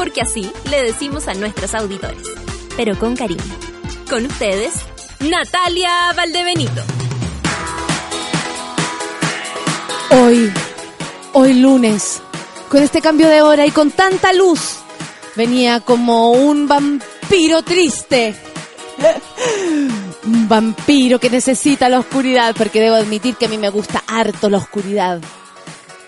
[0.00, 2.26] Porque así le decimos a nuestros auditores.
[2.74, 3.42] Pero con cariño.
[4.08, 4.72] Con ustedes,
[5.18, 6.80] Natalia Valdebenito.
[10.12, 10.50] Hoy,
[11.34, 12.22] hoy lunes,
[12.70, 14.78] con este cambio de hora y con tanta luz,
[15.36, 18.34] venía como un vampiro triste.
[20.24, 24.48] Un vampiro que necesita la oscuridad, porque debo admitir que a mí me gusta harto
[24.48, 25.20] la oscuridad.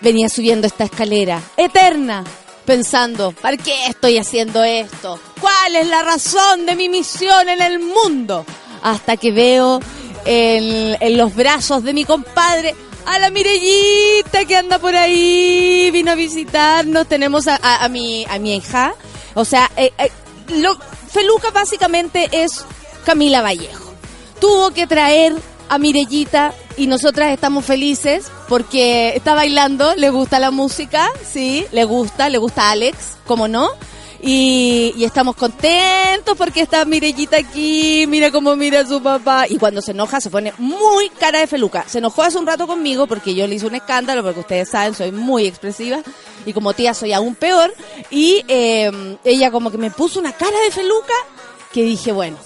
[0.00, 2.24] Venía subiendo esta escalera eterna,
[2.64, 5.18] pensando, ¿para qué estoy haciendo esto?
[5.40, 8.44] ¿Cuál es la razón de mi misión en el mundo?
[8.82, 9.80] Hasta que veo
[10.24, 12.74] en, los brazos de mi compadre
[13.06, 18.24] a la Mirellita que anda por ahí, vino a visitarnos, tenemos a, a- a mi,
[18.28, 18.94] a mi hija,
[19.34, 20.10] o sea, eh, eh,
[20.58, 20.76] lo,
[21.12, 22.64] Feluca básicamente es
[23.04, 23.92] Camila Vallejo.
[24.40, 25.34] Tuvo que traer
[25.68, 31.84] a Mirellita y nosotras estamos felices porque está bailando, le gusta la música, sí, le
[31.84, 33.68] gusta, le gusta Alex, como no.
[34.24, 39.46] Y, y estamos contentos porque está Mirellita aquí, mira cómo mira a su papá.
[39.48, 41.84] Y cuando se enoja se pone muy cara de feluca.
[41.88, 44.94] Se enojó hace un rato conmigo porque yo le hice un escándalo, porque ustedes saben,
[44.94, 46.02] soy muy expresiva.
[46.46, 47.74] Y como tía soy aún peor.
[48.10, 51.14] Y eh, ella como que me puso una cara de feluca
[51.72, 52.36] que dije, bueno,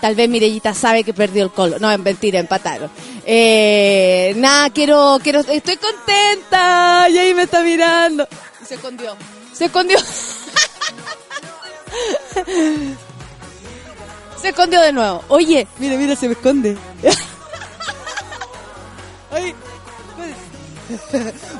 [0.00, 1.78] Tal vez Mirellita sabe que perdió el colo.
[1.78, 2.90] No, es mentira, empataron.
[3.24, 7.08] Eh, nada, quiero, quiero, estoy contenta.
[7.10, 8.28] Y ahí me está mirando.
[8.62, 9.16] Y se escondió.
[9.52, 9.98] Se escondió.
[14.40, 15.24] se escondió de nuevo.
[15.28, 16.76] Oye, mira, mira, se me esconde.
[19.30, 19.54] Ay.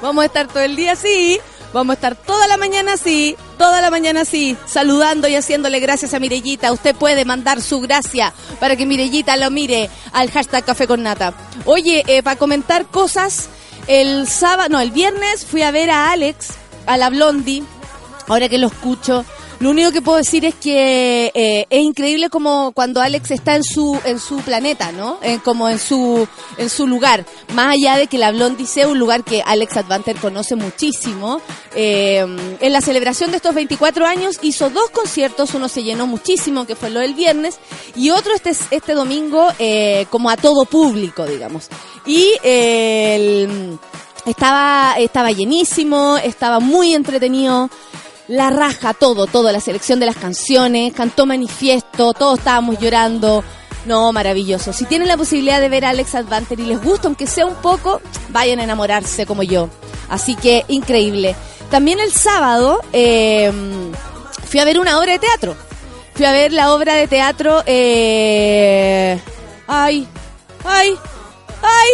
[0.00, 1.40] Vamos a estar todo el día así.
[1.76, 6.14] Vamos a estar toda la mañana así, toda la mañana así, saludando y haciéndole gracias
[6.14, 6.72] a Mirellita.
[6.72, 11.34] Usted puede mandar su gracia para que Mirellita lo mire al hashtag Café con Nata.
[11.66, 13.50] Oye, eh, para comentar cosas,
[13.88, 16.54] el sábado, no, el viernes fui a ver a Alex,
[16.86, 17.62] a la Blondie,
[18.26, 19.26] ahora que lo escucho.
[19.58, 23.64] Lo único que puedo decir es que eh, es increíble como cuando Alex está en
[23.64, 25.18] su en su planeta, ¿no?
[25.22, 26.28] En- como en su
[26.58, 27.24] en su lugar.
[27.54, 31.40] Más allá de que la Blondie sea un lugar que Alex Advanter conoce muchísimo.
[31.74, 32.18] eh,
[32.60, 36.74] en la celebración de estos 24 años hizo dos conciertos, uno se llenó muchísimo, que
[36.76, 37.58] fue lo del viernes,
[37.94, 41.68] y otro este este domingo eh, como a todo público, digamos.
[42.06, 43.78] Y eh, el-
[44.26, 47.70] estaba estaba llenísimo, estaba muy entretenido
[48.28, 53.44] la raja, todo, todo, la selección de las canciones, cantó manifiesto, todos estábamos llorando.
[53.84, 54.72] No, maravilloso.
[54.72, 57.54] Si tienen la posibilidad de ver a Alex Advanter y les gusta, aunque sea un
[57.54, 58.00] poco,
[58.30, 59.68] vayan a enamorarse como yo.
[60.08, 61.36] Así que increíble.
[61.70, 63.52] También el sábado eh,
[64.48, 65.56] fui a ver una obra de teatro.
[66.14, 67.62] Fui a ver la obra de teatro.
[67.66, 69.20] Eh,
[69.68, 70.08] ay,
[70.64, 70.98] ay,
[71.62, 71.88] ay.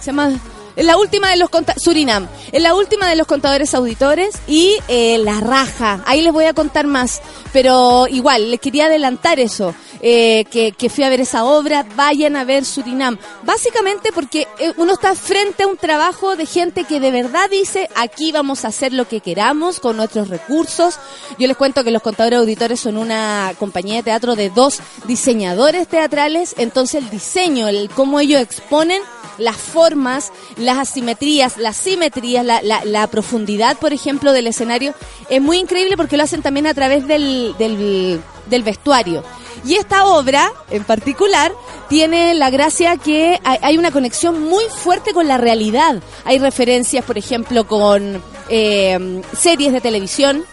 [0.00, 0.32] Se llama
[0.78, 5.18] en la última de los Surinam, en la última de los contadores auditores y eh,
[5.18, 6.02] la raja.
[6.06, 7.20] Ahí les voy a contar más,
[7.52, 11.84] pero igual les quería adelantar eso, eh, que, que fui a ver esa obra.
[11.96, 16.84] Vayan a ver Surinam, básicamente porque eh, uno está frente a un trabajo de gente
[16.84, 21.00] que de verdad dice aquí vamos a hacer lo que queramos con nuestros recursos.
[21.40, 25.88] Yo les cuento que los contadores auditores son una compañía de teatro de dos diseñadores
[25.88, 29.02] teatrales, entonces el diseño, el cómo ellos exponen
[29.38, 30.32] las formas,
[30.68, 34.92] las asimetrías, las simetrías, la, la- profundidad, por ejemplo, del escenario,
[35.30, 38.20] es muy increíble porque lo hacen también a través del, del,
[38.50, 39.24] del vestuario.
[39.64, 41.52] Y esta obra, en particular,
[41.88, 46.02] tiene la gracia que hay, una conexión muy fuerte con la realidad.
[46.24, 50.44] Hay referencias, por ejemplo, con eh, series de televisión,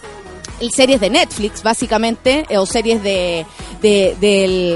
[0.71, 3.45] series de Netflix, básicamente, eh, o series de,
[3.81, 4.15] de-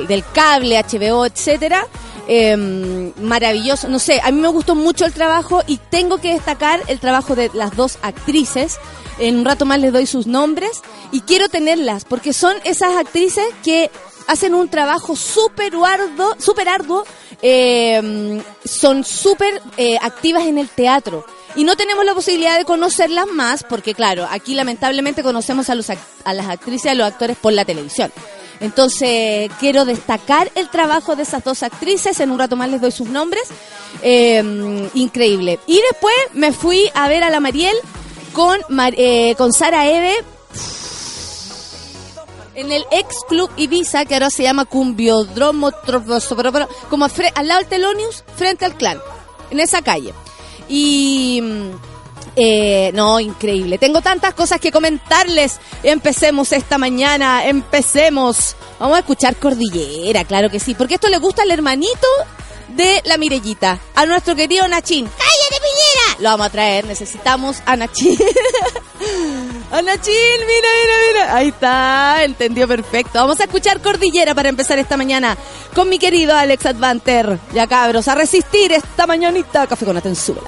[0.07, 1.87] del cable, HBO, etcétera.
[2.31, 6.79] Eh, maravilloso, no sé, a mí me gustó mucho el trabajo y tengo que destacar
[6.85, 8.77] el trabajo de las dos actrices.
[9.17, 13.45] En un rato más les doy sus nombres y quiero tenerlas porque son esas actrices
[13.63, 13.89] que
[14.27, 17.03] hacen un trabajo súper arduo, súper arduo,
[17.41, 21.25] eh, son súper eh, activas en el teatro.
[21.55, 25.89] Y no tenemos la posibilidad de conocerlas más, porque claro, aquí lamentablemente conocemos a, los,
[25.89, 28.11] a las actrices y a los actores por la televisión.
[28.59, 32.91] Entonces, quiero destacar el trabajo de esas dos actrices, en un rato más les doy
[32.91, 33.43] sus nombres.
[34.01, 35.59] Eh, increíble.
[35.65, 37.75] Y después me fui a ver a la Mariel
[38.33, 38.59] con,
[38.97, 40.15] eh, con Sara Eve.
[42.55, 45.71] en el ex club Ibiza, que ahora se llama Cumbiodromo,
[46.89, 48.99] como al lado del Telonius, frente al clan,
[49.49, 50.13] en esa calle.
[50.67, 51.88] Y mm,
[52.41, 53.77] eh, no, increíble.
[53.77, 55.59] Tengo tantas cosas que comentarles.
[55.83, 58.55] Empecemos esta mañana, empecemos.
[58.79, 62.07] Vamos a escuchar Cordillera, claro que sí, porque esto le gusta al hermanito
[62.69, 65.05] de la Mirellita, a nuestro querido Nachín.
[65.05, 66.21] ¡Cállate, Piñera!
[66.21, 68.17] Lo vamos a traer, necesitamos a Nachín.
[69.71, 70.13] a Nachín,
[70.47, 71.35] mira, mira, mira.
[71.35, 73.19] Ahí está, entendió perfecto.
[73.19, 75.37] Vamos a escuchar Cordillera para empezar esta mañana
[75.75, 77.37] con mi querido Alex Advanter.
[77.53, 79.67] Ya cabros, a resistir esta mañanita.
[79.67, 80.39] Café con atención.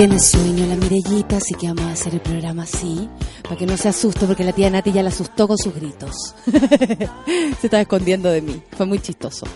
[0.00, 3.06] Tiene sueño la Mirellita, así que vamos a hacer el programa así,
[3.42, 6.34] para que no se asuste, porque la tía Nati ya la asustó con sus gritos.
[7.60, 9.46] se estaba escondiendo de mí, fue muy chistoso.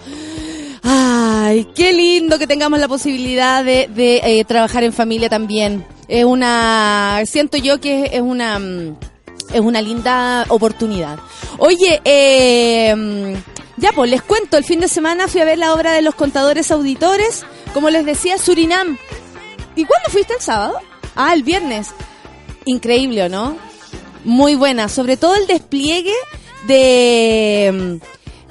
[0.83, 5.83] Ay, qué lindo que tengamos la posibilidad de, eh, trabajar en familia también.
[6.09, 8.97] Es una, siento yo que es una, mm,
[9.55, 11.21] es una linda oportunidad.
[11.57, 13.35] Oye, eh,
[13.79, 16.15] ya pues les cuento, el fin de semana fui a ver la obra de los
[16.15, 18.99] contadores auditores, como les decía, Surinam
[19.77, 20.79] ¿Y cuándo fuiste el sábado?
[21.17, 21.91] Ah, el viernes.
[22.65, 23.57] Increíble, no?
[24.25, 24.89] Muy buena.
[24.89, 26.15] Sobre todo el despliegue
[26.67, 28.01] de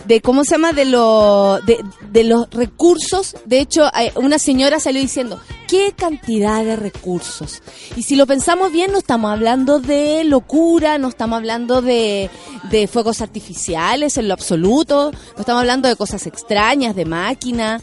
[0.05, 3.35] de cómo se llama de, lo, de, de, los recursos.
[3.45, 7.61] De hecho, una señora salió diciendo, ¿qué cantidad de recursos?
[7.95, 12.29] Y si lo pensamos bien, no estamos hablando de locura, no estamos hablando de,
[12.69, 17.81] de fuegos artificiales en lo absoluto, no estamos hablando de cosas extrañas, de máquina,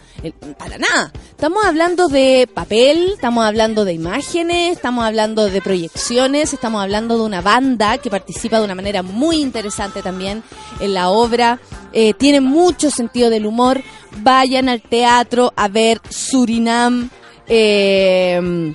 [0.58, 1.12] para nada.
[1.30, 7.24] Estamos hablando de papel, estamos hablando de imágenes, estamos hablando de proyecciones, estamos hablando de
[7.24, 10.42] una banda que participa de una manera muy interesante también
[10.80, 11.58] en la obra.
[11.92, 13.82] Eh, tiene mucho sentido del humor.
[14.18, 17.10] Vayan al teatro a ver Surinam.
[17.46, 18.72] Eh,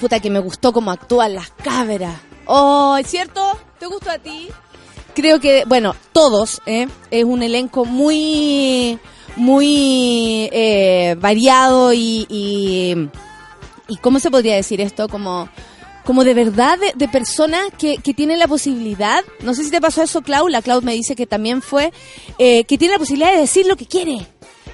[0.00, 2.16] puta que me gustó cómo actúan las cabras.
[2.46, 3.58] Oh, ¿es cierto?
[3.78, 4.48] ¿Te gustó a ti?
[5.14, 6.88] Creo que, bueno, todos, ¿eh?
[7.10, 8.98] Es un elenco muy,
[9.34, 13.08] muy eh, variado y, y,
[13.88, 15.08] y, ¿cómo se podría decir esto?
[15.08, 15.48] Como
[16.06, 20.04] como de verdad de, personas que, que, tienen la posibilidad, no sé si te pasó
[20.04, 21.92] eso, Clau, la Clau me dice que también fue,
[22.38, 24.24] eh, que tiene la posibilidad de decir lo que quiere.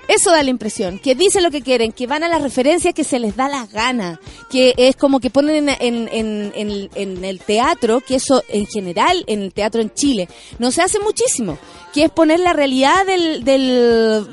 [0.08, 3.02] Eso da la impresión, que dicen lo que quieren, que van a las referencias que
[3.02, 4.20] se les da la gana,
[4.50, 9.40] que es como que ponen en, en, en, el teatro, que eso en general, en
[9.40, 11.56] el teatro en Chile, no se hace muchísimo,
[11.94, 14.28] que es poner la realidad del, del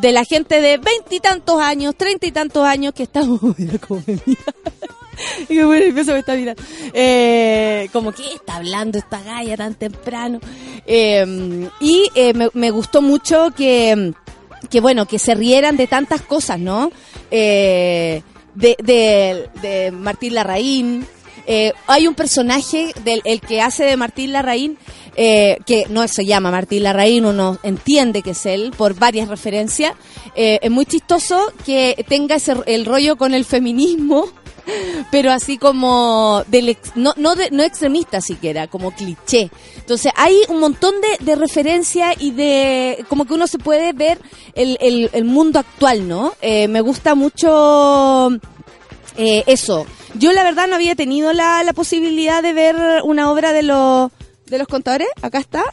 [0.00, 3.20] de la gente de veintitantos años, treinta y tantos años que está...
[5.48, 6.54] y me.
[6.92, 10.40] Eh, como que está hablando esta galla tan temprano.
[10.86, 14.12] Eh, y eh, me, gustó mucho que,
[14.70, 16.90] que, bueno, que se rieran de tantas cosas, ¿no?
[17.30, 18.22] de,
[18.54, 21.06] de, de Martín Larraín.
[21.86, 24.76] hay un personaje del el que hace de Martín Larraín
[25.16, 29.94] que no se llama Martín Larraín, uno entiende que es él por varias referencias.
[30.34, 34.28] es muy chistoso que tenga ese, el rollo con el feminismo
[35.10, 39.50] pero así como del no no no extremista siquiera como cliché.
[39.76, 44.18] Entonces hay un montón de, de referencias y de como que uno se puede ver
[44.54, 44.78] el,
[45.12, 48.30] el, mundo actual no eh, me gusta mucho
[49.16, 49.86] eh, eso.
[50.14, 54.10] Yo la verdad no había tenido la, la posibilidad de ver una obra de los
[54.46, 55.08] de los contadores.
[55.22, 55.64] Acá está.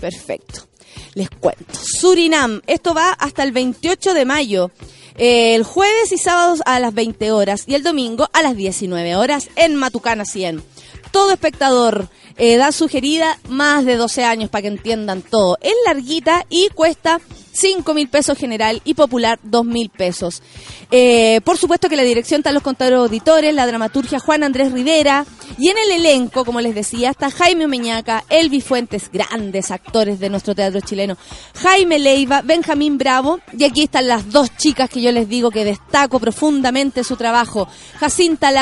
[0.00, 0.68] Perfecto.
[1.14, 1.64] Les cuento.
[1.72, 2.60] Surinam.
[2.66, 4.70] Esto va hasta el 28 de mayo
[5.18, 9.48] el jueves y sábados a las 20 horas y el domingo a las 19 horas
[9.56, 10.62] en Matucana 100.
[11.10, 15.58] Todo espectador, edad sugerida, más de 12 años para que entiendan todo.
[15.60, 17.20] Es larguita y cuesta
[17.58, 20.42] 5 mil pesos general y popular 2 mil pesos.
[20.90, 25.26] Eh, por supuesto que la dirección está los contadores auditores, la dramaturgia Juan Andrés Rivera
[25.58, 30.30] y en el elenco, como les decía, está Jaime Meñaca, Elvi Fuentes, grandes actores de
[30.30, 31.16] nuestro teatro chileno,
[31.56, 35.64] Jaime Leiva, Benjamín Bravo y aquí están las dos chicas que yo les digo que
[35.64, 38.52] destaco profundamente su trabajo, Jacinta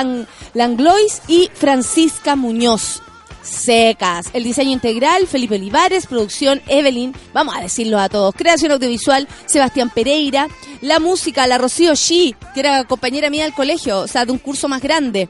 [0.55, 3.03] Langlois y Francisca Muñoz
[3.47, 4.27] secas.
[4.33, 9.91] El diseño integral, Felipe Olivares, producción Evelyn, vamos a decirlo a todos, creación audiovisual, Sebastián
[9.95, 10.49] Pereira,
[10.81, 14.39] la música, la Rocío Shi, que era compañera mía del colegio, o sea, de un
[14.39, 15.29] curso más grande.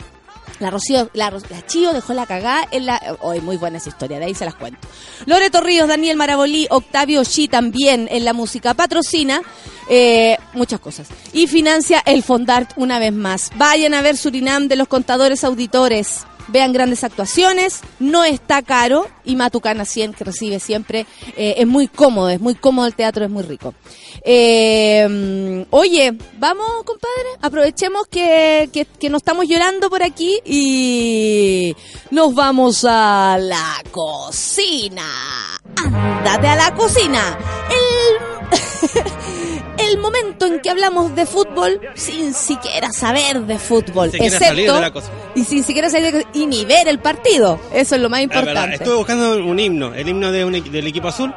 [0.59, 3.19] La Rocío, la, la Chío dejó la cagada en la...
[3.21, 4.79] Hoy muy buena esa historia, de ahí se las cuento.
[5.27, 8.73] Loreto Ríos, Daniel Marabolí, Octavio Shi también en la música.
[8.73, 9.43] Patrocina
[9.91, 11.09] eh, muchas cosas.
[11.35, 13.51] Y financia el Fondart una vez más.
[13.57, 19.37] Vayan a ver Surinam de los contadores auditores vean grandes actuaciones, no está caro y
[19.37, 23.31] Matucana 100 que recibe siempre eh, es muy cómodo, es muy cómodo el teatro, es
[23.31, 23.75] muy rico.
[24.23, 31.77] Eh, oye, vamos compadre, aprovechemos que, que, que nos estamos llorando por aquí y
[32.11, 35.07] nos vamos a la cocina.
[35.77, 37.39] Ándate a la cocina.
[39.91, 45.03] el momento en que hablamos de fútbol sin siquiera saber de fútbol, excepto
[45.35, 47.61] y sin siquiera salir de, y ni ver el partido.
[47.73, 48.77] Eso es lo más importante.
[48.77, 51.35] Estuve buscando un himno, el himno de del equipo azul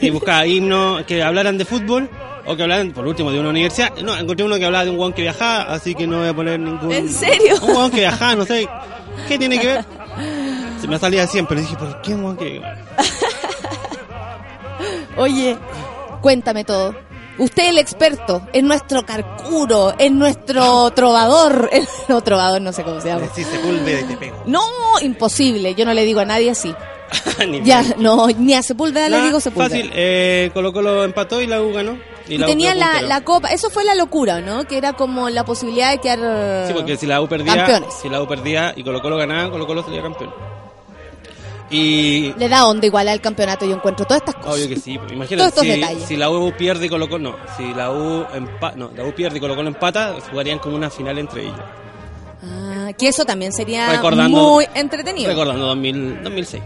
[0.00, 2.08] y buscaba himnos que hablaran de fútbol
[2.46, 3.94] o que hablaran, por último, de una universidad.
[3.98, 6.34] No, encontré uno que hablaba de un guan que viajaba, así que no voy a
[6.34, 6.92] poner ningún.
[6.92, 7.56] ¿En serio?
[7.62, 8.66] Un guan que viajaba, no sé.
[9.28, 9.84] ¿Qué tiene que ver?
[10.80, 11.60] Se me salía siempre.
[11.60, 12.62] Dije, ¿por qué un guan que
[15.16, 15.56] Oye,
[16.22, 16.94] cuéntame todo.
[17.40, 21.70] Usted el experto, es nuestro carcuro, es nuestro trovador,
[22.08, 23.26] no trovador, no sé cómo se llama.
[23.34, 24.42] Si Sepúlveda y te pego.
[24.44, 24.60] No,
[25.00, 26.74] imposible, yo no le digo a nadie así.
[27.48, 29.70] Ni Ya, no, ni a Sepúlveda le digo Sepúlveda.
[29.70, 31.98] Fácil, eh, Colo Colo empató y la U ganó.
[32.28, 34.64] Y, tenía la, copa, eso fue la locura, ¿no?
[34.64, 37.94] Que era como la posibilidad de quedar Sí, porque si la U perdía, campeones.
[38.02, 40.30] si la U perdía y Colo Colo ganaba, Colo Colo salía campeón.
[41.70, 44.54] Y Le da onda igual al campeonato, yo encuentro todas estas cosas.
[44.54, 46.04] obvio que sí, pues, Todos imagínate estos si, detalles.
[46.08, 49.12] si la U pierde y Colo Colo no, si la U empa no, la U
[49.14, 51.54] pierde y Colo Colo empata, jugarían como una final entre ellos.
[52.42, 55.28] Ah, que eso también sería Recordando- muy entretenido.
[55.28, 56.62] Recordando 2000, 2006.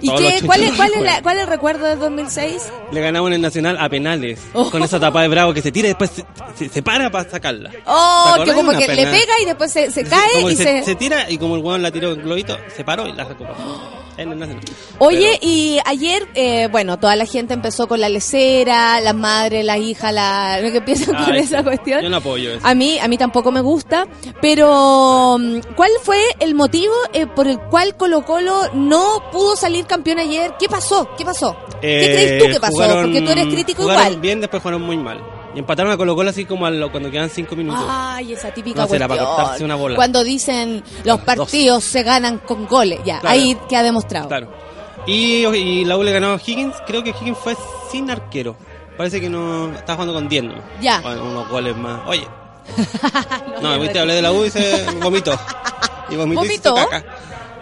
[0.00, 2.70] ¿Y qué, cuál, es, cuál, es la- cuál es el recuerdo del 2006?
[2.92, 4.40] Le ganamos en el Nacional a penales.
[4.52, 4.70] Oh.
[4.70, 6.24] Con esa tapa de bravo que se tira y después se,
[6.56, 7.70] se- se para para sacarla.
[7.86, 10.82] Oh, ¿Te que como que le pega y después se, cae y se...
[10.84, 13.44] se tira y como el hueón la tiró en globito, se paró y la sacó.
[14.16, 14.64] En el Nacional.
[14.98, 19.64] Oye, Pero- y ayer, eh, bueno, toda la gente empezó con la lecera, las madres,
[19.64, 22.02] las hijas, la, lo que empiezan con esa cuestión.
[22.02, 22.60] Yo no apoyo eso.
[22.66, 24.06] A mí, a mí tampoco me gusta,
[24.40, 29.86] pero mm, ¿cuál fue el motivo eh, por el cual Colo Colo no pudo salir
[29.86, 30.52] campeón ayer?
[30.58, 31.08] ¿Qué pasó?
[31.18, 31.56] ¿Qué pasó?
[31.80, 32.72] ¿Qué Eh, crees tú que pasó?
[32.74, 34.20] jugaron- Porque tú eres crítico jugaron igual.
[34.20, 35.20] bien, después jugaron muy mal.
[35.54, 37.84] Y empataron a Colo Colo así como a lo- cuando quedan cinco minutos.
[37.88, 39.94] Ay, esa típica No, será para cortarse una bola.
[39.96, 41.20] Cuando dicen los Dos.
[41.20, 43.34] partidos se ganan con goles, ya, Claro.
[43.34, 44.28] ahí queda demostrado.
[44.28, 44.48] Claro.
[45.06, 46.74] Y, y la U le ganó a Higgins.
[46.86, 47.54] Creo que Higgins fue
[47.92, 48.56] sin arquero.
[48.96, 50.62] Parece que no estaba jugando con 10 nomás.
[50.80, 51.00] Ya.
[51.00, 52.00] Bueno, unos goles más.
[52.06, 52.26] Oye.
[53.62, 55.38] No, viste, hablé de la U y se vomitó.
[56.10, 56.90] Y vomitó, y se hizo ¿Vomitó?
[56.90, 57.04] caca.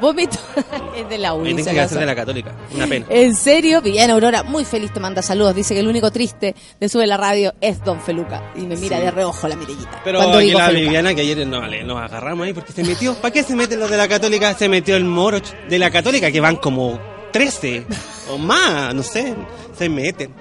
[0.03, 0.37] Vómito
[0.97, 1.45] es de la Ahí U.
[1.45, 2.55] tengo se que hacer de la católica.
[2.75, 3.07] Una pena.
[3.09, 5.55] En serio, Viviana Aurora, muy feliz te manda saludos.
[5.55, 8.53] Dice que el único triste de Sube la Radio es Don Feluca.
[8.57, 9.05] Y me mira Sí.
[9.05, 10.03] de reojo la mirellita.
[10.05, 10.83] Pero cuando aquí digo la Feluca.
[10.85, 13.15] Viviana, que ayer nos agarramos ahí porque se metió.
[13.15, 14.53] ¿Para qué se meten los de la Católica?
[14.55, 16.99] Se metió el moro de la Católica, que van como
[17.33, 17.87] 13
[18.31, 19.35] o más, no sé.
[19.79, 20.35] Se meten.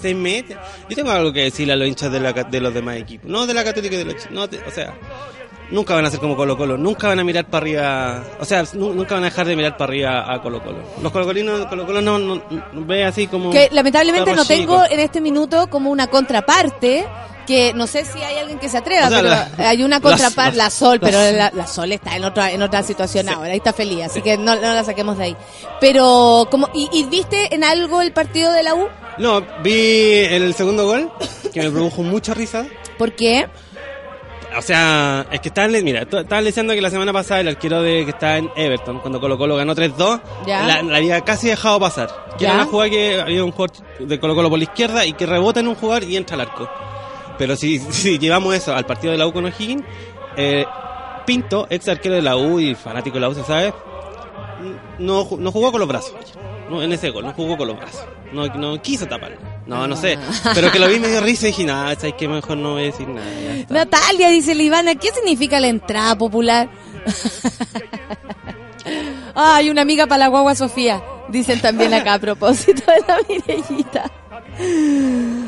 [0.00, 0.56] Se meten.
[0.88, 3.28] Yo tengo algo que decirle a los hinchas de, la, de los demás equipos.
[3.28, 4.94] No de la Católica y de los no, te- O sea,
[5.70, 6.76] nunca van a ser como Colo Colo.
[6.76, 8.24] Nunca van a mirar para arriba.
[8.40, 10.78] O sea, nu- nunca van a dejar de mirar para arriba a Colo Colo.
[11.02, 13.50] Los colocolinos, Colo Colo no, no, no ve así como.
[13.50, 17.06] Que lamentablemente no tengo en este minuto como una contraparte.
[17.46, 20.02] Que no sé si hay alguien que se atreva, O sea, pero la- hay una
[20.02, 23.32] contraparte, la, la- Sol, pero la, la Sol está en otra en otra situación Sí.
[23.32, 25.36] ahora, ahí está feliz, así que no, no la saquemos de ahí.
[25.80, 28.86] Pero, como ¿y, y viste en algo el partido de la U?
[29.16, 31.10] No, vi el segundo gol,
[31.54, 32.66] que me produjo mucha risa.
[32.98, 33.48] ¿Por qué?
[34.58, 38.04] O sea, es que estaban, mira, estaban diciendo que la semana pasada el arquero de
[38.04, 40.64] que está en Everton, cuando Colo Colo ganó 3-2, Ya.
[40.66, 42.08] la, la había casi dejado pasar.
[42.36, 42.48] Que Ya.
[42.50, 45.26] era una jugada que había un jugador de Colo Colo por la izquierda y que
[45.26, 46.68] rebota en un jugador y entra al arco.
[47.38, 49.84] Pero si, si llevamos eso al partido de la U con O'Higgins,
[50.36, 50.64] eh,
[51.24, 53.72] Pinto, ex arquero de la U y fanático de la U, se sabe,
[54.98, 56.14] no, no jugó con los brazos.
[56.70, 58.04] No, en ese gol, no jugó con los brazos.
[58.32, 59.36] No, no quiso taparlo.
[59.68, 60.18] No, no sé.
[60.54, 62.26] Pero que lo vi medio risa y dije, nada, ¿sabes qué?
[62.26, 63.26] Mejor no voy a decir nada.
[63.44, 63.74] ya está".
[63.74, 66.70] Natalia dice Livana, ¿qué significa la entrada popular?
[69.34, 71.02] Ay, una amiga para la guagua Sofía.
[71.28, 74.10] Dicen también acá a propósito de la Mirellita.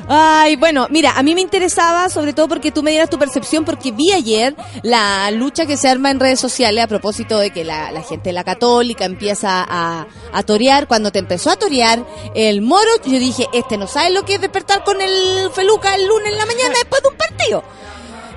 [0.09, 3.64] Ay, bueno, mira, a mí me interesaba sobre todo porque tú me dieras tu percepción
[3.64, 7.64] porque vi ayer la lucha que se arma en redes sociales a propósito de que
[7.64, 10.88] la, la gente de la católica empieza a, a torear.
[10.88, 14.40] Cuando te empezó a torear el moro, yo dije, este no sabe lo que es
[14.40, 17.64] despertar con el feluca el lunes en la mañana después de un partido.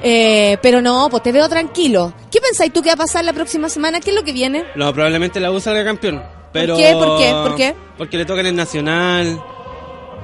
[0.05, 2.13] Eh, pero no, pues te veo tranquilo.
[2.29, 4.01] ¿Qué pensáis tú que va a pasar la próxima semana?
[4.01, 4.65] ¿Qué es lo que viene?
[4.75, 6.21] No, probablemente la U salga campeón.
[6.51, 6.75] Pero...
[6.75, 6.91] qué?
[6.91, 7.31] ¿Por qué?
[7.31, 7.75] ¿Por qué?
[7.97, 9.41] Porque le toca en el Nacional.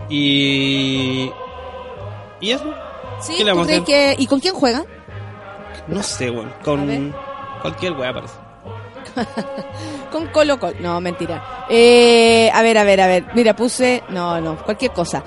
[0.10, 1.32] Y...
[2.42, 2.74] ¿Y eso?
[3.22, 3.36] ¿Sí?
[3.38, 4.16] ¿Qué le ¿Tú vamos a que...
[4.18, 4.86] ¿Y con quién juega?
[5.88, 6.48] No sé, ver.
[6.64, 7.16] Con
[7.62, 8.34] cualquier weá parece.
[10.12, 10.76] Con Colo Colo.
[10.80, 11.66] No, mentira.
[11.70, 13.26] Eh, a ver, a ver, a ver.
[13.34, 14.04] Mira, puse...
[14.10, 15.24] No, no, cualquier cosa.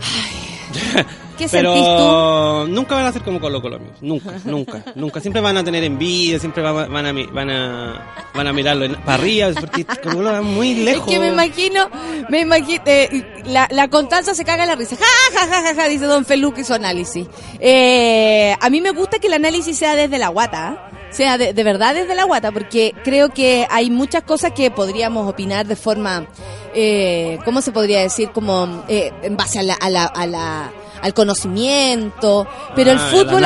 [0.00, 1.04] Ay.
[1.36, 1.84] ¿Qué sentís tú?
[1.84, 3.96] Pero nunca van a ser como Colo Colo, amigos.
[4.00, 5.20] Nunca, nunca, nunca.
[5.20, 8.94] Siempre van a tener envidia, siempre van, van a, van a van a mirarlo en-
[8.96, 11.06] para arriba, porque Colo Colo va muy lejos.
[11.08, 11.88] Es que me imagino,
[12.28, 14.96] me imagino, eh, la, la Constanza se caga en la risa.
[14.96, 15.04] Ja,
[15.40, 17.26] ja, ja, ja, ja, dice Don Feluque su análisis.
[17.60, 20.90] Eh, a mí me gusta que el análisis sea desde la guata, ¿ah?
[21.10, 25.28] sea de, de verdad desde la guata, porque creo que hay muchas cosas que podríamos
[25.28, 26.26] opinar de forma,
[26.74, 28.30] eh, ¿cómo se podría decir?
[28.30, 30.72] Como eh, en base a la, a la, a la-
[31.04, 33.44] al conocimiento, pero el Ah, el fútbol,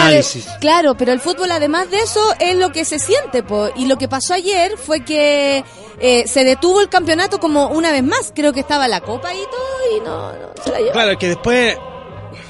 [0.60, 3.68] claro, pero el fútbol además de eso es lo que se siente, po.
[3.74, 5.64] y lo que pasó ayer fue que
[5.98, 9.38] eh, se detuvo el campeonato como una vez más, creo que estaba la copa y
[9.38, 10.92] todo, y no, no se la llevó.
[10.92, 11.76] Claro, que después...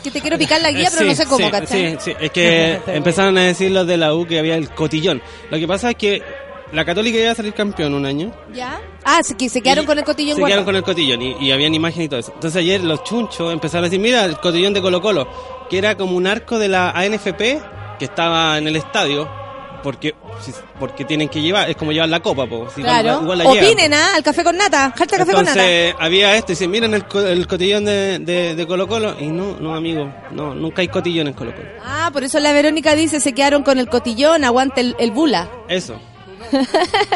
[0.04, 1.90] Que te quiero picar la guía, Eh, pero no sé cómo, sí, ¿cachai?
[1.92, 5.22] Sí, sí, es que empezaron a decir los de la U que había el cotillón.
[5.50, 6.22] Lo que pasa es que
[6.72, 8.32] la Católica iba a salir campeón un año.
[8.54, 8.80] ¿Ya?
[9.04, 11.52] Ah, se, se quedaron Y con el cotillón Se quedaron con el cotillón y, y
[11.52, 12.32] habían imágenes y todo eso.
[12.34, 15.28] Entonces ayer los chunchos empezaron a decir, mira, el cotillón de Colo Colo,
[15.70, 17.38] que era como un arco de la ANFP
[17.98, 19.28] que estaba en el estadio,
[19.82, 20.14] porque
[20.78, 23.22] porque tienen que llevar, es como llevar la copa, po, si igual- Claro.
[23.22, 23.48] igual la.
[23.48, 24.14] Opinen, ¿ah?
[24.14, 24.92] Al café con nata.
[24.96, 25.60] Café con nata.
[25.98, 29.16] Había esto y dicen, miren el, co- el cotillón de, de, de Colo Colo.
[29.18, 31.68] Y no, no, amigo, no, nunca hay cotillón en Colo Colo.
[31.84, 35.48] Ah, por eso la Verónica dice se quedaron con el cotillón, aguante el, el bula.
[35.68, 35.98] Eso.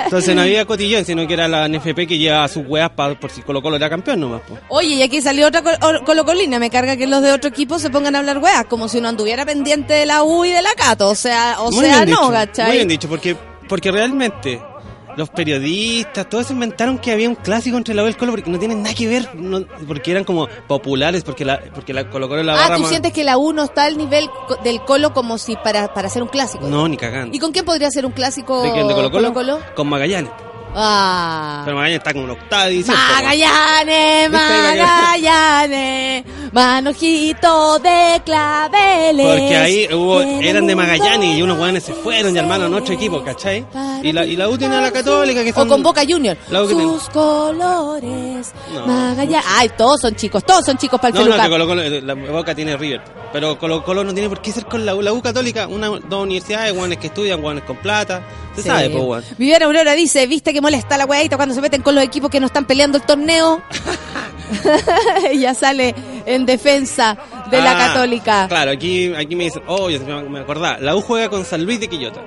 [0.04, 3.30] Entonces no había cotillón, sino que era la NFP que llevaba sus weas pa- por
[3.30, 4.42] si Colo Colo era campeón nomás.
[4.42, 4.58] Po.
[4.68, 6.58] Oye, y aquí salió otra col- o- colocolina.
[6.58, 9.08] Me carga que los de otro equipo se pongan a hablar weas, como si uno
[9.08, 11.08] anduviera pendiente de la U y de la Cato.
[11.08, 12.66] O sea, o Muy sea, no, dicho, ¿cachai?
[12.66, 13.36] Muy bien dicho, porque,
[13.68, 14.60] porque realmente
[15.16, 18.50] los periodistas, todos inventaron que había un clásico entre la U y el Colo porque
[18.50, 22.28] no tienen nada que ver, no- porque eran como populares, porque la, porque la Colo
[22.28, 24.28] Colo la Ah, barra tú más- sientes que la U no está al nivel
[24.64, 26.66] del Colo como si para, para hacer un clásico.
[26.68, 27.34] No, ni cagando.
[27.34, 28.88] ¿Y con quién podría ser un clásico ¿De quién?
[28.88, 29.32] ¿De Colo Colo?
[29.32, 29.58] Colo?
[29.74, 30.30] Con Magallanes.
[30.74, 31.62] Ah.
[31.64, 32.96] Pero Magallanes está octava edición.
[32.96, 33.02] po.
[33.12, 39.26] Magallanes, Magallanes, manojito de claveles.
[39.26, 43.22] Porque ahí hubo, eran de Magallanes y unos guanes se fueron y armaron otro equipo,
[43.22, 43.64] ¿cachai?
[44.02, 45.68] Y la, y la U tiene a la Católica que O son...
[45.68, 46.36] con Boca Junior.
[46.50, 48.52] La U que tiene- Sus colores.
[48.74, 48.86] No.
[48.86, 49.46] Magallanes.
[49.56, 51.42] Ay, todos son chicos, todos son chicos para el No, no, Feluca.
[51.44, 53.02] que Colo Colo, eh, la Boca tiene River.
[53.32, 55.02] Pero Colo Colo no tiene por qué ser con la U.
[55.02, 58.22] La U Católica, una, dos universidades, guanes que estudian, guanes con plata.
[58.54, 58.68] Se Sí.
[58.68, 59.36] sabe, pues.
[59.38, 62.40] Viviana Aurora dice, ¿viste que molesta la weadita cuando se meten con los equipos que
[62.40, 63.60] no están peleando el torneo?
[65.30, 65.94] Ella sale
[66.26, 67.16] en defensa
[67.50, 68.46] de la Ah, Católica.
[68.48, 70.78] Claro, aquí, aquí me dicen, oh, ya se me, acordaba.
[70.78, 72.20] La U juega con San Luis de Quillota.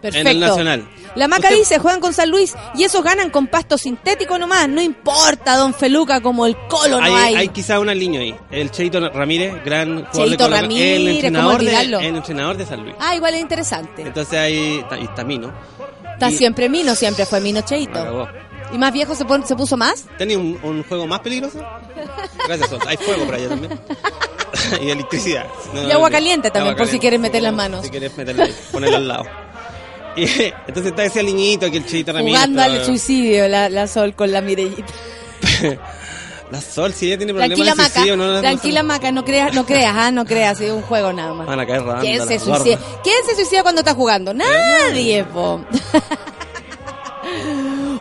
[0.00, 0.28] Perfecto.
[0.28, 0.88] En el Nacional.
[1.14, 4.68] La Maca Usted- dice, juegan con San Luis y esos ganan con pasto sintético nomás.
[4.68, 7.34] No importa, don Feluca, como el colo no hay, hay.
[7.36, 8.34] hay quizá una línea ahí.
[8.50, 11.98] El Cheito Ramírez, gran jugador Cheito de Colo Colo, Ramírez, el ¿cómo entrenador, de, olvidarlo?
[12.00, 12.94] el entrenador de San Luis.
[13.00, 14.02] Ah, igual es interesante.
[14.02, 15.52] Entonces ahí está, está Mino.
[16.14, 17.98] Está y- siempre Mino, siempre fue Mino Cheito.
[18.00, 18.28] Acabó.
[18.72, 20.04] ¿Y más viejo se, pon- se puso más?
[20.18, 21.58] ¿Tenía un, un juego más peligroso?
[22.46, 22.80] Gracias, Sol.
[22.86, 23.78] Hay fuego por allá también.
[24.82, 25.46] y electricidad.
[25.72, 27.84] No, Y agua caliente también, agua por si quieres meter las no, manos.
[27.84, 29.24] Si quieres meterla ponerla al lado.
[30.16, 30.22] Y,
[30.66, 32.34] entonces está ese niñito que el Cheito Ramírez.
[32.36, 34.84] Jugando al suicidio, la, la Sol con la Mirellita.
[36.54, 37.90] La Sol, si ella tiene problemas Tranquila, de Maca.
[37.94, 40.82] suicidio, no, no, no Tranquila, Maca, no creas, no creas, ah, no creas, es un
[40.82, 41.46] juego nada más.
[41.48, 42.02] Van a caer rodando.
[42.02, 42.78] ¿Quién se suicida?
[43.02, 44.32] ¿Quién se suicida cuando está jugando?
[44.32, 45.60] Nadie, po.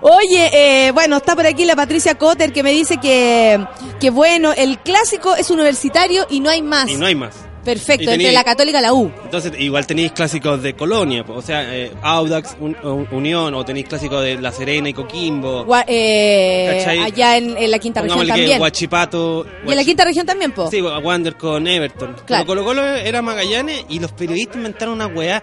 [0.02, 3.66] Oye, eh, bueno, está por aquí la Patricia Cotter que me dice que,
[4.00, 6.90] que bueno, el clásico es universitario y no hay más.
[6.90, 7.34] Y no hay más.
[7.64, 9.12] Perfecto, entre la Católica y la U.
[9.24, 13.88] Entonces, igual tenéis clásicos de Colonia, o sea, eh, Audax, Un- Un- Unión, o tenéis
[13.88, 15.66] clásicos de La Serena y Coquimbo.
[15.66, 18.58] Gua- eh, allá en, en la quinta región también.
[18.60, 19.46] Guachipato.
[19.66, 20.70] Y en la quinta región también, po.
[20.70, 22.16] Sí, Wander con Everton.
[22.26, 22.46] Claro.
[22.46, 25.42] Pero Colo Colo era Magallanes y los periodistas inventaron una weá.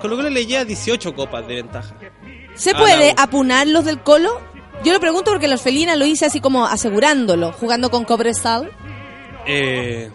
[0.00, 1.94] Colo Colo le lleva 18 copas de ventaja.
[2.54, 4.40] ¿Se a puede apunar los del Colo?
[4.84, 8.70] Yo lo pregunto porque los Felina lo hice así como asegurándolo, jugando con Cobresal.
[9.46, 10.10] Eh,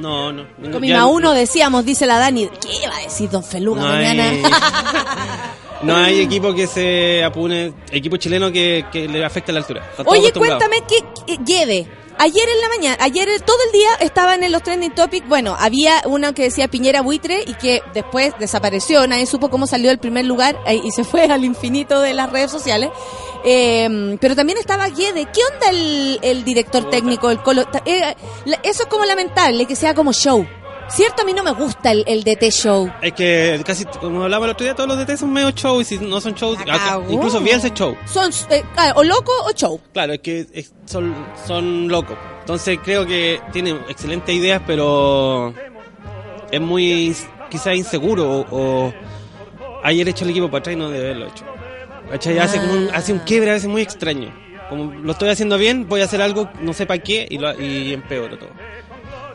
[0.00, 0.72] no, no.
[0.72, 4.28] Con mi uno decíamos, dice la Dani, ¿qué iba a decir Don Feluga No mañana?
[4.30, 4.42] hay,
[5.82, 9.90] no hay equipo que se apune, equipo chileno que, que le afecte la altura.
[10.06, 11.99] Oye, cuéntame qué Guede.
[12.22, 15.26] Ayer en la mañana, ayer todo el día estaban en los trending topics.
[15.26, 19.06] Bueno, había uno que decía Piñera Buitre y que después desapareció.
[19.06, 22.30] Nadie supo cómo salió del primer lugar eh, y se fue al infinito de las
[22.30, 22.90] redes sociales.
[23.42, 25.28] Eh, pero también estaba Guede.
[25.32, 27.62] ¿Qué onda el, el director técnico del Colo?
[27.86, 28.14] Eh,
[28.64, 30.46] eso es como lamentable, que sea como show.
[30.90, 31.22] ¿Cierto?
[31.22, 32.90] A mí no me gusta el, el DT show.
[33.00, 35.84] Es que casi, como hablaba el otro día, todos los DT son medio show y
[35.84, 36.58] si no son shows,
[37.08, 37.96] incluso Bielsa es show.
[38.06, 38.62] Son eh,
[38.96, 39.80] o loco o show.
[39.92, 41.14] Claro, es que es- son,
[41.46, 42.16] son locos.
[42.40, 45.54] Entonces creo que tiene excelentes ideas, pero
[46.50, 47.14] es muy
[47.50, 48.46] quizás inseguro o,
[48.88, 48.94] o
[49.84, 51.44] ayer hecho el equipo para atrás y no debe haberlo hecho.
[52.10, 52.38] ¿Cachai?
[52.40, 54.34] Hace, como un, hace un quiebre a veces muy extraño.
[54.68, 57.60] Como lo estoy haciendo bien, voy a hacer algo, no sé para qué, y, lo,
[57.60, 58.50] y empeoro todo.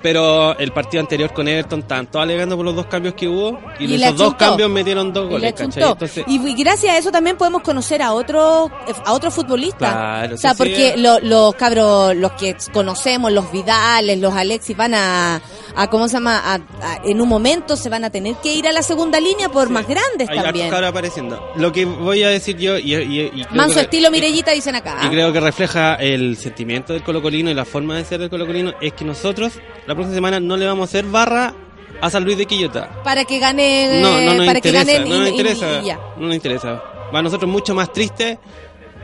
[0.05, 3.85] Pero el partido anterior con Everton todos alegando por los dos cambios que hubo, y,
[3.85, 5.91] Y esos dos cambios metieron dos Y le goles, achuntó.
[5.93, 8.69] Entonces, Y, y gracias a eso también podemos conocer a otro
[9.03, 9.77] a otro futbolista.
[9.91, 11.01] Claro, o sea, sí, porque sí.
[11.23, 15.41] los cabros, los que conocemos, los Vidales, los Alexis, van a,
[15.75, 16.37] a ¿cómo se llama?
[16.37, 19.49] A- a- en un momento se van a tener que ir a la segunda línea
[19.49, 20.69] por más grandes hay también.
[20.69, 21.51] cabros apareciendo.
[21.55, 24.97] Lo que voy a decir yo, y, y- y Manso estilo Mirellita dicen acá.
[25.03, 28.73] Y creo que refleja el sentimiento del colocolino y la forma de ser del colocolino
[28.81, 29.53] es que nosotros
[29.87, 31.53] la próxima semana no le vamos a hacer barra
[32.01, 32.89] a San Luis de Quillota.
[33.03, 35.87] para que gane No, no nos para que interesa, ganen no y- nos interesa, y
[36.19, 36.83] no nos interesa.
[37.11, 38.37] Para nosotros mucho más triste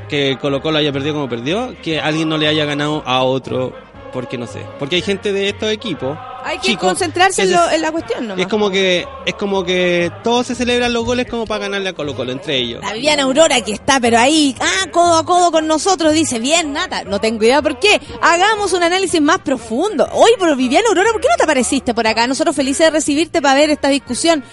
[0.09, 3.73] que Colo Colo haya perdido como perdió, que alguien no le haya ganado a otro
[4.11, 4.65] porque no sé.
[4.79, 7.91] Porque hay gente de estos equipos Hay que chico, concentrarse que en, lo- en la
[7.91, 8.41] cuestión nomás.
[8.45, 11.93] Es como que es como que todos se celebran los goles como para ganarle a
[11.93, 12.81] Colo Colo entre ellos.
[12.83, 16.73] La Viviana Aurora que está, pero ahí, ah, codo a codo con nosotros, dice, bien,
[16.73, 18.01] nada, no tengo idea por qué.
[18.21, 20.07] Hagamos un análisis más profundo.
[20.13, 22.27] Oye, pero Viviana Aurora, ¿por qué no te apareciste por acá?
[22.27, 24.43] Nosotros felices de recibirte para ver esta discusión.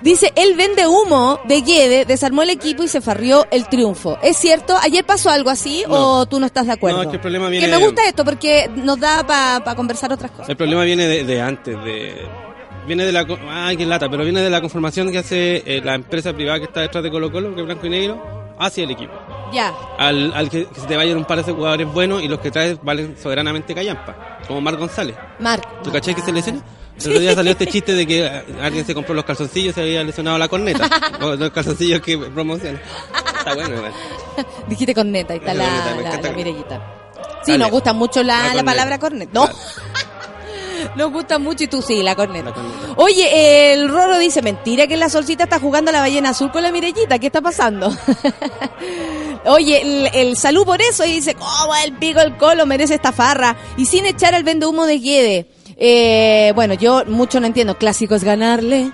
[0.00, 4.18] Dice, él vende humo de Guede, desarmó el equipo y se farrió el triunfo.
[4.22, 4.76] ¿Es cierto?
[4.80, 6.18] ¿Ayer pasó algo así No.
[6.20, 6.98] o tú no estás de acuerdo?
[6.98, 10.12] No, es que el problema viene Que me gusta esto porque nos da para conversar
[10.12, 10.48] otras cosas.
[10.48, 12.14] El problema viene de, de antes, de
[12.86, 15.94] viene de la ay qué lata, pero viene de la conformación que hace eh, la
[15.94, 18.90] empresa privada que está detrás de Colo Colo, que es blanco y negro, hacia el
[18.92, 19.12] equipo.
[19.52, 19.74] Ya.
[19.98, 22.50] Al, al que, que se te vayan un par de jugadores buenos y los que
[22.50, 25.16] traes valen soberanamente callampa, como Mar González.
[25.38, 25.68] Marco.
[25.84, 26.60] ¿Tú caché que se lesiona?
[27.04, 29.74] El otro día salió este chiste de que eh, alguien se compró los calzoncillos y
[29.74, 30.88] se había lesionado la corneta.
[31.20, 32.80] los calzoncillos que promocionan.
[33.38, 33.92] Está bueno, igual.
[34.68, 36.36] Dijiste corneta, ahí está la, corneta, la.
[36.36, 36.94] Mirellita.
[37.44, 37.58] Sí, Dale.
[37.64, 38.64] nos gusta mucho la, corneta.
[38.64, 39.30] palabra corneta.
[39.32, 39.48] No.
[40.96, 42.52] nos gusta mucho y tú sí, la corneta.
[42.96, 46.62] Oye, el Roro dice, mentira que la solcita está jugando a la ballena azul con
[46.62, 47.18] la Mirellita.
[47.20, 47.96] ¿Qué está pasando?
[49.44, 53.12] Oye, el, el salud por eso y dice, ¿cómo el pico el colo merece esta
[53.12, 53.56] farra?
[53.76, 55.57] Y sin echar al vende humo de Guede.
[55.78, 57.78] Eh, bueno, yo mucho no entiendo.
[57.78, 58.90] Clásico es ganarle.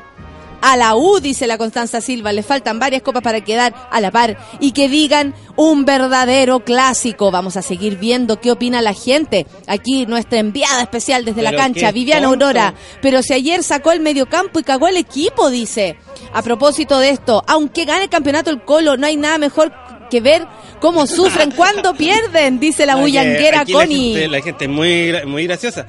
[0.67, 4.11] A la U, dice la Constanza Silva, le faltan varias copas para quedar a la
[4.11, 7.31] par y que digan un verdadero clásico.
[7.31, 9.47] Vamos a seguir viendo qué opina la gente.
[9.67, 12.47] Aquí nuestra enviada especial desde la cancha, Viviana tonto.
[12.47, 12.75] Aurora.
[13.03, 15.97] Pero si ayer sacó el mediocampo y cagó el equipo, dice.
[16.33, 19.71] A propósito de esto, aunque gane el campeonato el Colo, no hay nada mejor
[20.11, 20.47] que ver
[20.81, 24.15] cómo sufren cuando pierden, dice la bullanguera Connie.
[24.15, 25.87] gente- La gente, es muy, muy graciosa.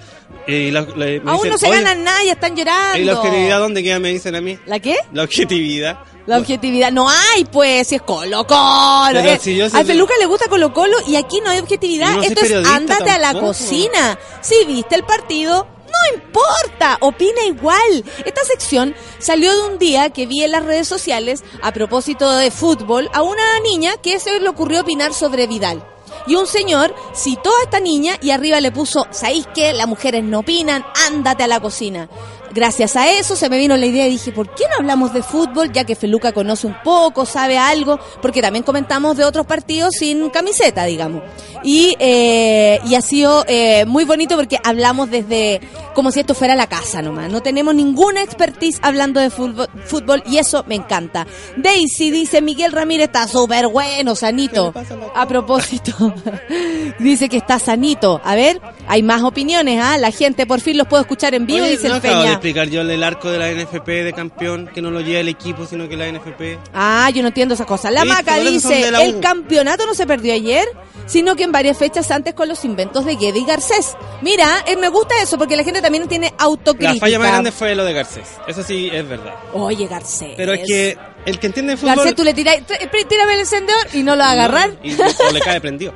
[0.47, 2.97] Y la- la- me Aún dicen, no se "Oye, ganan nada, ya están llorando.
[2.99, 3.99] ¿Y la objetividad dónde queda?
[3.99, 4.59] Me dicen a mí.
[4.65, 4.95] ¿La qué?
[5.13, 5.99] La objetividad.
[6.27, 6.91] La objetividad.
[6.91, 9.09] No hay, pues, si es Colo Colo.
[9.13, 11.49] Pero Eh, si yo soy a de- Feluca le gusta Colo Colo y aquí no
[11.51, 12.13] hay objetividad.
[12.15, 14.17] No Esto es ándate a la cocina.
[14.41, 16.97] Si viste el partido, no importa.
[17.01, 18.03] Opina igual.
[18.25, 22.49] Esta sección salió de un día que vi en las redes sociales a propósito de
[22.51, 25.83] fútbol a una niña que se le ocurrió opinar sobre Vidal.
[26.27, 29.73] Y un señor citó a esta niña y arriba le puso, ¿sabéis qué?
[29.73, 32.09] Las mujeres no opinan, ándate a la cocina.
[32.55, 35.21] Gracias a eso se me vino la idea y dije, ¿por qué no hablamos de
[35.21, 35.73] fútbol?
[35.73, 40.29] Ya que Feluca conoce un poco, sabe algo, porque también comentamos de otros partidos sin
[40.29, 41.21] camiseta, digamos.
[41.63, 45.59] Y, eh, y ha sido eh, muy bonito porque hablamos desde
[45.93, 47.29] como si esto fuera la casa nomás.
[47.29, 51.27] No tenemos ninguna expertise hablando de fútbol, fútbol y eso me encanta.
[51.57, 54.71] Daisy dice, Miguel Ramírez está súper bueno, sanito.
[54.71, 56.13] ¿Qué le pasa a propósito,
[56.99, 58.21] dice que está sanito.
[58.23, 59.97] A ver, hay más opiniones, ¿ah?
[59.97, 62.39] La gente por fin los puedo escuchar en vivo, Oye, dice no el Peña.
[62.45, 65.65] Explicar yo el arco de la NFP de campeón, que no lo lleva el equipo,
[65.65, 66.59] sino que la NFP.
[66.73, 67.91] Ah, yo no entiendo esas cosas.
[67.91, 70.67] La Maca dice, el campeonato no se perdió ayer,
[71.07, 73.95] sino que en varias fechas antes con los inventos de Guede y Garcés.
[74.21, 76.93] Mira, eh, me gusta eso porque la gente también tiene autocrítica.
[76.93, 78.29] La falla más grande fue lo de Garcés.
[78.47, 79.33] Eso sí es verdad.
[79.53, 80.33] Oye, Garcés.
[80.37, 81.95] Pero es que el que entiende de fútbol.
[81.95, 84.69] Garcés, tú le tiras, t- tírame el encendedor y no lo agarrar.
[84.69, 85.93] No, y, o le cae prendido.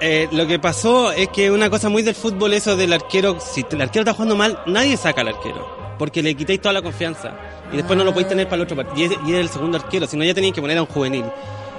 [0.00, 3.64] Eh, lo que pasó es que una cosa muy del fútbol, eso del arquero, si
[3.70, 5.94] el arquero está jugando mal, nadie saca al arquero.
[5.98, 7.34] Porque le quitáis toda la confianza.
[7.72, 8.96] Y después no lo podéis tener para el otro partido.
[8.96, 10.86] Y es, y es el segundo arquero, si no ya tenéis que poner a un
[10.88, 11.24] juvenil.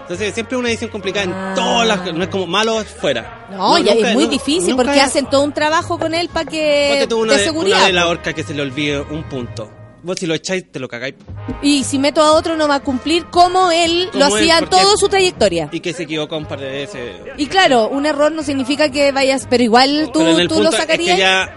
[0.01, 1.49] Entonces siempre es una edición complicada Ah.
[1.49, 2.13] en todas las...
[2.13, 3.47] No es como malo fuera.
[3.51, 6.29] No, ya nunca- es muy no- difícil porque es- hacen todo un trabajo con él
[6.33, 7.77] para que una de de, seguridad.
[7.77, 8.09] una de la po.
[8.09, 9.69] horca que se le olvide un punto.
[10.01, 11.15] Vos si lo echáis, te lo cagáis.
[11.61, 14.69] Y si meto a otro no va a cumplir como él lo Como hacía en
[14.69, 15.69] toda su trayectoria.
[15.71, 17.15] Y que se equivoca un par de veces.
[17.37, 20.69] Y claro, un error no significa que vayas, pero igual tú, Pero tú punto lo
[20.69, 21.15] es sacarías.
[21.15, 21.55] que ya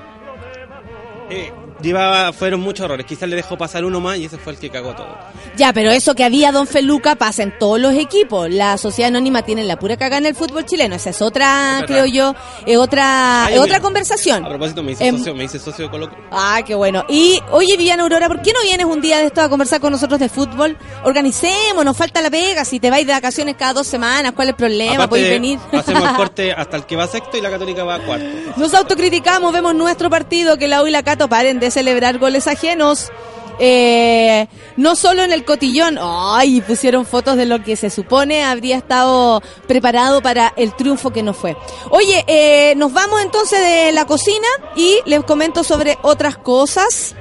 [1.31, 1.53] eh,
[1.83, 3.05] llevaba, fueron muchos errores.
[3.07, 5.19] Quizás le dejó pasar uno más y ese fue el que cagó todo.
[5.57, 8.49] Ya, pero eso que había Don Feluca pasa en todos los equipos.
[8.51, 10.95] La sociedad anónima tiene la pura cagada en el fútbol chileno.
[10.95, 12.35] Esa es otra, Es creo yo,
[12.67, 14.45] es otra, Ay, es otra conversación.
[14.45, 16.11] A propósito, me hice Em, socio, me hice socio de Colo.
[16.31, 17.05] Ah, qué bueno.
[17.09, 19.93] Y, oye, Viviana Aurora, ¿por qué no vienes un día de esto a conversar con
[19.93, 20.77] nosotros de fútbol?
[21.05, 22.65] Organicemos, nos falta la pega.
[22.65, 24.95] Si te vais de vacaciones cada dos semanas, ¿cuál es el problema?
[24.95, 25.59] Aparte, Podéis venir.
[25.73, 28.25] hacemos el corte hasta el que va sexto y la católica va a cuarto.
[28.57, 32.47] Nos autocriticamos, vemos nuestro partido, que la U y la Cato paren de celebrar goles
[32.47, 33.11] ajenos.
[33.59, 38.77] Eh, no solo en el cotillón, ay, pusieron fotos de lo que se supone habría
[38.77, 41.57] estado preparado para el triunfo que no fue.
[41.91, 47.15] Oye, eh, nos vamos entonces de la cocina y les comento sobre otras cosas.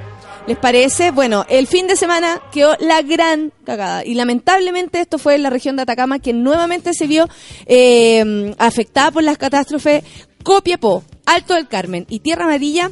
[0.46, 1.12] ¿Les parece?
[1.12, 4.04] Bueno, el fin de semana quedó la gran cagada.
[4.04, 7.28] Y lamentablemente esto fue en la región de Atacama que nuevamente se vio
[7.66, 10.02] eh, afectada por las catástrofes
[10.42, 12.90] Copiapó, Alto del Carmen y Tierra Amarilla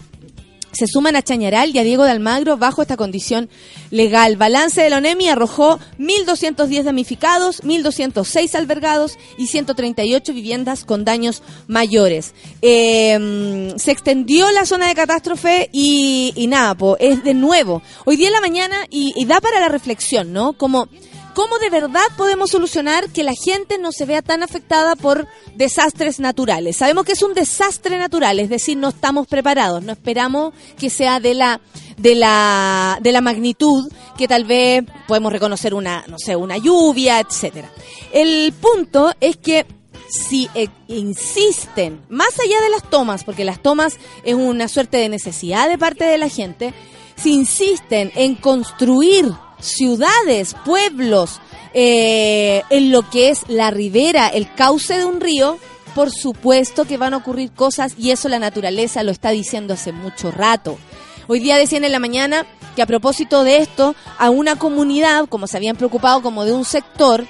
[0.72, 3.48] se suman a Chañaral y a Diego de Almagro bajo esta condición
[3.90, 4.37] legal.
[4.37, 12.35] Balance de la ONEMI arrojó 1.210 damnificados, 1.206 albergados y 138 viviendas con daños mayores.
[12.62, 17.83] Eh, se extendió la zona de catástrofe y, y nada, po, es de nuevo.
[18.04, 20.52] Hoy día en la mañana y da para la reflexión, ¿no?
[20.54, 20.88] Como
[21.34, 26.18] ¿Cómo de verdad podemos solucionar que la gente no se vea tan afectada por desastres
[26.18, 26.76] naturales?
[26.76, 31.20] Sabemos que es un desastre natural, es decir, no estamos preparados, no esperamos que sea
[31.20, 31.60] de la
[31.96, 37.20] de la de la magnitud que tal vez podemos reconocer una, no sé, una lluvia,
[37.20, 37.70] etcétera.
[38.12, 39.66] El punto es que
[40.08, 45.08] si eh, insisten, más allá de las tomas, porque las tomas es una suerte de
[45.08, 46.74] necesidad de parte de la gente,
[47.14, 51.40] si insisten en construir ciudades, pueblos,
[51.73, 55.59] eh, en lo que es la ribera, el cauce de un río,
[55.94, 59.92] por supuesto que van a ocurrir cosas y eso la naturaleza lo está diciendo hace
[59.92, 60.79] mucho rato.
[61.27, 65.46] Hoy día decían en la mañana que a propósito de esto, a una comunidad, como
[65.46, 67.25] se habían preocupado como de un sector,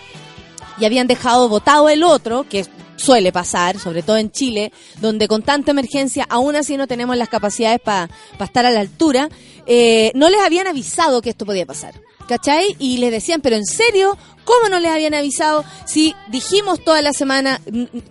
[0.78, 2.64] y habían dejado votado el otro, que
[2.96, 7.28] suele pasar, sobre todo en Chile, donde con tanta emergencia aún así no tenemos las
[7.28, 8.08] capacidades para
[8.40, 9.28] estar a la altura,
[9.66, 11.94] eh, no les habían avisado que esto podía pasar.
[12.30, 12.76] ¿Cachai?
[12.78, 17.12] Y les decían, pero en serio, ¿cómo no les habían avisado si dijimos toda la
[17.12, 17.60] semana?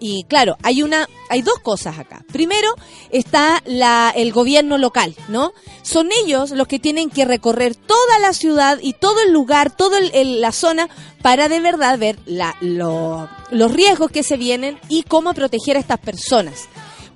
[0.01, 2.25] Y claro, hay una, hay dos cosas acá.
[2.29, 2.67] Primero
[3.11, 5.53] está la, el gobierno local, ¿no?
[5.83, 10.01] Son ellos los que tienen que recorrer toda la ciudad y todo el lugar, toda
[10.01, 10.89] la zona
[11.21, 15.99] para de verdad ver la, los riesgos que se vienen y cómo proteger a estas
[15.99, 16.67] personas.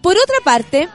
[0.01, 0.87] Por otra parte,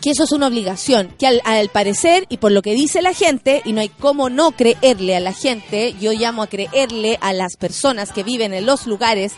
[0.00, 3.62] que eso es una obligación, que al, parecer y por lo que dice la gente,
[3.64, 7.56] y no hay cómo no creerle a la gente, yo llamo a creerle a las
[7.56, 9.32] personas que viven en los lugares,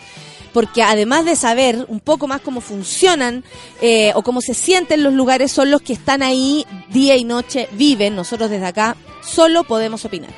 [0.53, 3.43] porque además de saber un poco más cómo funcionan
[3.81, 7.69] eh, o cómo se sienten los lugares, son los que están ahí día y noche,
[7.73, 10.31] viven, nosotros desde acá solo podemos opinar.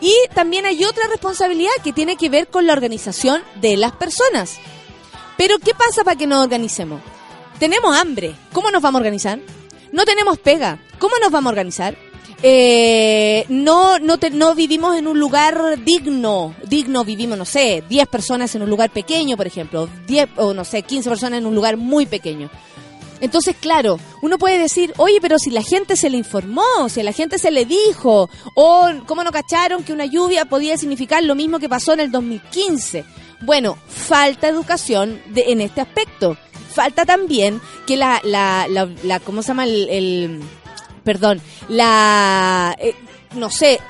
[0.00, 4.58] Y también hay otra responsabilidad que tiene que ver con la organización de las personas.
[5.36, 7.00] Pero ¿qué pasa para que nos organicemos?
[7.58, 9.40] Tenemos hambre, ¿cómo nos vamos a organizar?
[9.90, 10.78] No tenemos pega.
[10.98, 11.96] ¿Cómo nos vamos a organizar?
[12.40, 16.54] Eh, no, no, no vivimos en un lugar digno.
[16.68, 19.88] Digno vivimos, no sé, 10 personas en un lugar pequeño, por ejemplo.
[20.06, 22.48] 10 o no sé, 15 personas en un lugar muy pequeño.
[23.20, 27.10] Entonces, claro, uno puede decir, oye, pero si la gente se le informó, si la
[27.10, 31.58] gente se le dijo, o cómo no cacharon que una lluvia podía significar lo mismo
[31.58, 33.04] que pasó en el 2015.
[33.40, 36.36] Bueno, falta educación de, en este aspecto
[36.78, 39.64] falta también que la, la, la, ¿cómo se llama?
[39.64, 40.40] El,
[41.02, 42.94] perdón, la, eh,
[43.34, 43.80] no sé,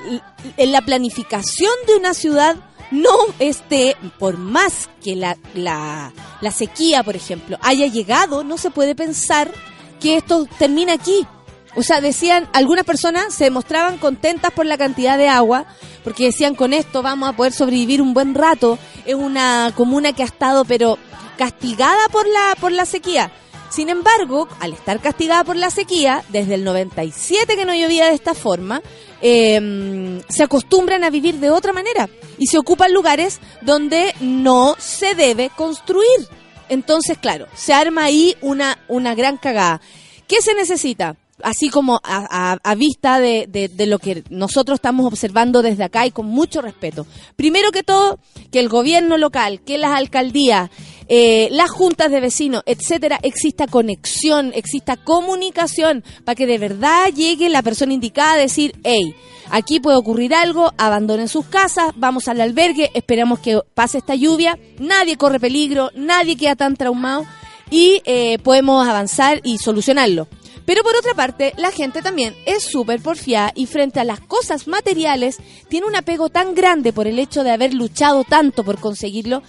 [0.57, 2.55] en la planificación de una ciudad
[2.89, 8.71] no esté, por más que la, la, la sequía, por ejemplo, haya llegado, no se
[8.71, 9.51] puede pensar
[9.99, 11.27] que esto termina aquí.
[11.75, 15.67] O sea, decían, algunas personas se mostraban contentas por la cantidad de agua,
[16.03, 18.79] porque decían, con esto vamos a poder sobrevivir un buen rato.
[19.05, 20.97] Es una comuna que ha estado, pero
[21.39, 23.31] castigada por la, por la sequía.
[23.69, 28.15] Sin embargo, al estar castigada por la sequía, desde el 97 que no llovía de
[28.15, 28.81] esta forma,
[29.21, 35.15] em, se acostumbran a vivir de otra manera y se ocupan lugares donde no se
[35.15, 36.27] debe construir.
[36.67, 39.79] Entonces, claro, se arma ahí una, una gran cagada.
[40.27, 41.15] ¿Qué se necesita?
[41.43, 46.25] Así como a, vista de, de, lo que nosotros estamos observando desde acá y con
[46.27, 47.05] mucho respeto.
[47.35, 48.19] Primero que todo,
[48.51, 50.69] que el gobierno local, que las alcaldías,
[51.07, 57.49] eh, las juntas de vecinos, etcétera, exista conexión, exista comunicación, para que de verdad llegue
[57.49, 59.15] la persona indicada a decir, hey,
[59.49, 64.59] aquí puede ocurrir algo, abandonen sus casas, vamos al albergue, esperamos que pase esta lluvia,
[64.77, 67.25] nadie corre peligro, nadie queda tan traumado
[67.71, 70.27] y eh, podemos avanzar y solucionarlo.
[70.69, 74.67] Pero por otra parte, la gente también es súper porfiada y frente a las cosas
[74.67, 79.41] materiales tiene un apego tan grande por el hecho de haber luchado tanto por conseguirlo,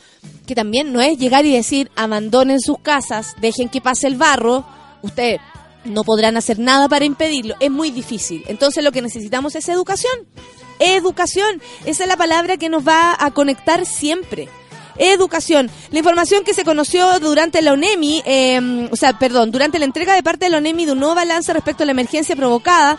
[0.47, 4.65] que también no es llegar y decir abandonen sus casas, dejen que pase el barro,
[5.03, 5.43] ustedes
[5.85, 8.43] no podrán hacer nada para impedirlo, es muy difícil.
[8.47, 10.27] Entonces lo que necesitamos es educación.
[10.79, 14.49] Educación, esa es la palabra que nos va a conectar siempre
[15.01, 15.71] educación.
[15.91, 20.15] La información que se conoció durante la ONEMI, em, o sea, perdón, durante la entrega
[20.15, 22.99] de parte de la ONEMI de un nuevo balance respecto a la emergencia provocada,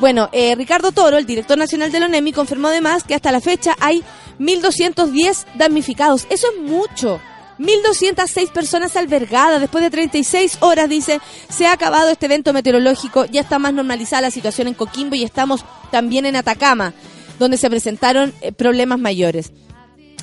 [0.00, 3.40] bueno, eh, Ricardo Toro, el director nacional de la ONEMI, confirmó además que hasta la
[3.40, 4.02] fecha hay
[4.38, 6.26] 1.210 damnificados.
[6.30, 7.20] Eso es mucho.
[7.58, 9.60] 1.206 personas albergadas.
[9.60, 13.26] Después de 36 horas, dice, se ha acabado este evento meteorológico.
[13.26, 16.94] Ya está más normalizada la situación en Coquimbo y estamos también en Atacama,
[17.38, 19.52] donde se presentaron eh, problemas mayores.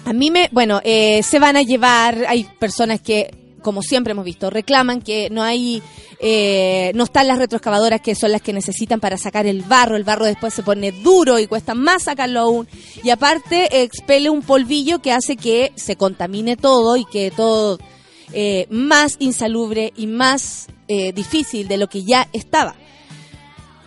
[0.06, 3.32] A mí me, bueno, eh, se van a llevar, hay personas que
[3.62, 5.82] como siempre hemos visto, reclaman que no hay,
[6.20, 9.96] eh, no están las retroexcavadoras que son las que necesitan para sacar el barro.
[9.96, 12.68] El barro después se pone duro y cuesta más sacarlo aún.
[13.04, 17.80] Y aparte expele un polvillo que hace que se contamine todo y que todo
[18.34, 22.76] eh, más insalubre y más eh, difícil de lo que ya estaba.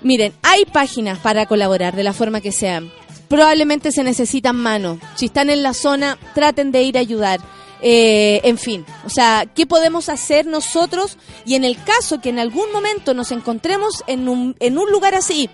[0.03, 2.91] Miren, hay páginas para colaborar de la forma que sean.
[3.33, 4.99] Probablemente se necesitan manos.
[5.15, 7.41] Si están en la zona, traten de ir a ayudar.
[7.81, 11.17] Eh, en fin, o sea, ¿qué podemos hacer nosotros?
[11.47, 15.15] Y en el caso que en algún momento nos encontremos en un, en un lugar
[15.15, 15.49] así,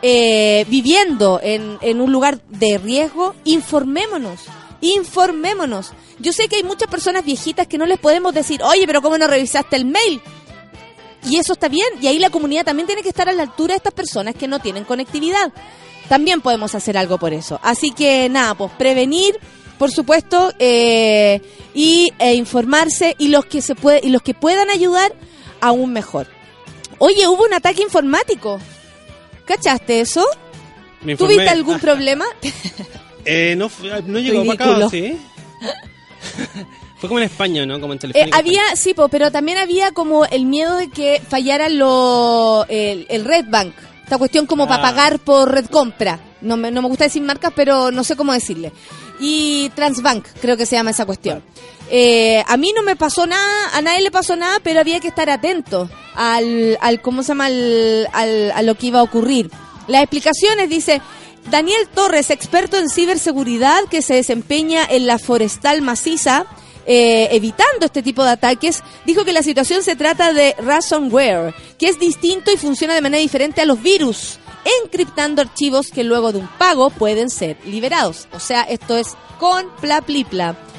[0.00, 4.42] eh, viviendo en, en un lugar de riesgo, informémonos,
[4.80, 5.90] informémonos.
[6.20, 9.18] Yo sé que hay muchas personas viejitas que no les podemos decir, oye, pero ¿cómo
[9.18, 10.22] no revisaste el mail?
[11.28, 13.72] Y eso está bien, y ahí la comunidad también tiene que estar a la altura
[13.72, 15.52] de estas personas que no tienen conectividad.
[16.08, 17.58] También podemos hacer algo por eso.
[17.62, 19.38] Así que nada, pues prevenir,
[19.78, 21.40] por supuesto, eh,
[21.74, 25.12] y e informarse y los que se puede y los que puedan ayudar
[25.60, 26.26] aún mejor.
[26.98, 28.60] Oye, hubo un ataque informático.
[29.44, 30.24] ¿Cachaste eso?
[31.18, 32.24] ¿Tuviste algún problema?
[33.26, 34.86] Eh, no, fue- no llegó para Ridículo.
[34.86, 35.16] acá, ¿sí?
[36.98, 37.80] Fue como en España, ¿no?
[37.80, 41.68] Como en Eh, había, sí, po, pero también había como el miedo de que fallara
[41.68, 43.74] lo, el, el Red Bank.
[44.04, 44.90] Esta cuestión como para Ah.
[44.90, 46.20] pagar por red compra.
[46.42, 48.72] No me, no me gusta decir marcas, pero no sé cómo decirle.
[49.18, 51.42] Y Transbank, creo que se llama esa cuestión.
[51.90, 55.08] Eh, a mí no me pasó nada, a nadie le pasó nada, pero había que
[55.08, 57.46] estar atento al, al ¿cómo se llama?
[57.46, 59.50] Al, al- a lo que iba a ocurrir.
[59.86, 61.00] Las explicaciones, dice,
[61.50, 66.46] Daniel Torres, experto en ciberseguridad que se desempeña en la forestal maciza,
[66.86, 71.88] eh, evitando este tipo de ataques, dijo que la situación se trata de ransomware, que
[71.88, 74.38] es distinto y funciona de manera diferente a los virus,
[74.82, 78.28] encriptando archivos que luego de un pago pueden ser liberados.
[78.32, 80.02] O sea, esto es con pla.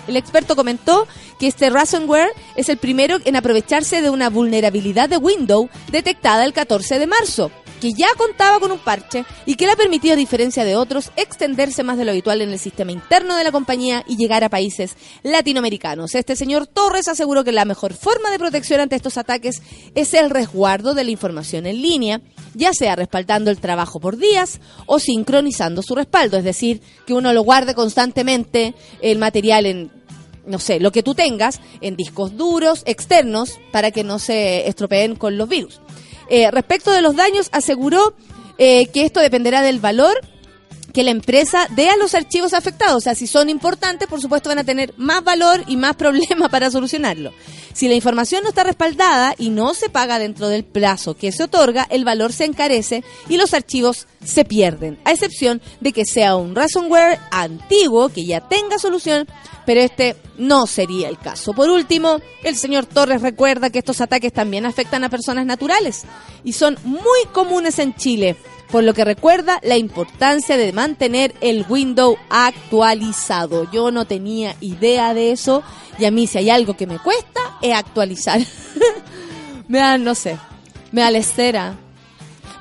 [0.08, 1.08] El experto comentó
[1.40, 6.54] que este ransomware es el primero en aprovecharse de una vulnerabilidad de Windows detectada el
[6.54, 10.18] 14 de marzo que ya contaba con un parche y que le ha permitido, a
[10.18, 14.04] diferencia de otros, extenderse más de lo habitual en el sistema interno de la compañía
[14.08, 16.16] y llegar a países latinoamericanos.
[16.16, 19.62] Este señor Torres aseguró que la mejor forma de protección ante estos ataques
[19.94, 22.22] es el resguardo de la información en línea,
[22.54, 27.34] ya sea respaldando el trabajo por días o sincronizando su respaldo, es decir, que uno
[27.34, 30.06] lo guarde constantemente el material en
[30.46, 35.16] no sé, lo que tú tengas en discos duros externos para que no se estropeen
[35.16, 35.82] con los virus.
[36.30, 38.14] Eh, respecto de los daños, aseguró
[38.58, 40.20] eh, que esto dependerá del valor
[40.96, 42.96] que la empresa dé a los archivos afectados.
[42.96, 46.50] O sea, si son importantes, por supuesto van a tener más valor y más problemas
[46.50, 47.34] para solucionarlo.
[47.74, 51.44] Si la información no está respaldada y no se paga dentro del plazo que se
[51.44, 56.38] otorga, el valor se encarece y los archivos se pierden, a excepción de que sea
[56.38, 59.28] un ransomware antiguo que ya tenga solución,
[59.66, 61.52] pero este no sería el caso.
[61.52, 66.04] Por último, el señor Torres recuerda que estos ataques también afectan a personas naturales
[66.46, 68.38] y son muy comunes en Chile
[68.72, 73.70] por lo que recuerda la importancia de mantener el Windows actualizado.
[73.72, 75.64] Yo no tenía idea de eso
[75.98, 78.40] y a mí si hay algo que me cuesta es actualizar.
[79.68, 80.38] me da, no sé,
[80.92, 81.76] me da lesera.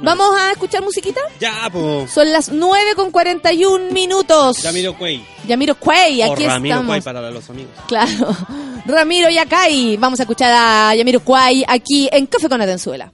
[0.00, 1.20] ¿Vamos a escuchar musiquita?
[1.40, 2.06] Ya, po.
[2.12, 4.58] Son las 9 con 41 minutos.
[4.58, 5.24] Yamiro Cuey.
[5.46, 6.90] Yamiro Cuey, O aquí Ramiro estamos.
[6.90, 7.72] Cuey para los amigos.
[7.86, 8.36] Claro.
[8.86, 9.96] Ramiro Yacay.
[9.96, 13.12] Vamos a escuchar a Yamiro Cuey aquí en Café con Atenzuela.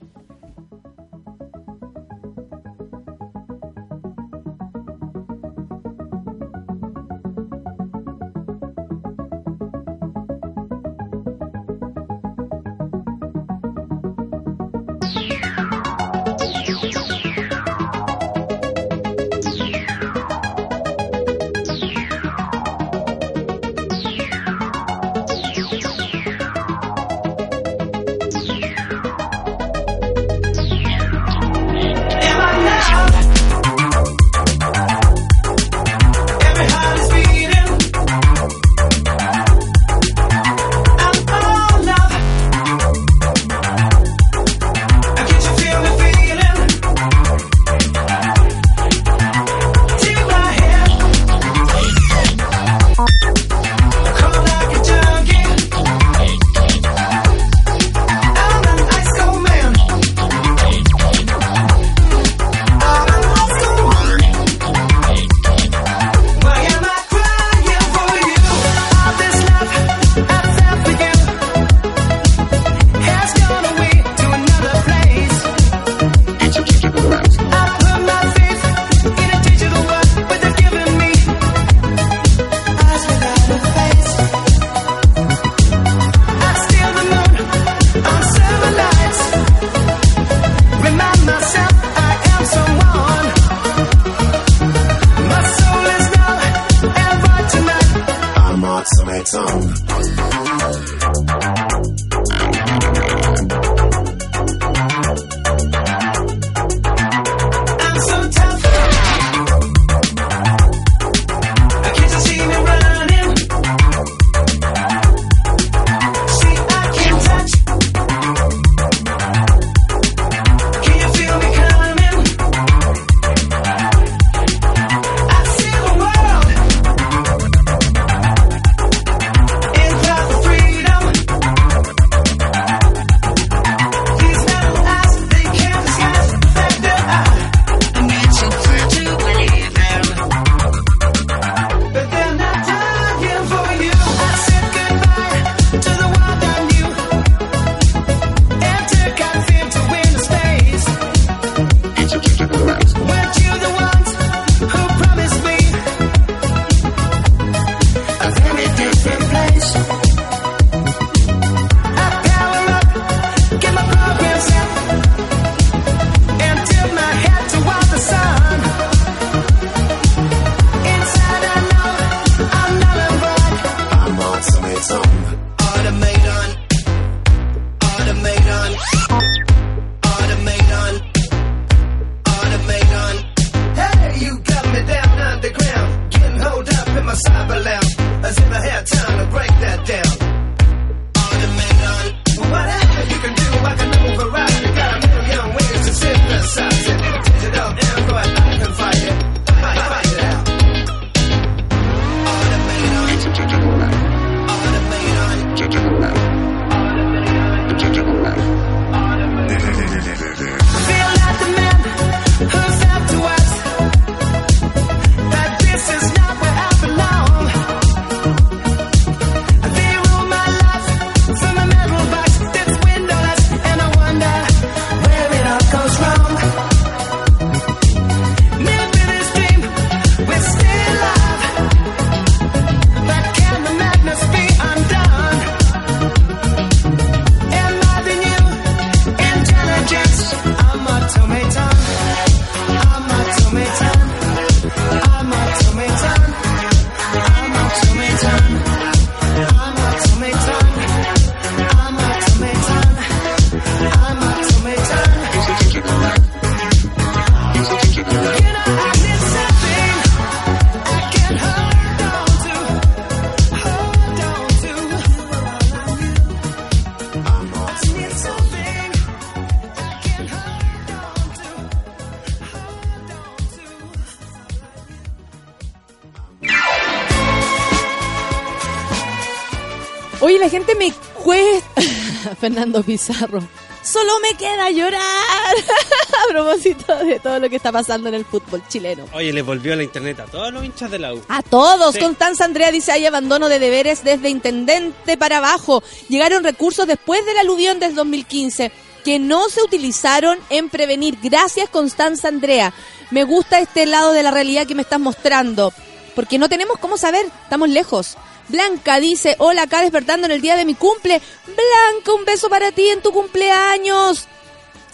[282.40, 283.42] Fernando Pizarro.
[283.82, 285.00] Solo me queda llorar.
[286.28, 289.04] a propósito de todo lo que está pasando en el fútbol chileno.
[289.12, 291.22] Oye, le volvió la internet a todos los hinchas de la U.
[291.28, 291.94] A todos.
[291.94, 292.00] Sí.
[292.00, 295.82] Constanza Andrea dice, hay abandono de deberes desde intendente para abajo.
[296.08, 298.72] Llegaron recursos después del aluvión del 2015
[299.04, 301.18] que no se utilizaron en prevenir.
[301.22, 302.72] Gracias, Constanza Andrea.
[303.10, 305.72] Me gusta este lado de la realidad que me estás mostrando.
[306.14, 307.26] Porque no tenemos cómo saber.
[307.44, 308.16] Estamos lejos.
[308.50, 311.22] Blanca dice, hola, acá despertando en el día de mi cumple.
[311.60, 314.26] Blanca, un beso para ti en tu cumpleaños.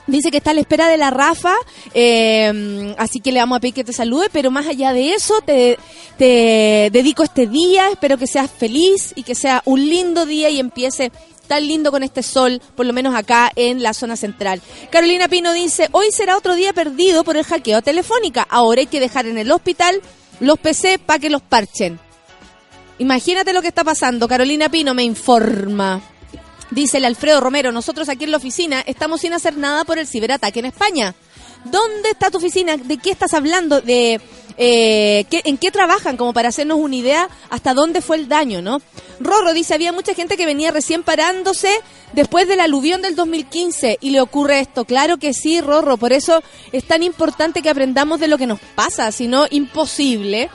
[0.06, 1.54] Dice que está a la espera de la Rafa,
[1.92, 5.40] eh, así que le vamos a pedir que te salude, pero más allá de eso,
[5.40, 5.78] te,
[6.16, 10.60] te dedico este día, espero que seas feliz y que sea un lindo día y
[10.60, 11.10] empiece
[11.48, 14.62] tan lindo con este sol, por lo menos acá en la zona central.
[14.90, 19.00] Carolina Pino dice, hoy será otro día perdido por el hackeo telefónica, ahora hay que
[19.00, 20.00] dejar en el hospital
[20.38, 21.98] los PC para que los parchen.
[22.98, 26.00] Imagínate lo que está pasando, Carolina Pino me informa.
[26.70, 30.06] Dice el Alfredo Romero, nosotros aquí en la oficina estamos sin hacer nada por el
[30.06, 31.14] ciberataque en España.
[31.64, 32.76] ¿Dónde está tu oficina?
[32.76, 33.80] ¿De qué estás hablando?
[33.80, 34.20] ¿De
[34.58, 36.16] eh, en qué trabajan?
[36.16, 38.80] Como para hacernos una idea hasta dónde fue el daño, ¿no?
[39.20, 41.68] Rorro dice, había mucha gente que venía recién parándose
[42.12, 44.84] después del aluvión del 2015 y le ocurre esto.
[44.84, 46.42] Claro que sí, Rorro, por eso
[46.72, 50.50] es tan importante que aprendamos de lo que nos pasa, si no, imposible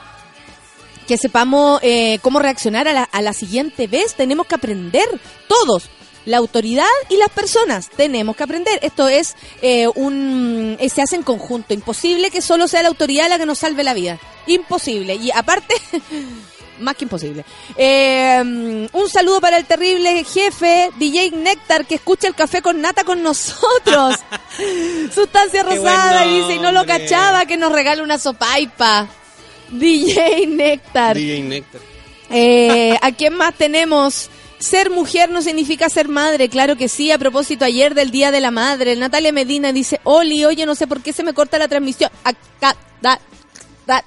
[1.06, 4.14] que sepamos eh, cómo reaccionar a la, a la siguiente vez.
[4.14, 5.08] Tenemos que aprender
[5.48, 5.90] todos.
[6.24, 8.78] La autoridad y las personas tenemos que aprender.
[8.82, 11.74] Esto es eh, un eh, se hace en conjunto.
[11.74, 14.18] Imposible que solo sea la autoridad la que nos salve la vida.
[14.46, 15.14] Imposible.
[15.16, 15.74] Y aparte,
[16.78, 17.44] más que imposible.
[17.76, 23.02] Eh, un saludo para el terrible jefe DJ Néctar que escucha el café con nata
[23.04, 24.16] con nosotros.
[25.14, 29.08] Sustancia rosada buen y dice, y no lo cachaba que nos regala una sopaipa.
[29.70, 31.16] DJ Néctar.
[31.16, 31.80] DJ Nectar.
[32.30, 34.30] Eh, ¿A quién más tenemos?
[34.62, 37.10] Ser mujer no significa ser madre, claro que sí.
[37.10, 40.86] A propósito, ayer del Día de la Madre, Natalia Medina dice, Oli, oye, no sé
[40.86, 42.12] por qué se me corta la transmisión.
[42.22, 43.20] Acá, da,
[43.86, 44.04] da.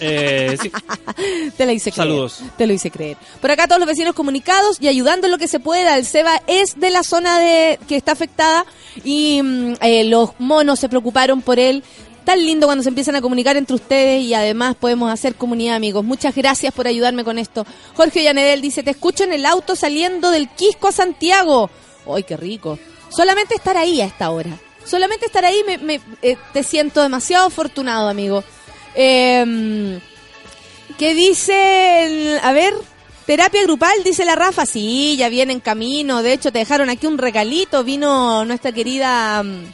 [0.00, 0.70] Eh, sí.
[1.56, 2.08] Te la hice creer.
[2.08, 2.40] Saludos.
[2.56, 3.16] Te lo hice creer.
[3.40, 5.96] Por acá todos los vecinos comunicados y ayudando en lo que se pueda.
[5.96, 8.64] El Seba es de la zona de que está afectada
[9.04, 11.82] y mm, eh, los monos se preocuparon por él.
[12.28, 16.04] Tan lindo cuando se empiezan a comunicar entre ustedes y además podemos hacer comunidad, amigos.
[16.04, 17.64] Muchas gracias por ayudarme con esto.
[17.94, 21.70] Jorge Llanedel dice, te escucho en el auto saliendo del Quisco a Santiago.
[22.14, 22.78] ¡Ay, qué rico!
[23.08, 24.50] Solamente estar ahí a esta hora.
[24.84, 28.44] Solamente estar ahí me, eh, te siento demasiado afortunado, amigo.
[28.94, 29.98] Eh,
[30.98, 32.38] ¿Qué dice?
[32.42, 32.74] a ver,
[33.24, 34.66] terapia grupal, dice la Rafa.
[34.66, 36.22] Sí, ya viene en camino.
[36.22, 37.84] De hecho, te dejaron aquí un regalito.
[37.84, 39.64] Vino nuestra querida mm,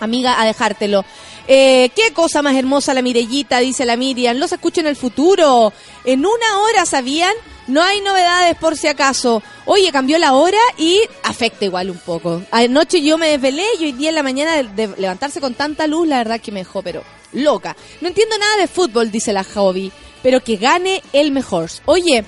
[0.00, 1.04] amiga a dejártelo.
[1.48, 4.36] Eh, qué cosa más hermosa la Mirellita, dice la Miriam.
[4.36, 5.72] Los escucho en el futuro.
[6.04, 7.34] En una hora, ¿sabían?
[7.66, 9.42] No hay novedades por si acaso.
[9.64, 12.42] Oye, cambió la hora y afecta igual un poco.
[12.50, 16.08] Anoche yo me desvelé y hoy día en la mañana de, levantarse con tanta luz,
[16.08, 17.76] la verdad que me dejó, pero loca.
[18.00, 21.70] No entiendo nada de fútbol, dice la hobby, pero que gane el mejor.
[21.84, 22.24] Oye,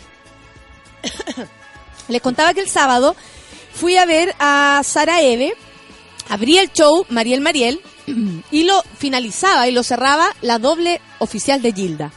[2.08, 3.16] les contaba que el sábado
[3.72, 5.54] fui a ver a Sara Eve,
[6.28, 11.72] abrí el show Mariel Mariel y lo finalizaba y lo cerraba la doble oficial de
[11.72, 12.12] Gilda.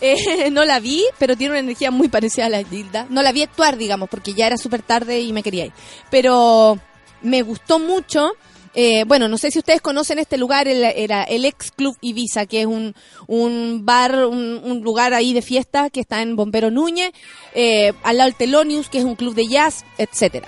[0.00, 3.06] Eh, no la vi, pero tiene una energía muy parecida a la Gilda.
[3.10, 5.72] No la vi actuar, digamos, porque ya era súper tarde y me quería ir.
[6.10, 6.78] Pero
[7.22, 8.32] me gustó mucho.
[8.72, 12.46] Eh, bueno, no sé si ustedes conocen este lugar, el- era el ex Club Ibiza,
[12.46, 12.94] que es un,
[13.26, 17.10] un bar, un, un lugar ahí de fiesta que está en Bombero Núñez,
[17.52, 20.46] eh, al lado del Telonius, que es un club de jazz, etcétera.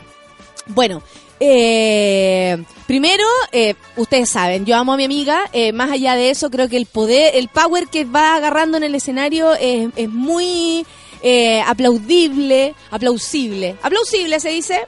[0.69, 1.03] Bueno,
[1.45, 6.51] eh, primero, eh, ustedes saben, yo amo a mi amiga, eh, más allá de eso,
[6.51, 10.87] creo que el poder, el power que va agarrando en el escenario es, es muy
[11.67, 14.87] aplaudible, aplausible, aplausible se dice,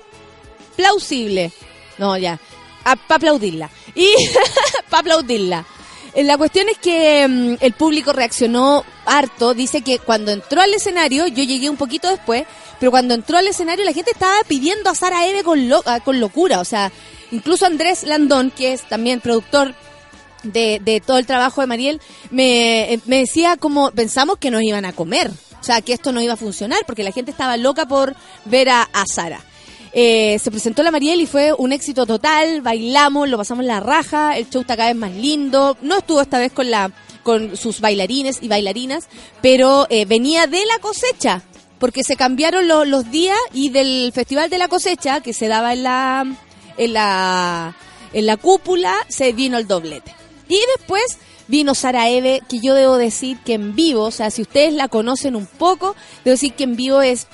[0.77, 1.51] plausible,
[1.99, 2.39] no ya,
[2.85, 3.69] para aplaudirla.
[3.97, 4.13] Y
[4.91, 5.65] para aplaudirla.
[6.15, 9.55] La cuestión es que mm, el público reaccionó harto.
[9.55, 12.45] Dice que cuando entró al escenario, yo llegué un poquito después,
[12.79, 16.21] pero cuando entró al escenario la gente estaba pidiendo a Sara Eve con, ah, con
[16.21, 16.61] locura.
[16.61, 16.93] O sea,
[17.31, 19.75] incluso Andrés Landón, que es también productor
[20.43, 22.01] de, de todo el trabajo de Mariel,
[22.31, 25.31] me, eh, me decía como pensamos que nos iban a comer.
[25.61, 28.69] O sea, que esto no iba a funcionar porque la gente estaba loca por ver
[28.69, 29.41] a, a Sara.
[29.97, 34.37] Eh, se presentó la Mariel y fue un éxito total, bailamos, lo pasamos la raja,
[34.37, 35.79] el show está cada vez más lindo.
[35.83, 36.91] No estuvo esta vez con la
[37.25, 39.09] con sus bailarines y bailarinas,
[39.43, 41.43] pero eh, venía de la cosecha,
[41.81, 45.73] porque se cambiaron lo- los días y del Festival de la Cosecha, que se daba
[45.73, 46.25] en la,
[46.77, 47.77] en la,
[48.13, 50.15] en la cúpula, se vino el doblete.
[50.49, 51.19] Y después
[51.49, 54.89] vino Sara Eve, que yo debo decir que en vivo, o sea, si ustedes la
[54.89, 55.95] conocen un poco,
[56.25, 57.27] debo decir que en vivo es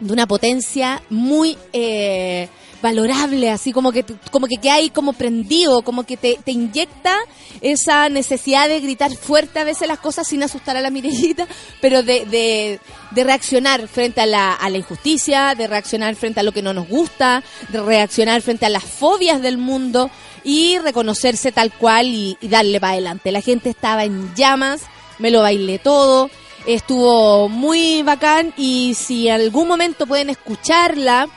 [0.00, 2.48] de una potencia muy eh,
[2.82, 7.16] valorable, así como que como que queda ahí como prendido, como que te, te inyecta
[7.60, 11.46] esa necesidad de gritar fuerte a veces las cosas sin asustar a la mirellita,
[11.80, 16.42] pero de, de, de reaccionar frente a la, a la injusticia, de reaccionar frente a
[16.42, 20.10] lo que no nos gusta, de reaccionar frente a las fobias del mundo
[20.44, 23.32] y reconocerse tal cual y, y darle para adelante.
[23.32, 24.82] La gente estaba en llamas,
[25.18, 26.30] me lo bailé todo,
[26.66, 31.28] estuvo muy bacán y si en algún momento pueden escucharla,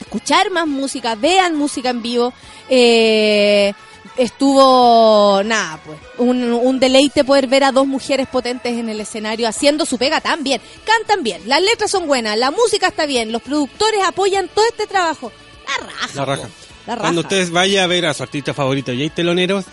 [0.00, 2.32] escuchar más música, vean música en vivo,
[2.68, 3.72] eh,
[4.16, 9.48] estuvo nada, pues, un, un deleite poder ver a dos mujeres potentes en el escenario
[9.48, 13.32] haciendo su pega tan bien, cantan bien, las letras son buenas, la música está bien,
[13.32, 15.32] los productores apoyan todo este trabajo.
[15.66, 16.08] La raja.
[16.14, 16.48] La raja.
[16.86, 17.00] La raja.
[17.02, 19.64] Cuando ustedes vayan a ver a su artista favorito y hay teloneros,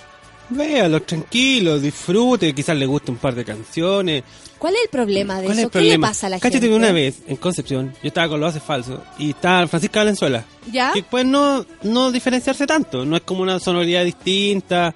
[0.50, 4.24] véalos tranquilos, disfrute, quizás le guste un par de canciones.
[4.58, 5.68] ¿Cuál es el problema de ¿Cuál es eso?
[5.68, 6.08] el ¿Qué problema?
[6.08, 6.70] le pasa a la Cáchate gente?
[6.70, 10.46] que una vez en Concepción, yo estaba con los haces falsos y estaba Francisca Valenzuela.
[10.72, 10.92] ¿Ya?
[10.94, 14.94] Que puede no, no diferenciarse tanto, no es como una sonoridad distinta.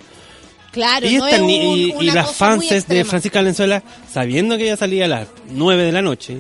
[0.72, 3.04] Claro, y no es un- y, y las fans de.
[3.04, 3.82] Francisca Valenzuela,
[4.12, 6.38] sabiendo que ella salía a las 9 de la noche,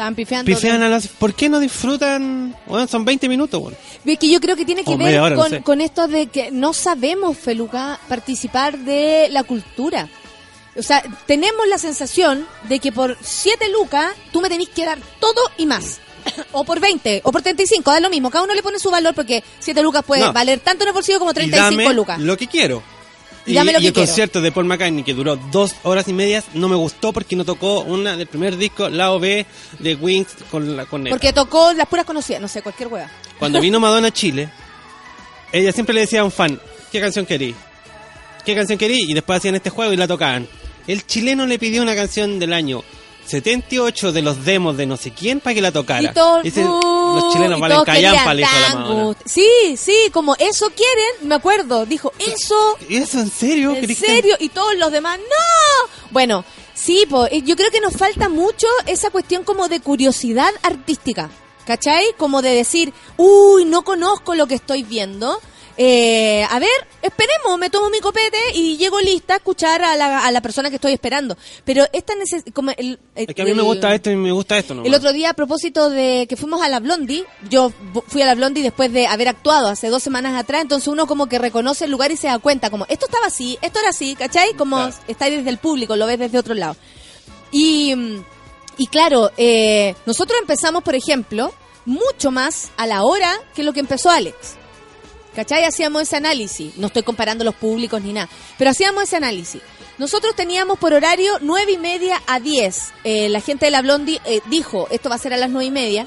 [0.00, 0.46] Estaban pifiando.
[0.46, 1.08] pifean a las...
[1.08, 2.56] ¿Por qué no disfrutan?
[2.66, 3.76] Bueno, son 20 minutos, bueno.
[4.06, 5.60] Es que yo creo que tiene que O ver hora, no con, sé.
[5.62, 10.08] con esto de que no sabemos, Feluca, participar de la cultura.
[10.76, 14.98] O sea, tenemos la sensación de que por 7 lucas tú me tenés que dar
[15.20, 15.98] todo y más.
[16.52, 18.30] o por 20, o por 35, da lo mismo.
[18.30, 20.32] Cada uno le pone su valor porque 7 lucas puede No.
[20.32, 22.18] valer tanto en el bolsillo como Y 35 dame lucas.
[22.20, 22.82] lo que quiero.
[23.46, 24.06] Y dame lo y que el quiero.
[24.06, 27.44] concierto de Paul McCartney, que duró dos horas y medias, no me gustó porque no
[27.44, 29.46] tocó una del primer disco, la OB
[29.78, 31.04] de Wings con la con.
[31.04, 33.10] Porque tocó las puras conocidas, no sé, cualquier hueá.
[33.38, 34.50] Cuando vino Madonna a Chile,
[35.52, 36.60] ella siempre le decía a un fan,
[36.92, 37.54] ¿qué canción querí?
[38.44, 39.06] ¿Qué canción querí?
[39.08, 40.46] Y después hacían este juego y la tocaban.
[40.86, 42.82] El chileno le pidió una canción del año
[43.30, 46.12] 78 de los demos de no sé quién para que la tocara.
[46.42, 48.74] Y los chilenos y valen callampa, le dijo la.
[48.80, 49.18] Madonna.
[49.24, 51.86] Sí, sí, como eso quieren, me acuerdo.
[51.86, 53.74] Dijo, eso ¿Y eso en serio?
[53.74, 54.36] ¿En ¿Querés que- serio?
[54.40, 55.90] Y todos los demás, ¡no!
[56.10, 60.50] Bueno, sí, po, eh, yo creo que nos falta mucho esa cuestión como de curiosidad
[60.62, 61.30] artística.
[61.66, 62.04] ¿Cachai?
[62.16, 65.40] Como de decir, uy, no conozco lo que estoy viendo.
[65.82, 66.68] Eh, a ver,
[67.00, 70.68] esperemos, me tomo mi copete y llego lista a escuchar a la, a la persona
[70.68, 71.38] que estoy esperando.
[71.64, 74.16] Pero esta neces como el, el- Es que a mí me el- gusta esto y
[74.16, 74.84] me gusta esto, ¿no?
[74.84, 77.72] el otro día, a propósito de que fuimos a la Blondie, yo
[78.08, 81.28] fui a la Blondie después de haber actuado hace dos semanas atrás, entonces uno como
[81.30, 84.14] que reconoce el lugar y se da cuenta, como, esto estaba así, esto era así,
[84.16, 84.52] ¿cachai?
[84.52, 84.94] Como Claro.
[85.08, 86.76] está ahí desde el público, lo ves desde otro lado.
[87.52, 87.94] Y,
[88.76, 91.54] y claro, eh, nosotros empezamos, por ejemplo,
[91.86, 94.56] mucho más a la hora que lo que empezó Alex.
[95.40, 95.64] ¿Cachai?
[95.64, 96.76] Hacíamos ese análisis.
[96.76, 98.28] No estoy comparando los públicos ni nada.
[98.58, 99.62] Pero hacíamos ese análisis.
[99.96, 102.92] Nosotros teníamos por horario nueve y media a 10.
[103.04, 105.64] Eh, la gente de la Blondie eh, dijo, esto va a ser a las nueve
[105.64, 106.06] y media,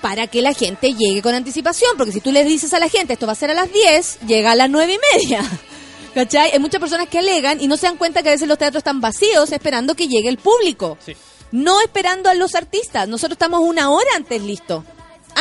[0.00, 1.90] para que la gente llegue con anticipación.
[1.98, 4.20] Porque si tú le dices a la gente, esto va a ser a las 10,
[4.26, 5.42] llega a las nueve y media.
[6.14, 6.52] ¿Cachai?
[6.52, 8.80] Hay muchas personas que alegan y no se dan cuenta que a veces los teatros
[8.80, 10.96] están vacíos esperando que llegue el público.
[11.04, 11.14] Sí.
[11.52, 13.08] No esperando a los artistas.
[13.08, 14.84] Nosotros estamos una hora antes listos.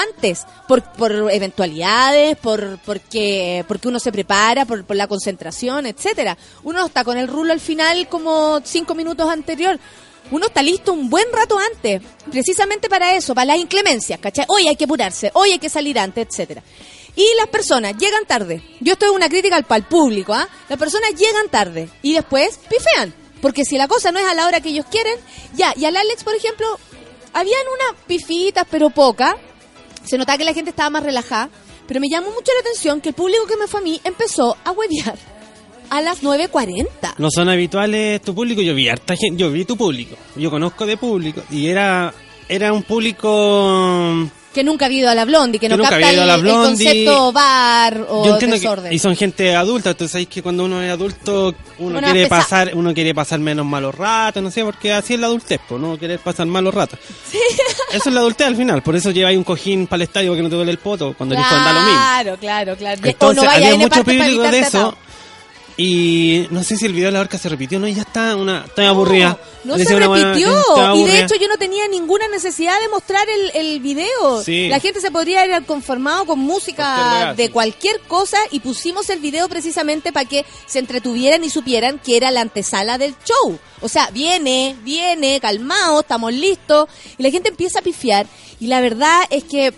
[0.10, 6.38] Antes, por, por eventualidades, por porque porque uno se prepara, por, por la concentración, etcétera.
[6.64, 9.80] Uno está con el rulo al final como cinco minutos anterior.
[10.30, 14.46] Uno está listo un buen rato antes, precisamente para eso, para las inclemencias, ¿cachai?
[14.50, 16.62] Hoy hay que apurarse, hoy hay que salir antes, etcétera.
[17.16, 18.62] Y las personas llegan tarde.
[18.80, 20.48] Yo estoy una crítica al, al público, ¿ah?
[20.70, 23.14] Las personas llegan tarde y después pifean.
[23.42, 25.18] Porque si la cosa no es a la hora que ellos quieren,
[25.54, 25.74] ya.
[25.78, 26.68] Y al Alex, por ejemplo,
[27.34, 29.38] habían unas pifitas, pero poca.
[30.08, 31.50] Se notaba que la gente estaba más relajada.
[31.88, 34.58] Pero me llamó mucho la atención que el público que me fue a mí empezó
[34.66, 35.18] a huevear
[35.90, 37.16] a las 9.40.
[37.18, 40.86] No son habituales tu público, yo vi harta gente, yo vi tu público, yo conozco
[40.86, 42.14] de público y era
[42.50, 46.08] era un público Que nunca ha ido a la Blondie, que, Que no nunca capta
[46.08, 48.90] había ido a el, la el concepto bar o yo entiendo desorden.
[48.90, 52.24] que y son gente adulta, entonces sabéis que cuando uno es adulto uno Uno quiere
[52.24, 55.62] es pasar, uno quiere pasar menos malos ratos, no sé, porque así es la adultez,
[55.68, 56.98] pues, no querer pasar malos ratos.
[57.94, 60.42] Eso es la adultez al final, por eso lleváis un cojín para el estadio porque
[60.42, 61.94] no te duele el poto, cuando eres joven da lo mismo.
[61.96, 63.02] Claro, claro, claro.
[63.04, 64.78] Entonces no había mucho público de eso.
[64.80, 64.98] atado.
[65.80, 68.36] Y no sé si el video de la horca se repitió, no, y ya está,
[68.36, 69.38] una, aburrida.
[69.64, 70.50] No, no Decía se buena- repitió.
[70.50, 71.20] y de aburrida.
[71.20, 74.42] hecho yo no tenía ninguna necesidad de mostrar el, el video.
[74.44, 74.70] Sí.
[74.70, 79.48] La gente se podría haber conformado con música de cualquier cosa y pusimos el video
[79.50, 83.60] precisamente para que se entretuvieran y supieran que era la antesala del show.
[83.82, 86.88] O sea, viene, viene, calmado, estamos listos.
[87.20, 88.26] Y la gente empieza a pifiar.
[88.60, 89.74] Y la verdad es que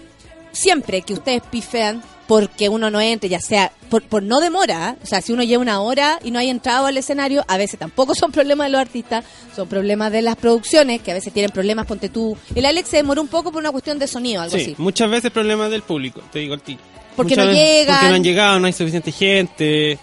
[0.53, 5.05] siempre que ustedes pifean porque uno no entre, ya sea por, por no demora, o
[5.07, 8.13] sea, si uno lleva una hora y no hay entrado al escenario, a veces tampoco
[8.19, 9.25] son problemas de los artistas,
[9.55, 12.37] son problemas de las producciones, que a veces tienen problemas, ponte tú.
[12.53, 14.75] El Alex se demoró un poco por una cuestión de sonido, algo Sí, así.
[14.77, 16.79] muchas veces problemas del público, te digo al tiro.
[17.15, 17.95] Porque Muchas no llegan.
[17.97, 19.97] Porque no han llegado, no hay suficiente gente.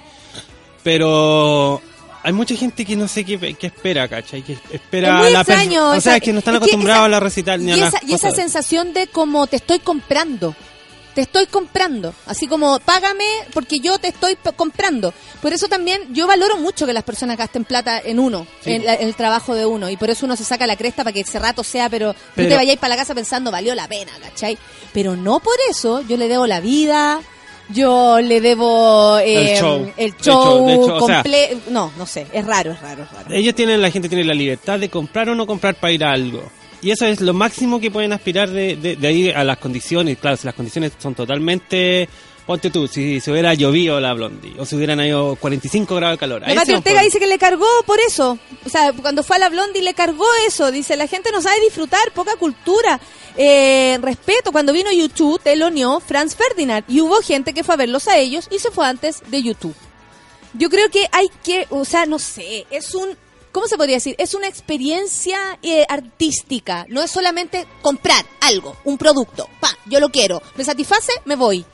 [0.82, 1.80] Pero
[2.22, 4.42] hay mucha gente que no sé qué, qué espera, ¿cachai?
[4.42, 5.40] Que espera Es muy la.
[5.42, 5.44] O
[6.00, 8.04] sea, esa- que no están acostumbrados esa- a la recital ni a y las esa,
[8.06, 10.54] y esa sensación de como te estoy comprando.
[11.16, 12.14] Te estoy comprando.
[12.26, 15.12] Así como, págame porque yo te estoy comprando.
[15.40, 18.72] Por eso también yo valoro mucho que las personas gasten plata en uno, Sí.
[18.74, 19.88] en, la- en el trabajo de uno.
[19.88, 22.14] Y por eso uno se saca la cresta para que ese rato sea, pero, no
[22.34, 24.58] Pero- te vayáis para la casa pensando, valió la pena, ¿cachai?
[24.92, 27.20] Pero no por eso yo le debo la vida.
[27.70, 29.92] Yo le debo eh, El show.
[29.96, 32.80] el De show hecho- de hecho, o sea- comple- No, no sé, es raro, es
[32.80, 33.34] raro, es raro.
[33.34, 36.12] Ellos tienen, la gente tiene la libertad de comprar o no comprar para ir a
[36.12, 36.48] algo.
[36.86, 40.18] Y eso es lo máximo que pueden aspirar de, de, de ahí a las condiciones.
[40.18, 42.08] Claro, si las condiciones son totalmente...
[42.46, 46.20] Ponte tú, si se hubiera llovido la Blondie, o si hubieran ido 45 grados de
[46.20, 46.42] calor.
[46.46, 48.38] No Ortega dice que le cargó por eso.
[48.64, 50.70] O sea, cuando fue a la Blondie le cargó eso.
[50.70, 53.00] Dice, la gente no sabe disfrutar, poca cultura.
[53.36, 56.84] Eh, respeto, cuando vino YouTube, teloneó Franz Ferdinand.
[56.86, 59.74] Y hubo gente que fue a verlos a ellos y se fue antes de YouTube.
[60.54, 63.08] Yo creo que hay que, o sea, no sé, es un,
[63.56, 64.14] ¿cómo se podría decir?
[64.18, 66.84] Es una experiencia eh, artística.
[66.90, 69.48] No es solamente comprar algo, un producto.
[69.60, 70.42] Pa, yo lo quiero.
[70.56, 71.64] Me satisface, me voy.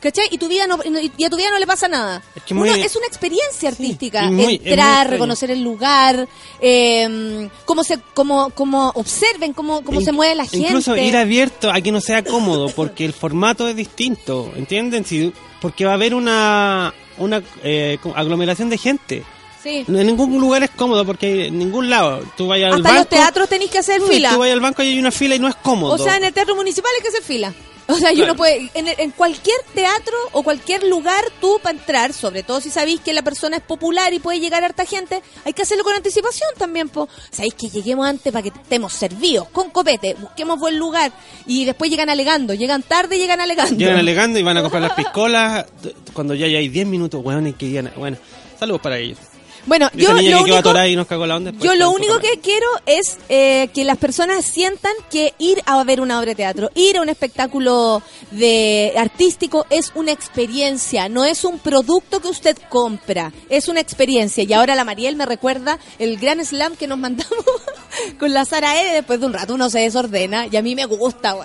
[0.00, 0.28] ¿Cachai?
[0.30, 0.78] Y tu vida no,
[1.18, 2.22] y a tu vida no le pasa nada.
[2.34, 4.24] Es que muy- Uno- es una experiencia artística.
[4.24, 6.26] y muy- Entrar, reconocer el lugar,
[6.60, 10.68] eh, cómo se, cómo, cómo observen cómo, cómo se In- mueve la gente.
[10.68, 15.04] Incluso ir abierto a que no sea cómodo, porque el formato es distinto, ¿entienden?
[15.04, 19.22] Si, porque va a haber una, una eh, aglomeración de gente.
[19.66, 19.84] Sí.
[19.88, 22.22] No, En ningún lugar es cómodo, porque en ningún lado.
[22.36, 23.00] Tú vayas al Hasta banco.
[23.00, 24.30] los teatros tenéis que hacer fila.
[24.30, 25.92] Tú vayas al banco y hay una fila y no es cómodo.
[25.92, 27.52] O sea, en el teatro municipal hay que hacer fila.
[27.88, 28.24] O sea, Claro.
[28.24, 32.68] uno puede, en, en cualquier teatro o cualquier lugar, tú para entrar, sobre todo si
[32.68, 35.84] sabéis que la persona es popular y puede llegar a harta gente, hay que hacerlo
[35.84, 37.08] con anticipación también, po.
[37.30, 41.12] Sabéis que lleguemos antes para que estemos servidos, con copete, busquemos buen lugar.
[41.46, 43.76] Y después llegan alegando, llegan tarde y llegan alegando.
[43.76, 45.66] Llegan alegando y van a comprar las piscolas
[46.12, 48.16] cuando ya hay 10 minutos, weón, y que Bueno,
[48.58, 49.18] saludos para ellos.
[49.66, 51.50] Bueno, yo lo único, atorada y nos cagó la onda.
[51.50, 55.34] después yo lo fue único puta que quiero es eh, que las personas sientan que
[55.38, 60.12] ir a ver una obra de teatro, ir a un espectáculo de artístico es una
[60.12, 64.44] experiencia, no es un producto que usted compra, es una experiencia.
[64.44, 67.44] Y ahora la Mariel me recuerda el gran slam que nos mandamos
[68.18, 68.94] con la Sara E.
[68.94, 71.36] Después de un rato uno se desordena y a mí me gusta,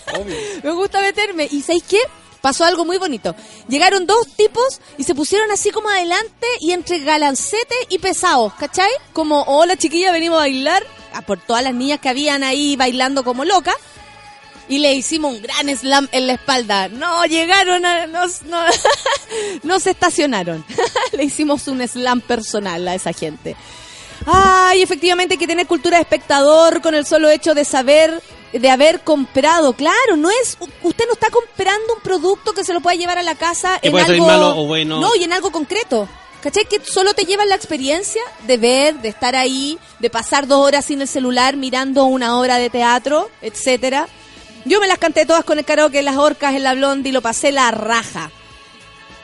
[0.62, 1.48] me gusta meterme.
[1.50, 1.98] ¿Y sabéis qué?
[2.40, 3.34] Pasó algo muy bonito.
[3.68, 8.90] Llegaron dos tipos y se pusieron así como adelante y entre galancete y pesados, ¿cachai?
[9.12, 10.82] Como, hola chiquilla, venimos a bailar.
[11.12, 13.76] Ah, por todas las niñas que habían ahí bailando como locas.
[14.68, 16.88] Y le hicimos un gran slam en la espalda.
[16.88, 18.62] No, llegaron, a, no, no,
[19.62, 20.64] no se estacionaron.
[21.12, 23.56] le hicimos un slam personal a esa gente.
[24.26, 28.20] Ay, efectivamente hay que tener cultura de espectador con el solo hecho de saber,
[28.58, 29.72] de haber comprado.
[29.72, 33.22] Claro, no es, usted no está comprando un producto que se lo pueda llevar a
[33.22, 35.00] la casa en algo, malo o bueno.
[35.00, 36.08] no, y en algo concreto.
[36.42, 36.66] ¿Cachai?
[36.66, 40.84] Que solo te llevan la experiencia de ver, de estar ahí, de pasar dos horas
[40.84, 44.06] sin el celular mirando una obra de teatro, etcétera.
[44.64, 47.52] Yo me las canté todas con el karaoke, las orcas, en la blondie, lo pasé
[47.52, 48.30] la raja.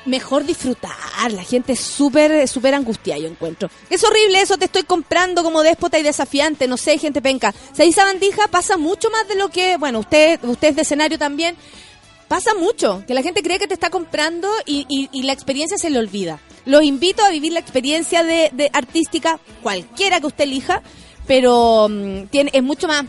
[0.04, 3.70] Mejor disfrutar, la gente es súper, súper angustiada, yo encuentro.
[3.88, 7.54] Es horrible eso, te estoy comprando como déspota y desafiante, no sé, gente penca.
[7.72, 11.18] Se dice bandija, pasa mucho más de lo que, bueno, usted, usted es de escenario
[11.18, 11.56] también,
[12.26, 15.98] pasa mucho, que la gente cree que te está comprando y la experiencia se le
[15.98, 16.40] olvida.
[16.64, 20.82] Los invito a vivir la experiencia de, de artística, cualquiera que usted elija,
[21.26, 23.04] pero mm, tiene, es mucho más,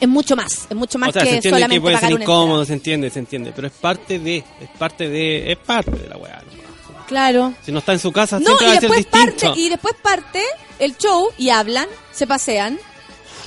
[0.00, 2.10] es mucho más, es mucho más o sea, se que entiende solamente que puede pagar
[2.12, 5.92] ser incómodo, se entiende, se entiende, pero es parte de, es parte de, es parte
[5.92, 6.42] de la weá.
[6.42, 7.04] ¿no?
[7.06, 7.54] Claro.
[7.62, 9.46] Si no está en su casa, No, siempre y va a ser distinto.
[9.46, 10.42] parte, y después parte
[10.78, 12.78] el show y hablan, se pasean,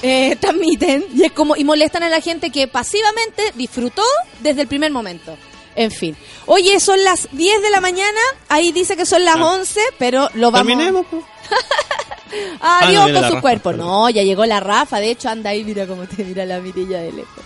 [0.02, 4.04] eh, transmiten y es como y molestan a la gente que pasivamente disfrutó
[4.42, 5.38] desde el primer momento.
[5.78, 6.18] En fin.
[6.48, 8.20] Oye, son las 10 de la mañana,
[8.50, 9.46] ahí dice que son las Ah.
[9.46, 11.24] 11, pero lo vamos Terminemos, pues.
[11.24, 13.70] Adiós Ah, no, viene con su Rafa, cuerpo.
[13.70, 13.88] perdón.
[13.88, 17.00] No, ya llegó la Rafa, de hecho anda ahí, mira cómo te mira la mirilla
[17.00, 17.44] de lejos.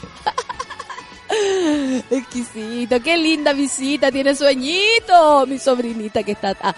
[2.09, 6.75] Exquisito, qué linda visita, tiene sueñito, mi sobrinita que está a-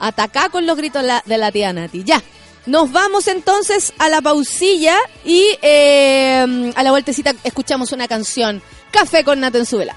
[0.00, 2.02] atacada con los gritos la- de la tía Nati.
[2.04, 2.22] Ya,
[2.66, 9.24] nos vamos entonces a la pausilla y eh, a la vueltecita escuchamos una canción, Café
[9.24, 9.96] con Nata en su vela.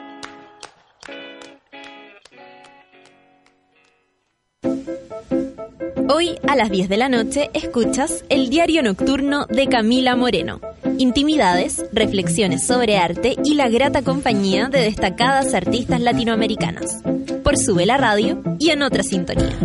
[6.13, 10.59] Hoy a las 10 de la noche escuchas el diario nocturno de Camila Moreno.
[10.97, 17.01] Intimidades, reflexiones sobre arte y la grata compañía de destacadas artistas latinoamericanas.
[17.45, 19.57] Por Sube la Radio y en otra sintonía.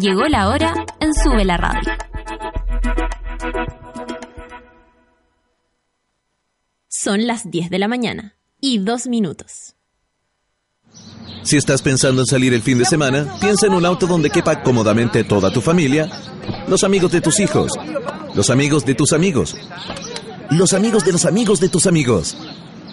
[0.00, 1.92] Llegó la hora en Sube la Radio.
[6.88, 9.75] Son las 10 de la mañana y dos minutos.
[11.46, 14.64] Si estás pensando en salir el fin de semana, piensa en un auto donde quepa
[14.64, 16.10] cómodamente toda tu familia,
[16.66, 17.70] los amigos de tus hijos,
[18.34, 19.56] los amigos de tus amigos,
[20.50, 22.36] los amigos de los amigos de tus amigos.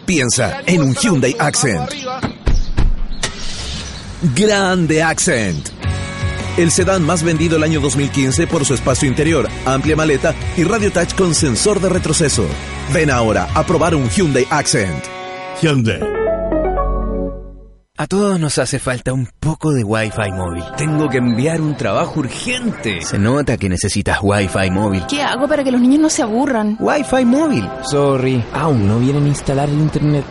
[0.05, 1.89] Piensa en un Hyundai Accent.
[4.35, 5.69] Grande Accent.
[6.55, 10.91] El sedán más vendido el año 2015 por su espacio interior, amplia maleta y radio
[10.91, 12.45] touch con sensor de retroceso.
[12.93, 15.03] Ven ahora a probar un Hyundai Accent.
[15.59, 16.22] Hyundai.
[17.95, 20.63] A todos nos hace falta un poco de Wi-Fi móvil.
[20.77, 23.03] Tengo que enviar un trabajo urgente.
[23.03, 25.03] Se nota que necesitas Wi-Fi móvil.
[25.07, 26.75] ¿Qué hago para que los niños no se aburran?
[26.79, 27.69] Wi-Fi móvil.
[27.83, 30.25] Sorry, aún no vienen a instalar el internet.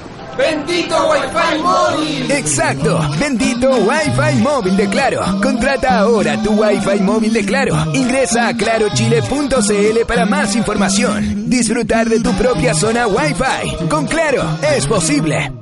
[2.31, 5.21] Exacto, bendito Wi-Fi móvil de Claro.
[5.41, 7.77] Contrata ahora tu Wi-Fi móvil de Claro.
[7.95, 11.49] Ingresa a clarochile.cl para más información.
[11.49, 13.87] Disfrutar de tu propia zona Wi-Fi.
[13.89, 14.43] Con Claro,
[14.77, 15.62] es posible.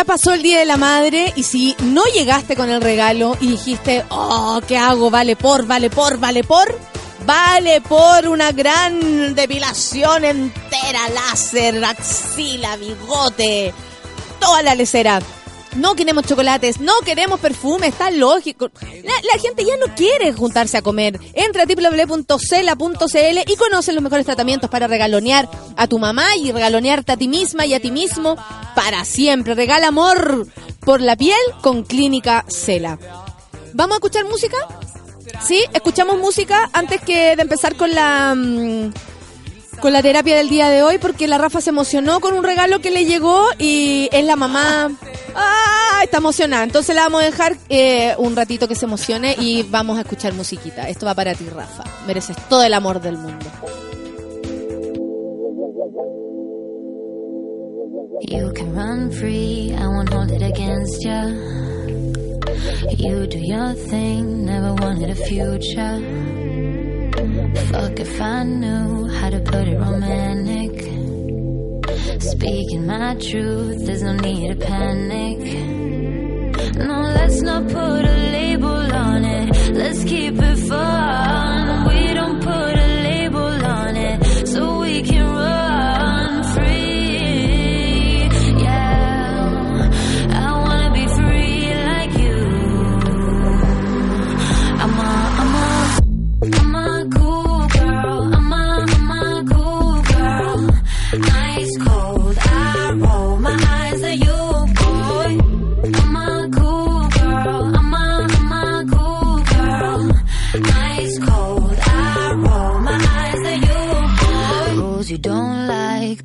[0.00, 3.48] Ya pasó el Día de la Madre y si no llegaste con el regalo y
[3.48, 5.10] dijiste, oh, ¿qué hago?
[5.10, 6.74] Vale por, vale por, vale por,
[7.26, 13.74] vale por una gran depilación entera, láser, axila, bigote,
[14.40, 15.20] toda la lecera.
[15.76, 18.70] No queremos chocolates, no queremos perfume, está lógico.
[19.04, 21.20] La, la gente ya no quiere juntarse a comer.
[21.34, 27.12] Entra a www.cela.cl y conoce los mejores tratamientos para regalonear a tu mamá y regalonearte
[27.12, 28.36] a ti misma y a ti mismo
[28.74, 29.54] para siempre.
[29.54, 30.48] Regala amor
[30.80, 32.98] por la piel con Clínica Cela.
[33.72, 34.56] ¿Vamos a escuchar música?
[35.44, 38.92] Sí, escuchamos música antes que de empezar con la mm,
[39.80, 42.80] con la terapia del día de hoy porque la Rafa se emocionó con un regalo
[42.80, 44.90] que le llegó y es la mamá.
[45.34, 46.00] ¡Ah!
[46.04, 46.64] Está emocionada.
[46.64, 50.32] Entonces la vamos a dejar eh, un ratito que se emocione y vamos a escuchar
[50.34, 50.88] musiquita.
[50.88, 51.84] Esto va para ti, Rafa.
[52.06, 53.46] Mereces todo el amor del mundo.
[58.22, 61.26] You can run free, I won't hold it against ya.
[62.98, 66.99] You do your thing, never wanted a future.
[67.68, 70.72] Fuck if I knew how to put it romantic.
[72.20, 75.38] Speaking my truth, there's no need to panic.
[76.76, 79.74] No, let's not put a label on it.
[79.74, 81.88] Let's keep it fun.
[81.88, 85.29] We don't put a label on it, so we can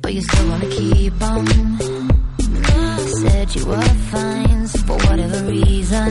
[0.06, 1.46] but you still wanna keep 'em.
[3.20, 6.10] Said you were fine for whatever reason.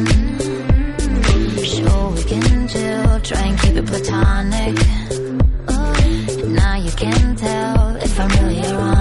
[1.63, 4.75] Sure, we can chill, try and keep it platonic.
[6.61, 8.94] Now you can tell if I'm really ironic.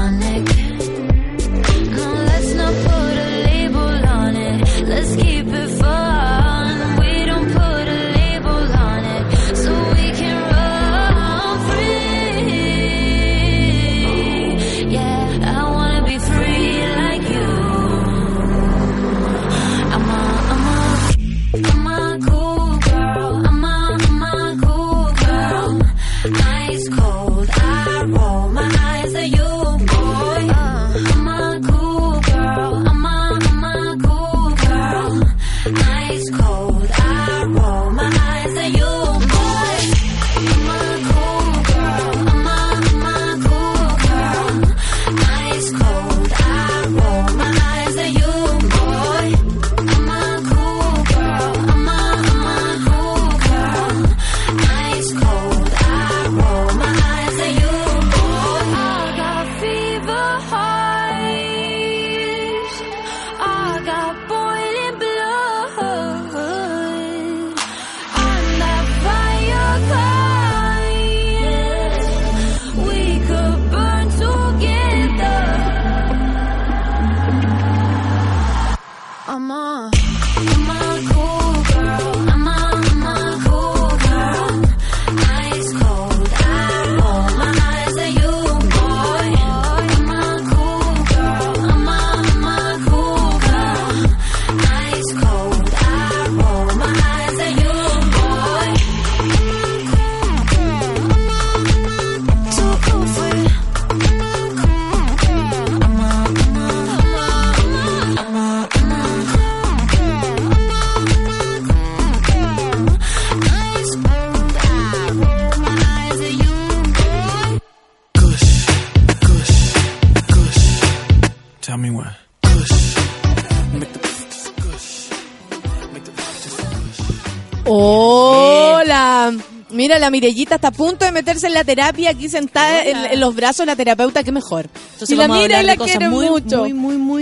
[130.05, 133.35] La Mirellita está a punto de meterse en la terapia aquí sentada en, en los
[133.35, 134.67] brazos de la terapeuta, qué mejor.
[134.93, 136.59] Entonces y la mira y la quiere muy, mucho.
[136.59, 137.14] muy, muy, muy.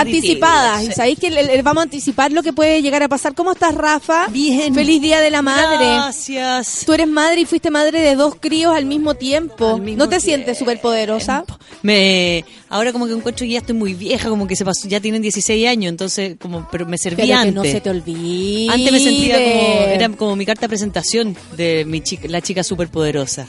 [0.00, 0.82] Anticipadas.
[0.82, 0.88] Sí.
[0.90, 3.34] Y sabéis que le, le vamos a anticipar lo que puede llegar a pasar.
[3.34, 4.28] ¿Cómo estás, Rafa?
[4.28, 4.74] Bien.
[4.74, 5.84] Feliz Día de la Madre.
[5.86, 6.82] Gracias.
[6.86, 9.74] Tú eres madre y fuiste madre de dos críos al mismo tiempo.
[9.74, 10.24] Al mismo ¿No te tiempo.
[10.24, 11.44] sientes súper poderosa?
[11.82, 15.00] Me, ahora como que encuentro que ya estoy muy vieja, como que se pasó, ya
[15.00, 17.54] tienen 16 años, entonces como, pero me servía Pero que antes.
[17.54, 18.72] no se te olvide.
[18.72, 22.62] Antes me sentía como, era como mi carta de presentación de mi chica, la chica
[22.62, 23.46] superpoderosa.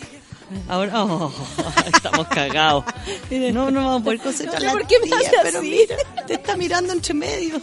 [0.68, 1.32] Ahora, oh,
[1.94, 2.86] estamos cagados.
[3.32, 4.60] No, no vamos a poder concentrar.
[4.60, 5.70] Pero ¿por qué me hace Pero así?
[5.70, 5.96] mira,
[6.28, 7.62] te está mirando entre medio.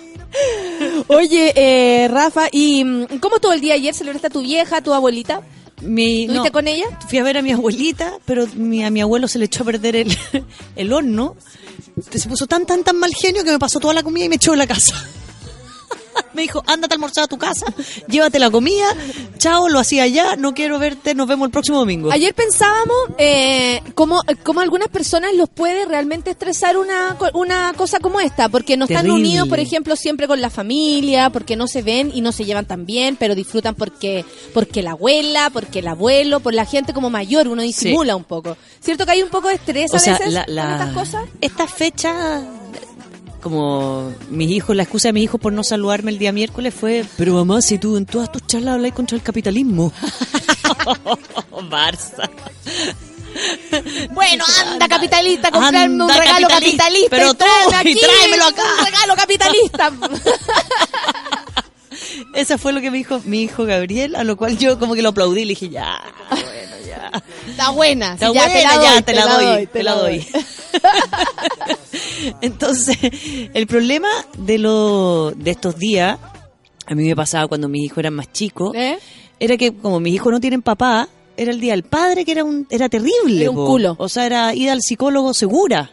[1.09, 3.95] Oye, eh, Rafa, ¿y mm, cómo estuvo el día ayer?
[3.95, 5.43] ¿Celebraste a tu vieja, a tu abuelita?
[5.81, 6.87] Mi, ¿Estuviste no, con ella?
[7.09, 9.67] Fui a ver a mi abuelita, pero mi- a mi abuelo se le echó a
[9.67, 10.17] perder el,
[10.77, 11.37] el horno.
[12.11, 14.37] Se puso tan, tan, tan mal genio que me pasó toda la comida y me
[14.37, 14.95] echó de la casa.
[16.35, 17.67] Me dijo, ándate a almorzar a tu casa,
[18.09, 18.87] llévate la comida,
[19.39, 22.11] chao, lo hacía ya, no quiero verte, nos vemos el próximo domingo.
[22.11, 28.19] Ayer pensábamos eh, cómo, cómo algunas personas los puede realmente estresar una, una cosa como
[28.21, 32.11] esta, porque no están unidos, por ejemplo, siempre con la familia, porque no se ven
[32.15, 36.41] y no se llevan tan bien, pero disfrutan porque porque la abuela, porque el abuelo,
[36.41, 38.57] por la gente como mayor, uno disimula un poco.
[38.81, 41.29] ¿Cierto que hay un poco de estrés O a sea, veces la- con estas cosas?
[41.41, 42.43] Esta fecha,
[43.43, 47.05] como mis hijos, la excusa de mis hijos por no saludarme el día miércoles fue,
[47.17, 49.93] pero mamá, si tú en todas tus charlas hablas contra el capitalismo.
[51.71, 52.31] Barça.
[54.11, 58.45] Bueno, anda capitalista, comprarme un regalo capitalista, capitalista, pero y tráeme tú, y aquí tráemelo
[58.45, 58.63] acá.
[58.79, 59.93] un regalo capitalista.
[62.35, 65.03] Esa fue lo que me dijo mi hijo Gabriel, a lo cual yo como que
[65.03, 66.01] lo aplaudí y le dije, ya,
[66.93, 67.23] ya.
[67.51, 70.27] Está buena, Está ya, buena, te la doy, ya, te la doy, te la doy.
[72.41, 72.97] Entonces,
[73.55, 76.19] el problema de lo de estos días,
[76.87, 78.99] a mí me pasaba cuando mis hijos eran más chicos, ¿Eh?
[79.39, 82.45] era que como mis hijos no tienen papá, era el día del padre que era
[82.45, 83.43] un era terrible.
[83.43, 83.67] Era un po.
[83.67, 83.95] culo.
[83.99, 85.91] O sea, era ir al psicólogo segura.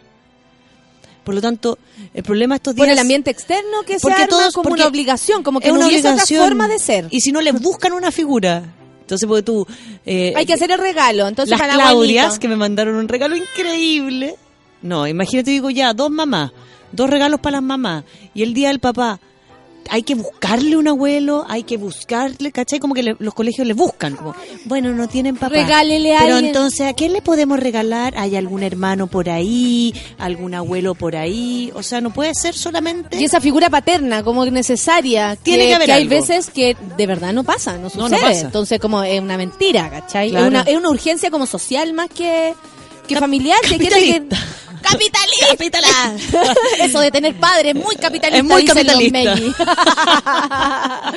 [1.24, 1.78] Por lo tanto,
[2.14, 5.44] el problema estos días Por el ambiente externo que se arma todos- como una obligación,
[5.44, 6.44] como que es no una hubiese otra obligación.
[6.44, 7.08] forma de ser.
[7.12, 8.64] Y si no les buscan una figura.
[9.10, 9.66] Entonces, porque tú
[10.06, 12.40] eh, Hay que hacer el regalo, entonces las para Claudias abuelito.
[12.40, 14.36] que me mandaron un regalo increíble.
[14.84, 16.52] No, imagínate, digo ya, dos mamás,
[16.92, 18.04] dos regalos para las mamás.
[18.36, 19.20] Y el día del papá,
[19.90, 22.80] hay que buscarle un abuelo, hay que buscarle, ¿cachai?
[22.80, 24.16] Como que le- los colegios le buscan.
[24.16, 24.36] Como,
[24.66, 25.56] bueno, no tienen papá.
[25.56, 26.56] Regálele a Pero alguien.
[26.56, 28.14] entonces, ¿a quién le podemos regalar?
[28.18, 29.94] ¿Hay algún hermano por ahí?
[30.18, 31.72] ¿Algún abuelo por ahí?
[31.76, 33.18] O sea, no puede ser solamente...
[33.20, 36.10] Y esa figura paterna como necesaria, Tiene que haber hay algo.
[36.16, 38.10] veces que de verdad no pasa, no sucede.
[38.10, 38.42] no pasa.
[38.42, 40.30] Entonces como es una mentira, ¿cachai?
[40.30, 40.46] Claro.
[40.46, 42.54] Es, una, es una urgencia como social más que,
[43.08, 43.58] que familiar.
[43.68, 44.24] que quiere que-
[44.82, 46.14] ¡Capitalista!
[46.80, 49.36] Eso de tener padres muy capitalista, Es muy capitalista.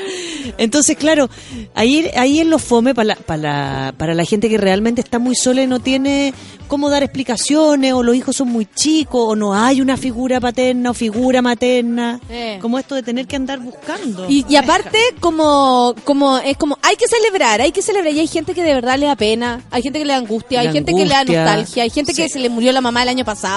[0.59, 1.29] Entonces, claro,
[1.75, 5.19] ahí, ahí en los fome para la, para, la, para la gente que realmente está
[5.19, 6.35] muy sola y no tiene
[6.69, 10.93] cómo dar explicaciones, o los hijos son muy chicos, o no hay una figura paterna
[10.93, 12.59] o figura materna, Eh.
[12.63, 14.27] como esto de tener que andar buscando.
[14.31, 18.15] Y, y aparte, como, como, es como, hay que celebrar, hay que celebrar.
[18.15, 20.61] Y hay gente que de verdad le da pena, hay gente que le da angustia,
[20.61, 23.11] hay gente que le da nostalgia, hay gente que se le murió la mamá el
[23.11, 23.52] año pasado,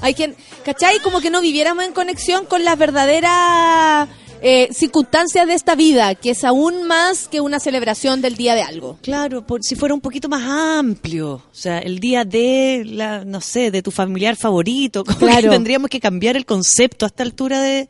[0.00, 0.34] hay quien,
[0.64, 0.98] ¿cachai?
[1.00, 4.08] Como que no viviéramos en conexión con las verdaderas
[4.42, 8.62] eh, circunstancias de esta vida, que es aún más que una celebración del día de
[8.62, 8.98] algo.
[9.02, 10.42] Claro, por, si fuera un poquito más
[10.78, 15.26] amplio, o sea, el día de, la, no sé, de tu familiar favorito, como que
[15.26, 15.50] Claro.
[15.50, 17.88] tendríamos que cambiar el concepto a esta altura de,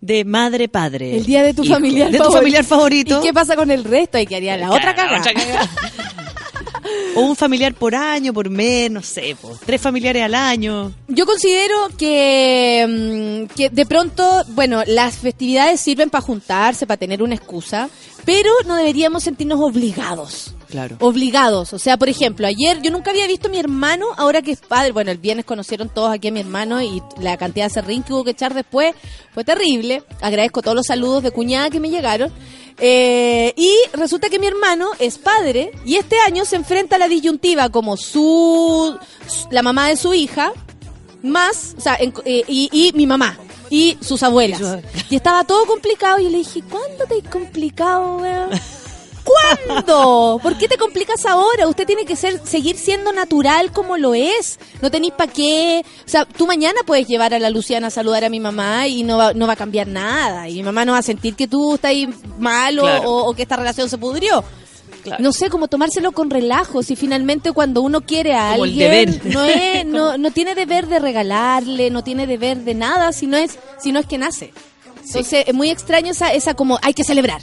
[0.00, 1.16] de madre-padre.
[1.16, 1.74] El día de tu Hijo.
[1.74, 2.38] familiar de tu favorito.
[2.38, 3.18] familiar favorito.
[3.18, 4.18] ¿Y qué pasa con el resto?
[4.18, 5.20] Hay que haría la otra cagada.
[7.14, 10.92] O un familiar por año, por mes, no sé, po, tres familiares al año.
[11.08, 17.22] Yo considero que, mm, que de pronto, bueno, las festividades sirven para juntarse, para tener
[17.22, 17.88] una excusa,
[18.24, 20.54] pero no deberíamos sentirnos obligados.
[20.68, 20.96] Claro.
[21.00, 21.72] Obligados.
[21.72, 24.60] O sea, por ejemplo, ayer yo nunca había visto a mi hermano, ahora que es
[24.60, 24.92] padre.
[24.92, 28.12] Bueno, el viernes conocieron todos aquí a mi hermano y la cantidad de serrín que
[28.12, 28.94] hubo que echar después
[29.32, 30.02] fue terrible.
[30.20, 32.30] Agradezco todos los saludos de cuñada que me llegaron.
[32.80, 37.08] Eh, y resulta que mi hermano es padre y este año se enfrenta a la
[37.08, 38.96] disyuntiva como su,
[39.26, 40.52] su- la mamá de su hija,
[41.22, 43.36] más, o sea, en- eh, y, y mi mamá
[43.70, 44.60] y sus abuelas.
[45.10, 48.50] Y estaba todo complicado y yo le dije, ¿cuándo te has complicado, weón?
[49.66, 50.40] ¿Cuándo?
[50.42, 51.66] ¿Por qué te complicas ahora?
[51.68, 54.58] Usted tiene que ser seguir siendo natural como lo es.
[54.82, 55.84] No tenéis para qué.
[56.06, 59.02] O sea, tú mañana puedes llevar a la Luciana a saludar a mi mamá y
[59.02, 60.48] no va, no va a cambiar nada.
[60.48, 63.10] Y mi mamá no va a sentir que tú estás ahí mal o, Claro.
[63.10, 64.44] o- o que esta relación se pudrió.
[65.20, 66.82] No sé, como tomárselo con relajo.
[66.82, 69.26] Si finalmente cuando uno quiere a Como alguien, deber.
[69.34, 73.36] no, es, no, no tiene deber de regalarle, no tiene deber de nada, si no
[73.38, 74.52] es, si no es que nace.
[75.06, 77.40] Entonces, es muy extraño esa, esa como, hay que celebrar.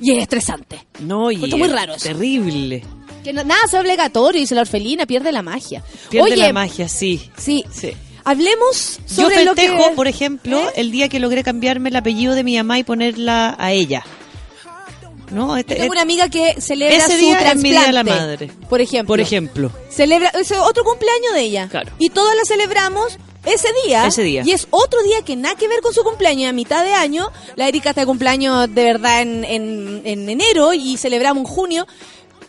[0.00, 0.86] Y es estresante.
[1.00, 2.04] No, y es muy raro eso.
[2.08, 2.84] Terrible.
[3.24, 5.82] Que no- nada es obligatorio, dice la orfelina, pierde la magia.
[6.08, 7.30] Pierde Oye, la magia, sí.
[7.36, 7.64] Sí.
[7.70, 7.92] Sí.
[8.24, 9.94] Hablemos Yo sobre lo festejo, que...
[9.96, 10.72] por ejemplo, ¿Eh?
[10.76, 14.04] el día que logré cambiarme el apellido de mi mamá y ponerla a ella.
[15.30, 15.56] ¿No?
[15.56, 18.46] Este, Tengo una amiga que celebra ese su día es mi día de la trasplante,
[18.46, 18.66] madre.
[18.68, 19.12] Por ejemplo.
[19.12, 19.72] Por ejemplo.
[19.90, 21.68] Celebra, es otro cumpleaños de ella.
[21.70, 21.92] Claro.
[21.98, 24.06] Y todas la celebramos ese día.
[24.06, 24.42] Ese día.
[24.44, 27.30] Y es otro día que nada que ver con su cumpleaños, a mitad de año.
[27.56, 31.86] La Erika está de cumpleaños de verdad en, en, en enero y celebramos en junio.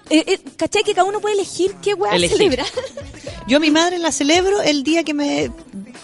[0.09, 0.83] Eh, eh, ¿Cachai?
[0.83, 2.65] Que cada uno puede elegir qué weá celebrar.
[3.47, 5.51] Yo a mi madre la celebro el día que me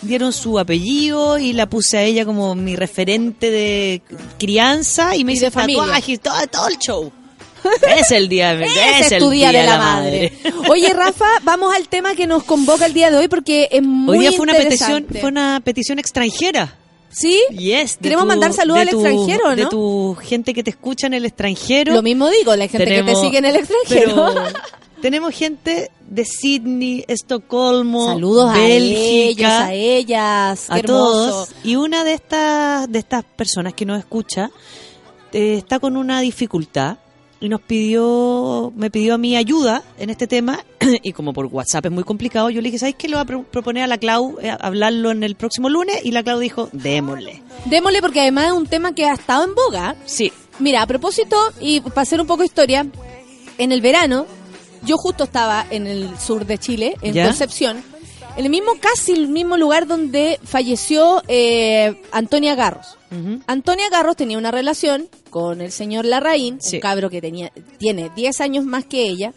[0.02, 4.02] dieron su apellido y la puse a ella como mi referente de
[4.38, 7.12] crianza y me Y hice tatuajes, todo, todo el show.
[7.98, 10.34] Es el día, es es tu día de la madre.
[10.70, 14.18] Oye, Rafa, vamos al tema que nos convoca el día de hoy porque es muy
[14.18, 16.76] Hoy día fue una petición, fue una petición extranjera.
[17.10, 17.40] ¿Sí?
[17.52, 19.56] Yes, Queremos tu- mandar saludos al tu- extranjero, ¿no?
[19.56, 21.94] De tu gente que te escucha en el extranjero.
[21.94, 24.16] Lo mismo digo, la gente que te sigue en el extranjero.
[24.34, 24.44] pero
[25.02, 28.94] tenemos gente de Sydney, Estocolmo, Saludos a Bélgica,
[29.38, 30.66] ellos, a ellas.
[30.68, 31.50] a todos.
[31.64, 34.52] Y una de estas de estas personas que nos escucha
[35.32, 36.98] eh, está con una dificultad
[37.46, 40.64] y nos pidió, me pidió a mí ayuda en este tema
[41.04, 43.08] y como por WhatsApp es muy complicado, yo le dije, ¿sabes qué?
[43.08, 46.12] Le voy a pro- proponer a la Clau eh, hablarlo en el próximo lunes y
[46.12, 47.42] la Clau dijo, démosle.
[47.66, 49.96] Démosle porque además es un tema que ha estado en boga.
[50.06, 50.32] Sí.
[50.60, 52.86] Mira, a propósito, y para hacer un poco de historia,
[53.58, 54.26] en el verano,
[54.84, 57.26] yo justo estaba en el sur de Chile, en ¿Ya?
[57.26, 57.84] Concepción,
[58.38, 62.98] en el mismo, casi el mismo lugar donde falleció eh, Antonia Garros.
[63.48, 66.78] Antonia Garros tenía una relación con el señor Larraín, Sí.
[66.78, 69.34] un cabro que tenía, tiene 10 años más que ella.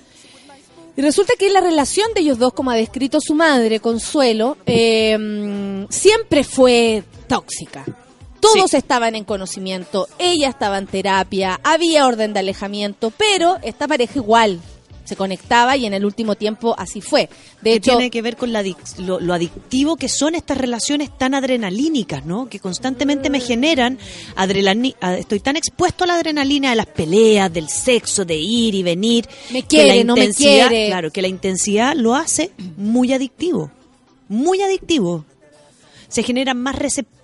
[0.97, 5.87] Y resulta que la relación de ellos dos, como ha descrito su madre, Consuelo, eh,
[5.91, 7.85] siempre fue tóxica.
[8.41, 14.15] Todos estaban en conocimiento, ella estaba en terapia, había orden de alejamiento, pero esta pareja
[14.17, 14.61] igual
[15.09, 17.29] se conectaba y en el último tiempo así fue.
[17.63, 21.17] De hecho, tiene que ver con la adic- lo, lo adictivo que son estas relaciones
[21.17, 22.49] tan adrenalínicas, ¿no?
[22.49, 23.99] Que constantemente me generan
[24.37, 24.97] adrenalina.
[25.19, 29.27] Estoy tan expuesto a la adrenalina de las peleas, del sexo, de ir y venir.
[29.51, 30.87] Me que la quiere, no me intensidad- quiere.
[30.89, 33.71] Claro, que la intensidad lo hace muy adictivo.
[34.29, 35.25] Muy adictivo.
[36.09, 37.18] Se generan más receptores.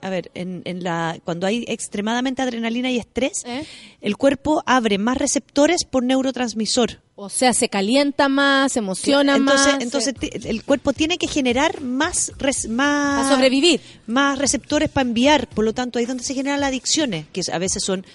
[0.00, 3.64] A ver, en, en la, cuando hay extremadamente adrenalina y estrés, ¿Eh?
[4.00, 7.00] el cuerpo abre más receptores por neurotransmisor.
[7.16, 9.82] o sea, se calienta más, se emociona entonces, más.
[9.82, 13.80] Entonces se- el cuerpo tiene que generar más, res- más Para sobrevivir.
[14.06, 15.48] más receptores para enviar.
[15.48, 18.06] Por lo tanto, ahí es donde se generan las adicciones, que a veces son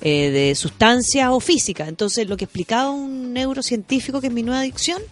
[0.00, 1.88] eh, de sustancias o físicas.
[1.88, 5.02] Entonces, lo que explicaba un neurocientífico que es mi nueva adicción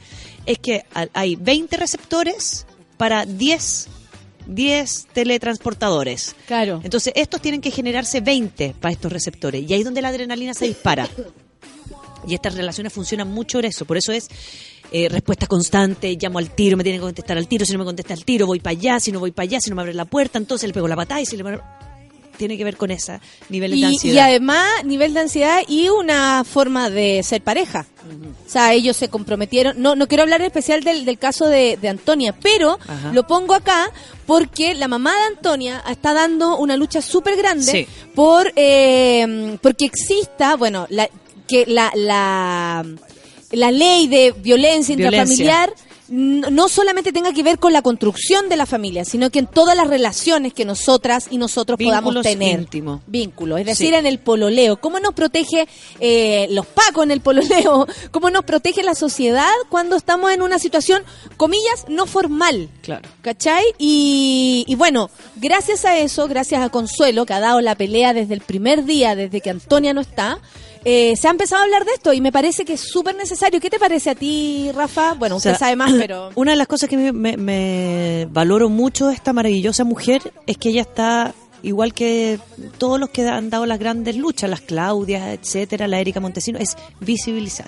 [0.44, 2.66] es que hay 20 receptores
[2.96, 3.88] para 10
[4.46, 6.34] 10 teletransportadores.
[6.46, 6.80] Claro.
[6.82, 9.68] Entonces, estos tienen que generarse 20 para estos receptores.
[9.68, 11.08] Y ahí es donde la adrenalina se dispara.
[12.26, 13.84] Y estas relaciones funcionan mucho en eso.
[13.84, 14.28] Por eso es
[14.92, 17.84] eh, respuesta constante, llamo al tiro, me tienen que contestar al tiro, si no me
[17.84, 19.94] contesta al tiro, voy para allá, si no voy para allá, si no me abre
[19.94, 21.44] la puerta, entonces le pego la patada y si le...
[22.36, 24.14] Tiene que ver con ese nivel de ansiedad.
[24.14, 27.86] y además, nivel de ansiedad y una forma de ser pareja.
[28.46, 29.80] O sea, ellos se comprometieron.
[29.82, 33.12] No, no quiero hablar en especial del, del caso de, de Antonia, pero Ajá.
[33.12, 33.90] lo pongo acá
[34.26, 37.86] porque la mamá de Antonia está dando una lucha súper grande Sí.
[38.14, 41.08] por eh, porque exista, bueno, la,
[41.48, 42.84] que la, la,
[43.52, 44.94] la ley de violencia Violencia.
[44.94, 45.72] intrafamiliar
[46.08, 49.76] no solamente tenga que ver con la construcción de la familia, sino que en todas
[49.76, 52.60] las relaciones que nosotras y nosotros podamos tener.
[52.60, 53.00] íntimos.
[53.06, 53.94] Vínculos, es decir, Sí.
[53.94, 54.76] en el pololeo.
[54.80, 55.66] ¿Cómo nos protege
[56.00, 57.86] eh, los pacos en el pololeo?
[58.10, 61.02] ¿Cómo nos protege la sociedad cuando estamos en una situación,
[61.36, 62.68] comillas, no formal?
[62.82, 63.08] Claro.
[63.22, 63.64] ¿Cachai?
[63.78, 68.34] Y, y bueno, gracias a eso, gracias a Consuelo, que ha dado la pelea desde
[68.34, 70.38] el primer día, desde que Antonia no está,
[70.88, 73.60] eh, se ha empezado a hablar de esto y me parece que es súper necesario.
[73.60, 75.14] ¿Qué te parece a ti, Rafa?
[75.14, 76.30] Bueno, O usted sea, sabe más, pero...
[76.36, 80.56] Una de las cosas que me, me- me valoro mucho de esta maravillosa mujer es
[80.58, 82.38] que ella está igual que
[82.78, 86.76] todos los que han dado las grandes luchas, las Claudias, etcétera, la Erika Montesino, es
[87.00, 87.66] visibilizar.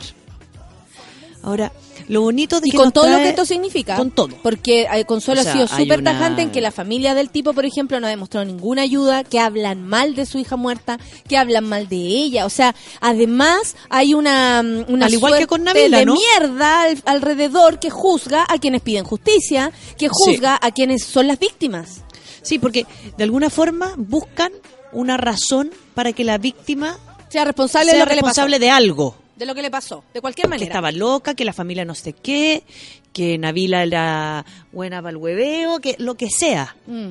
[1.41, 1.73] Ahora,
[2.09, 3.97] lo bonito de Y que con todo lo que esto significa.
[3.97, 4.37] Con todo.
[4.43, 7.31] Porque eh, Consuelo O sea, ha sido súper una- tajante en que la familia del
[7.31, 10.99] tipo, por ejemplo, no ha demostrado ninguna ayuda, que hablan mal de su hija muerta,
[11.29, 12.45] que hablan mal de ella.
[12.45, 16.15] O sea, además hay una, mm, una Al igual que con Nabila, de ¿no?
[16.15, 21.39] mierda al- alrededor que juzga a quienes piden justicia, que juzga a quienes son las
[21.39, 22.03] víctimas.
[22.43, 22.85] Sí, porque
[23.17, 24.53] de alguna forma buscan
[24.93, 26.99] una razón para que la víctima
[27.29, 29.15] Sea responsable de que le responsable de algo.
[29.39, 30.67] De lo que le pasó, de cualquier que manera.
[30.67, 32.65] estaba loca, que la familia no sé qué,
[33.13, 36.75] que Nabila era buena para el hueveo, que lo que sea.
[36.87, 37.11] Mm.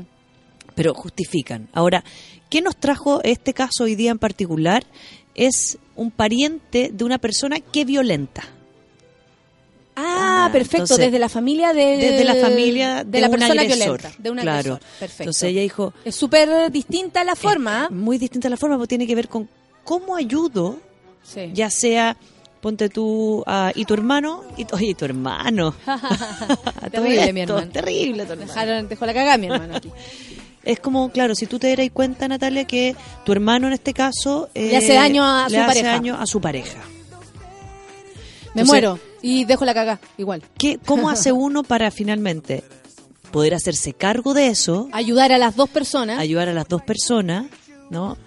[0.76, 1.70] Pero justifican.
[1.74, 2.04] Ahora,
[2.50, 4.86] ¿qué nos trajo este caso hoy día en particular?
[5.36, 8.44] Es un pariente de una persona que violenta.
[9.96, 11.98] Ah, Ah, perfecto, entonces, desde la familia de...
[11.98, 14.60] desde la familia de, de la un persona agresor, violenta, de un claro.
[14.60, 14.80] agresor.
[15.00, 15.24] Perfecto.
[15.24, 17.86] Entonces ella dijo, Es súper distinta la forma.
[17.86, 17.90] ¿ah?
[17.90, 19.50] muy distinta la forma, porque tiene que ver con
[19.84, 20.80] cómo ayudo,
[21.32, 21.52] Sí.
[21.54, 22.16] ya sea,
[22.62, 25.76] ponte tú, ah, y tu hermano, y, tu- oye, y tu hermano.
[26.92, 27.72] Terrible, mi esto, hermano.
[27.74, 28.48] Terrible, tu hermano.
[28.48, 29.92] Dejaron, dejó la cagada mi hermano aquí.
[30.64, 32.94] Es como, claro, si tú te das cuenta, Natalia, que
[33.24, 34.50] tu hermano en este caso...
[34.54, 35.88] eh, Le hace daño a le su hace pareja.
[35.92, 36.80] daño a su pareja.
[38.54, 40.44] Me Entonces- muero y dejo la cagada, igual.
[40.58, 42.64] ¿Qué, ¿Cómo hace uno para finalmente
[43.32, 46.20] poder hacerse cargo de eso, Ayudar a las dos personas.
[46.20, 47.46] ayudar a las dos personas,
[47.90, 48.18] ¿no?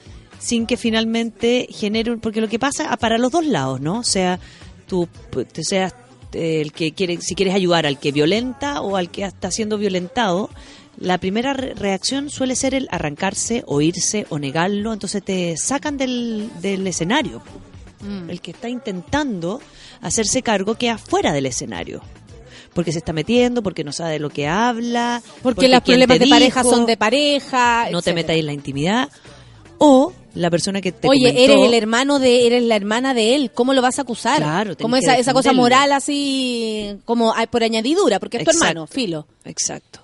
[0.41, 2.11] Sin que finalmente genere...
[2.11, 3.99] un- Porque lo que pasa ah, para los dos lados, ¿no?
[4.01, 4.41] O sea,
[4.89, 5.07] tú
[5.53, 5.95] te seas
[6.33, 9.79] eh, el que quiere, si quieres ayudar al que violenta o al que está siendo
[9.79, 10.51] violentado,
[10.99, 15.97] la primera re- reacción suele ser el arrancarse o irse o negarlo, entonces te sacan
[15.97, 17.43] del, del escenario.
[18.01, 18.31] Mm.
[18.31, 19.61] El que está intentando
[20.01, 22.01] hacerse cargo queda fuera del escenario.
[22.73, 26.27] Porque se está metiendo, porque no sabe de lo que habla, Porque, los problemas de
[26.29, 27.89] pareja son de pareja.
[27.91, 29.09] no te metas en la intimidad.
[29.83, 33.35] O la persona que te Oye, comentó- eres el hermano de, eres la hermana de
[33.35, 34.37] él, ¿cómo lo vas a acusar?
[34.37, 39.27] Claro, como esa, esa cosa moral así, como por añadidura, porque es tu hermano, filo.
[39.45, 40.01] Exacto.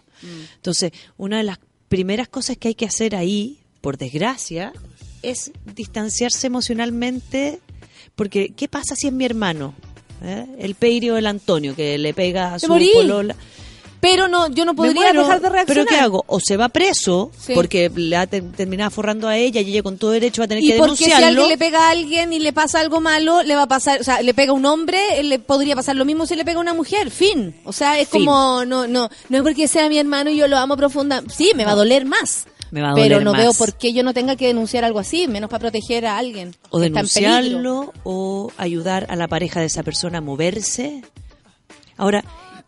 [0.57, 1.59] Entonces, una de las
[1.89, 4.73] primeras cosas que hay que hacer ahí, por desgracia,
[5.23, 7.61] es distanciarse emocionalmente,
[8.15, 9.74] porque ¿qué pasa si es mi hermano?
[10.24, 10.47] ¿Eh?
[10.59, 13.36] El Peirio del Antonio, que le pega a su polola.
[14.09, 15.85] Pero no, yo no podría muero, dejar de reaccionar.
[15.85, 16.24] ¿Pero qué hago?
[16.28, 17.55] O se va preso, Sí.
[17.55, 20.49] porque le ha te- terminado forrando a ella y ella con todo derecho va a
[20.49, 23.43] tener Y que porque si alguien le pega a alguien y le pasa algo malo,
[23.43, 26.05] le va a pasar, o sea, le pega a un hombre, le podría pasar lo
[26.05, 27.57] mismo si le pega a una mujer, fin.
[27.65, 28.24] O sea, es Fin.
[28.24, 31.23] como, no, no, no es porque sea mi hermano y yo lo amo profunda.
[31.35, 32.47] Sí, me va a doler más.
[32.70, 33.41] Me va a pero no más.
[33.43, 36.55] veo por qué yo no tenga que denunciar algo así, menos para proteger a alguien.
[36.70, 41.03] o denunciarlo o ayudar a la pareja de esa persona a moverse.
[41.97, 42.24] Ahora,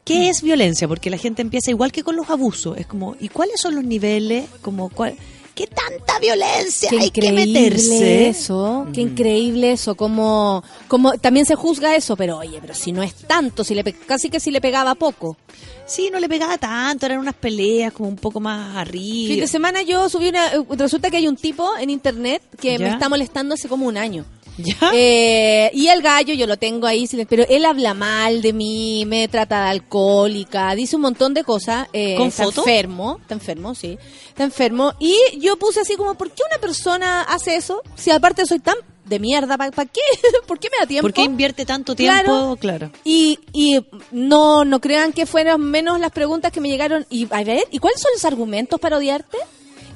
[0.09, 0.89] ¿qué es violencia?
[0.89, 2.79] Porque la gente empieza igual que con los abusos.
[2.79, 4.49] Es como, ¿y cuáles son los niveles?
[4.63, 5.15] Como, ¿cuál,
[5.59, 8.29] ¿Qué tanta violencia Qué hay que meterse?
[8.29, 13.03] eso, qué increíble eso, como, como también se juzga eso, pero oye, pero si no
[13.03, 15.37] es tanto, si le casi que si le pegaba poco.
[15.85, 19.33] Sí, no le pegaba tanto, eran unas peleas como un poco más arriba.
[19.33, 22.79] Fin de semana yo subí una, eh, resulta que hay un tipo en internet que
[22.79, 24.25] me está molestando hace como un año.
[24.65, 24.91] ¿Ya?
[24.93, 29.29] Eh, y el gallo yo lo tengo ahí, pero él habla mal de mí, me
[29.29, 31.89] trata de alcohólica, dice un montón de cosas.
[31.93, 32.61] eh, ¿Con está foto?
[32.63, 33.99] enfermo, está enfermo, sí.
[34.29, 34.93] Está enfermo.
[34.99, 37.83] Y yo puse así como, ¿por qué una persona hace eso?
[37.95, 40.01] Si aparte soy tan de mierda, ¿para qué?
[40.47, 41.07] ¿Por qué me da tiempo?
[41.07, 42.23] ¿Por qué invierte tanto tiempo?
[42.23, 42.57] Claro.
[42.61, 42.91] Claro.
[43.05, 43.81] Y, y
[44.11, 47.07] no, no crean que fueron menos las preguntas que me llegaron.
[47.09, 49.39] Y a ver, ¿y cuáles son los argumentos para odiarte?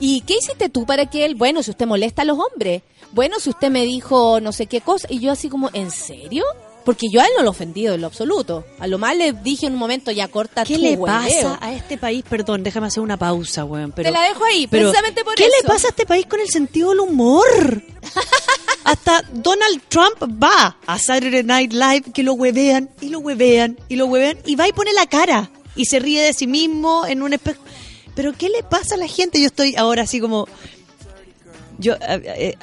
[0.01, 2.83] ¿Y qué hiciste tú para que él, bueno, si usted molesta a los hombres,
[3.13, 6.45] bueno, si usted me dijo no sé qué cosa, y yo así como, ¿en serio?
[6.85, 8.65] Porque yo a él no lo he ofendido en lo absoluto.
[8.81, 11.05] A lo más le dije en un momento, ya corta ¿Qué le hueveo.
[11.07, 12.25] pasa a este país?
[12.29, 13.93] Perdón, déjame hacer una pausa, weón.
[13.93, 15.53] Pero, Te la dejo ahí, pero, precisamente por ¿Qué eso.
[15.63, 17.83] le pasa a este país con el sentido del humor?
[18.85, 23.95] Hasta Donald Trump va a Saturday Night Live que lo huevean y lo huevean y
[23.95, 27.23] lo huevean y va y pone la cara y se ríe de sí mismo en
[27.23, 27.63] un espejo.
[28.17, 29.41] Pero ¿qué le pasa a la gente?
[29.41, 30.49] Yo estoy ahora así como...
[31.79, 31.95] Yo...
[31.95, 32.57] eh, eh,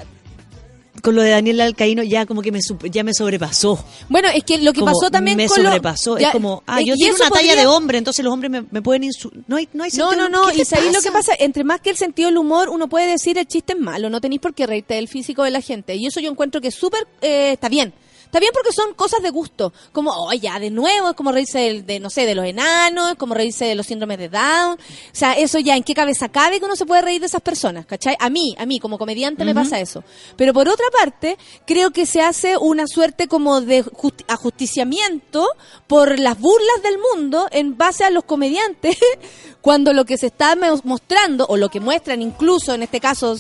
[1.02, 2.60] con lo de Daniel Alcaíno ya como que me
[2.91, 3.84] ya me sobrepasó.
[4.10, 6.18] Bueno, es que lo que Como pasó también me con lo- sobrepasó.
[6.18, 8.64] ya, es como, ah, eh, yo tengo una talla de hombre, entonces los hombres me,
[8.70, 9.41] me pueden insultar.
[9.48, 10.48] No hay, no hay No, sentido- no, no.
[10.49, 11.34] ¿Qué te Y sabéis lo que pasa?
[11.40, 14.20] entre más que el sentido del humor, uno puede decir el chiste es malo, no
[14.20, 15.95] tenéis por qué reírte del físico de la gente.
[15.95, 17.94] Y eso yo encuentro que súper, eh, está bien.
[18.30, 19.74] Está bien porque son cosas de gusto.
[19.92, 23.10] Como, oh, ya, de nuevo, es como reírse del- de, no sé, de los enanos,
[23.10, 24.74] es como reírse de los síndromes de Down.
[24.74, 24.78] O
[25.14, 27.88] sea, eso ya, ¿en qué cabeza cabe que uno se puede reír de esas personas?
[27.88, 28.16] ¿Cachai?
[28.20, 30.04] A mí, a mí, como comediante me pasa eso.
[30.38, 35.48] Pero por otra parte, creo que se hace una suerte como de justi- ajusticiamiento
[35.88, 38.96] por las burlas del mundo en base a los comediantes,
[39.62, 43.36] cuando lo que se está mostrando, o lo que muestran incluso, en este caso,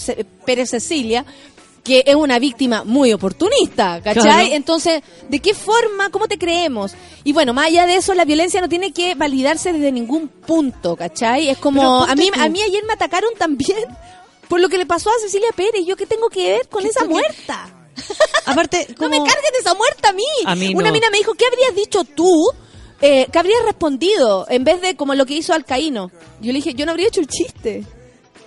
[0.45, 1.25] Pérez Cecilia,
[1.83, 4.23] que es una víctima muy oportunista, ¿cachai?
[4.23, 4.49] Claro.
[4.51, 6.93] Entonces, ¿de qué forma, cómo te creemos?
[7.23, 10.95] Y bueno, más allá de eso, la violencia no tiene que validarse desde ningún punto,
[10.95, 11.49] ¿cachai?
[11.49, 12.39] Es como, a mí, tú.
[12.39, 13.85] a mí ayer me atacaron también
[14.47, 15.85] por lo que le pasó a Cecilia Pérez.
[15.85, 17.69] ¿Yo qué tengo que ver con esa muerta?
[18.45, 20.23] Aparte, No me cargues de esa muerta a mí.
[20.45, 22.51] A mí Una mina me dijo, ¿qué habrías dicho tú?
[23.01, 24.45] Eh, ¿Qué habrías respondido?
[24.49, 26.11] En vez de como lo que hizo Alcaíno.
[26.41, 27.85] Yo le dije, yo no habría hecho el chiste.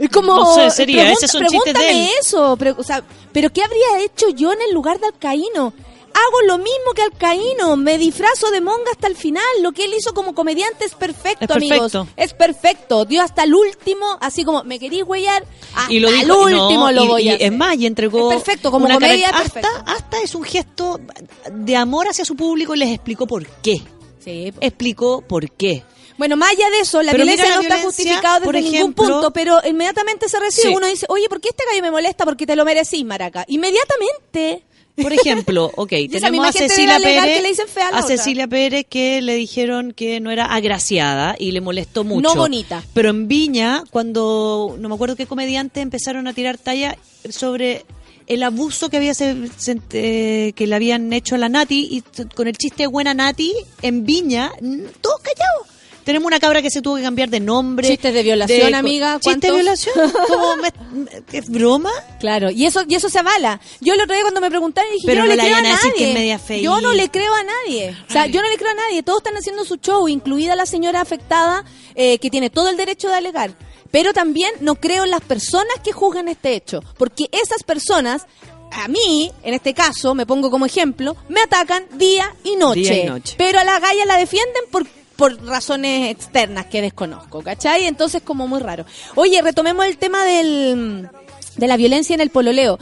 [0.04, 0.34] Es como...
[0.36, 2.10] No sé, sería, ese son chistes de pregúntame él.
[2.20, 2.56] eso.
[2.56, 3.02] pre- o sea,
[3.32, 5.72] ¿Pero qué habría hecho yo en el lugar de Alcaíno?
[6.14, 9.42] Hago lo mismo que Alcaíno, me disfrazo de monga hasta el final.
[9.62, 11.98] Lo que él hizo como comediante es perfecto, Es perfecto.
[12.00, 12.08] amigos.
[12.16, 13.04] Es perfecto.
[13.06, 15.42] Dio hasta el último, así como, ¿me queréis huellar?
[15.74, 17.46] Hasta y lo dijo, el no, último lo y- voy y a hacer.
[17.46, 18.30] Es más, y entregó.
[18.30, 19.68] Es perfecto, como una comedia perfecto.
[19.86, 21.00] Hasta, hasta es un gesto
[21.50, 23.80] de amor hacia su público y les explicó por qué.
[24.22, 25.82] Sí, Explicó por qué.
[26.18, 29.32] Bueno, más allá de eso, la Pero violencia la no está justificada desde ningún punto,
[29.32, 30.68] pero inmediatamente se recibe.
[30.68, 30.74] Sí.
[30.76, 32.24] Uno dice, oye, ¿por qué este gallo me molesta?
[32.24, 33.44] Porque te lo merecís, maraca.
[33.48, 34.64] Inmediatamente.
[35.01, 38.02] Por ejemplo, ok, tenemos a Cecilia Pérez, que le dicen fea a.
[38.02, 42.20] Cecilia Pérez que le dijeron que no era agraciada y le molestó mucho.
[42.28, 42.82] No bonita.
[42.93, 46.98] Pero en Viña, cuando no me acuerdo qué comediante empezaron a tirar talla
[47.30, 47.86] sobre
[48.26, 52.02] el abuso que había se- se- eh, que le habían hecho a la Nati y
[52.34, 54.52] con el chiste de buena Nati en Viña,
[55.01, 55.68] todos callados.
[56.04, 57.86] Tenemos una cabra que se tuvo que cambiar de nombre.
[57.88, 59.94] Chistes de violación, co- amiga, ¿Chistes de violación?
[60.28, 60.72] Como me-
[61.32, 61.90] ¿Es broma?
[62.20, 63.60] Claro, y eso y eso se avala.
[63.80, 65.62] Yo el otro día cuando me preguntaron dije, Pero yo no, no le creo a
[65.62, 66.08] nadie.
[66.08, 66.64] es media feíta.
[66.64, 67.96] yo no le creo a nadie.
[68.08, 69.02] O sea, yo no le creo a nadie.
[69.02, 71.64] Todos están haciendo su show, incluida la señora afectada,
[71.94, 73.54] eh, que tiene todo el derecho de alegar.
[73.90, 78.26] Pero también no creo en las personas que juzgan este hecho, porque esas personas,
[78.72, 82.80] a mí, en este caso, me pongo como ejemplo, me atacan día y noche.
[82.80, 83.34] Día y noche.
[83.36, 84.86] Pero a la galla la defienden por
[85.16, 87.86] por razones externas que desconozco, ¿cachai?
[87.86, 88.84] Entonces como muy raro.
[89.14, 91.09] Oye, retomemos el tema del,
[91.56, 92.78] de la violencia en el pololeo.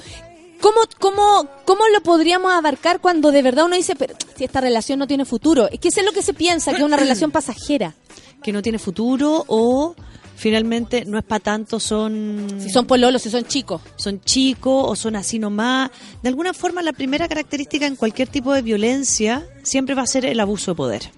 [0.60, 4.98] ¿Cómo, cómo, ¿Cómo lo podríamos abarcar cuando de verdad uno dice, pero si esta relación
[4.98, 5.68] no tiene futuro?
[5.70, 7.94] Es que eso es lo que se piensa, que es una relación pasajera.
[8.42, 9.94] Que no tiene futuro o
[10.36, 12.46] finalmente no es para tanto, son...
[12.58, 13.80] Si son pololos, si son chicos.
[13.96, 15.90] Son chicos o son así nomás.
[16.22, 20.26] De alguna forma, la primera característica en cualquier tipo de violencia siempre va a ser
[20.26, 21.10] el abuso de poder.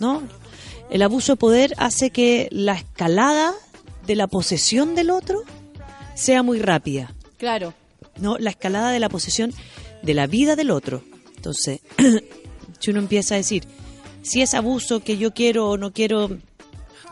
[0.00, 0.22] ¿No?
[0.90, 3.54] El abuso de poder hace que la escalada
[4.06, 5.42] de la posesión del otro
[6.14, 7.14] sea muy rápida.
[7.38, 7.74] Claro.
[8.18, 8.38] ¿no?
[8.38, 9.52] La escalada de la posesión
[10.02, 11.02] de la vida del otro.
[11.36, 11.80] Entonces,
[12.78, 13.64] si uno empieza a decir,
[14.22, 16.30] si es abuso que yo quiero o no quiero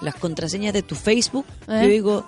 [0.00, 1.80] las contraseñas de tu Facebook, ¿Eh?
[1.82, 2.26] yo digo,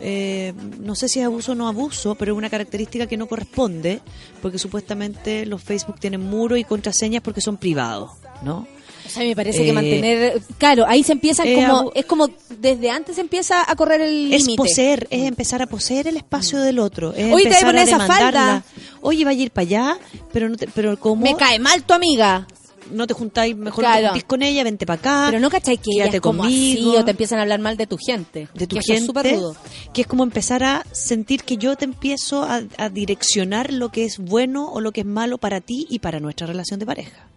[0.00, 3.26] eh, no sé si es abuso o no abuso, pero es una característica que no
[3.26, 4.00] corresponde,
[4.42, 8.12] porque supuestamente los Facebook tienen muro y contraseñas porque son privados,
[8.42, 8.66] ¿no?
[9.06, 10.42] O sea, me parece Eh, que mantener...
[10.58, 11.92] Claro, ahí se empieza eh, como...
[11.94, 12.28] Es como
[12.58, 16.60] desde antes se empieza a correr el Es poseer, es empezar a poseer el espacio
[16.60, 17.12] del otro.
[17.14, 18.64] Es Oye, te voy a empezar poner esa falda.
[19.02, 19.98] Oye, vaya a ir para allá,
[20.32, 22.46] pero no te, pero como Me cae mal tu amiga.
[22.90, 24.00] no te juntáis, mejor Claro.
[24.00, 25.26] te juntís con ella, vente para acá.
[25.30, 26.90] Pero no cachai que ella es como conmigo.
[26.92, 28.48] así o te empiezan a hablar mal de tu gente.
[28.54, 29.56] de tu Que eso es gente, rudo.
[29.92, 34.04] que es como empezar a sentir que yo te empiezo a, a direccionar lo que
[34.06, 37.28] es bueno o lo que es malo para ti y para nuestra relación de pareja.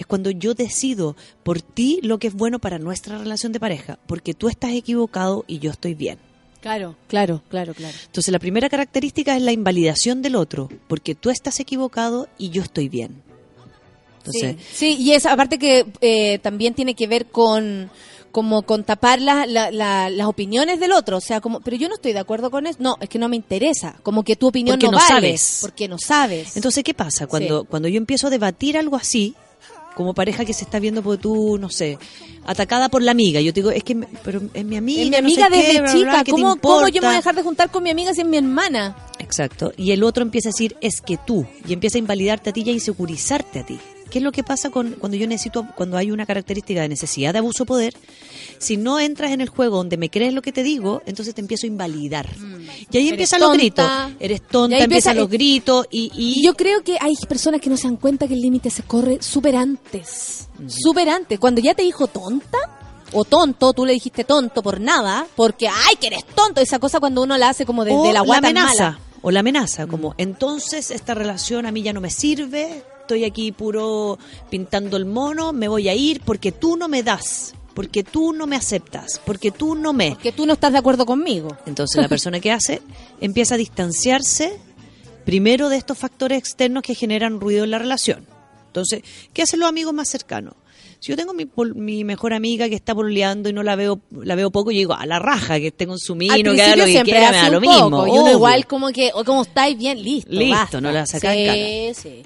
[0.00, 3.98] Es cuando yo decido por ti lo que es bueno para nuestra relación de pareja,
[4.06, 6.18] porque tú estás equivocado y yo estoy bien.
[6.62, 7.94] Claro, claro, claro, claro.
[8.06, 12.62] Entonces la primera característica es la invalidación del otro, porque tú estás equivocado y yo
[12.62, 13.22] estoy bien.
[14.18, 17.90] Entonces, sí, sí, y es aparte que eh, también tiene que ver con
[18.32, 21.88] como con tapar la- la- la- las opiniones del otro, o sea, como, pero yo
[21.88, 24.46] no estoy de acuerdo con eso, no, es que no me interesa, como que tu
[24.46, 25.58] opinión Porque no, no vale, sabes.
[25.60, 26.56] porque no sabes.
[26.56, 27.26] Entonces, ¿qué pasa?
[27.26, 27.66] Cuando, Sí.
[27.68, 29.34] cuando yo empiezo a debatir algo así,
[29.94, 31.98] como pareja que se está viendo por tú, no sé,
[32.46, 35.10] atacada por la amiga, yo te digo, es que pero es mi amiga, es mi
[35.10, 37.14] no sé amiga qué, desde bla, chica, bla, ¿qué te ¿cómo, ¿cómo yo me voy
[37.14, 38.96] a dejar de juntar con mi amiga si es mi hermana?
[39.18, 39.72] Exacto.
[39.76, 42.62] Y el otro empieza a decir, es que tú, y empieza a invalidarte a ti
[42.64, 43.78] y a insegurizarte a ti.
[44.10, 47.32] ¿Qué es lo que pasa con cuando yo necesito, cuando hay una característica de necesidad
[47.32, 47.94] de abuso de poder?
[48.58, 51.40] Si no entras en el juego donde me crees lo que te digo, entonces te
[51.40, 52.28] empiezo a invalidar.
[52.90, 53.88] Y ahí Eres empiezan los gritos.
[54.18, 57.76] Eres tonta, empiezan empieza- los gritos y, y- yo creo que hay personas que no
[57.76, 60.48] se dan cuenta que el límite se corre súper antes.
[60.68, 61.38] Súper antes.
[61.38, 62.58] Cuando ya te dijo tonta
[63.12, 66.60] o tonto, tú le dijiste tonto por nada, porque, ay, que eres tonto.
[66.60, 68.84] Esa cosa cuando uno la hace como desde o la guata amenaza.
[68.90, 69.00] mala.
[69.22, 73.50] O la amenaza, como entonces esta relación a mí ya no me sirve, estoy aquí
[73.50, 74.20] puro
[74.50, 78.46] pintando el mono, me voy a ir porque tú no me das, porque tú no
[78.46, 80.16] me aceptas, porque tú no me.
[80.16, 81.56] Que tú no estás de acuerdo conmigo.
[81.66, 82.80] Entonces la persona que hace
[83.20, 84.56] empieza a distanciarse
[85.24, 88.24] primero de estos factores externos que generan ruido en la relación.
[88.68, 90.54] Entonces, ¿qué hacen los amigos más cercanos?
[91.00, 94.34] Si yo tengo mi, mi mejor amiga que está pololeando y no la veo la
[94.34, 96.84] veo poco, yo digo, a la raja, que esté con su mino, que haga lo
[96.84, 97.90] que quiera, me da lo mismo.
[97.90, 98.32] poco, Y uno obvio.
[98.32, 100.30] igual como que, o como estáis bien, listo.
[100.30, 100.80] Listo, basta.
[100.82, 102.22] no la sacas sí, Sí,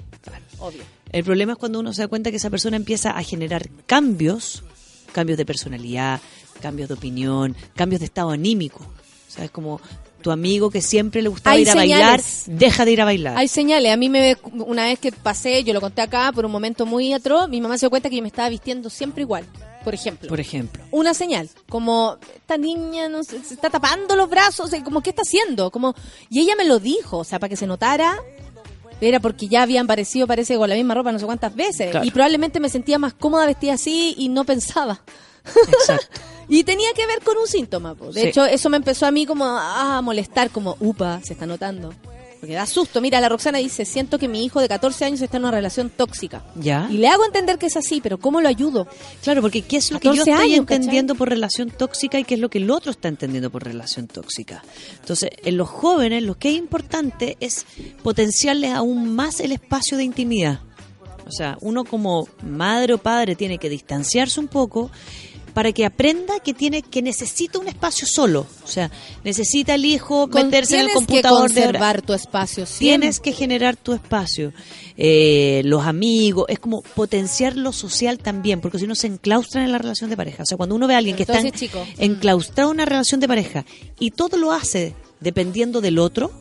[0.59, 0.83] obvio.
[1.11, 4.63] El problema es cuando uno se da cuenta que esa persona empieza a generar cambios,
[5.11, 6.21] cambios de personalidad,
[6.61, 8.83] cambios de opinión, cambios de estado anímico.
[8.83, 9.79] O sea, es como
[10.25, 12.59] tu amigo que siempre le gustaba Hay ir a bailar, señales.
[12.59, 13.37] deja de ir a bailar.
[13.37, 13.93] Hay señales.
[13.93, 17.13] A mí me una vez que pasé, yo lo conté acá por un momento muy
[17.13, 19.45] atroz, mi mamá se dio cuenta que yo me estaba vistiendo siempre igual,
[19.83, 20.27] por ejemplo.
[20.27, 20.83] Por ejemplo.
[20.89, 25.01] una señal, como esta niña no sé, se está tapando los brazos, o sea, como
[25.01, 25.93] qué está haciendo, como
[26.31, 28.17] y ella me lo dijo, o sea, para que se notara
[29.09, 32.05] era porque ya habían parecido, parece, con la misma ropa no sé cuántas veces Claro.
[32.05, 35.01] y probablemente me sentía más cómoda vestida así y no pensaba.
[35.67, 36.19] Exacto.
[36.47, 38.11] Y tenía que ver con un síntoma, po.
[38.11, 38.27] de Sí.
[38.27, 41.91] hecho eso me empezó a mí como a molestar, como, upa, se está notando.
[42.45, 43.01] Porque da susto.
[43.01, 45.89] Mira, la Roxana dice, siento que mi hijo de 14 años está en una relación
[45.89, 46.43] tóxica.
[46.53, 46.87] ¿Ya?
[46.91, 48.87] Y le hago entender que es así, pero ¿cómo lo ayudo?
[49.23, 52.23] Claro, porque ¿qué es lo que yo 14 estoy años, entendiendo por relación tóxica y
[52.23, 54.63] qué es lo que el otro está entendiendo por relación tóxica?
[54.99, 57.65] Entonces, en los jóvenes lo que es importante es
[58.03, 60.59] potenciarles aún más el espacio de intimidad.
[61.25, 64.91] O sea, uno como madre o padre tiene que distanciarse un poco
[65.55, 68.45] para que aprenda que tiene que necesita un espacio solo.
[68.63, 68.91] O sea,
[69.23, 72.65] necesita el hijo Con- meterse en el tienes computador que de conservar tu espacio.
[72.77, 74.51] Tienes que generar tu espacio.
[74.97, 79.71] Eh, los amigos, es como potenciar lo social también, porque si no se enclaustran en
[79.71, 80.43] la relación de pareja.
[80.43, 81.85] O sea, cuando uno ve a alguien que está chico.
[81.99, 83.65] enclaustrado en una relación de pareja
[83.97, 86.31] y todo lo hace dependiendo del otro,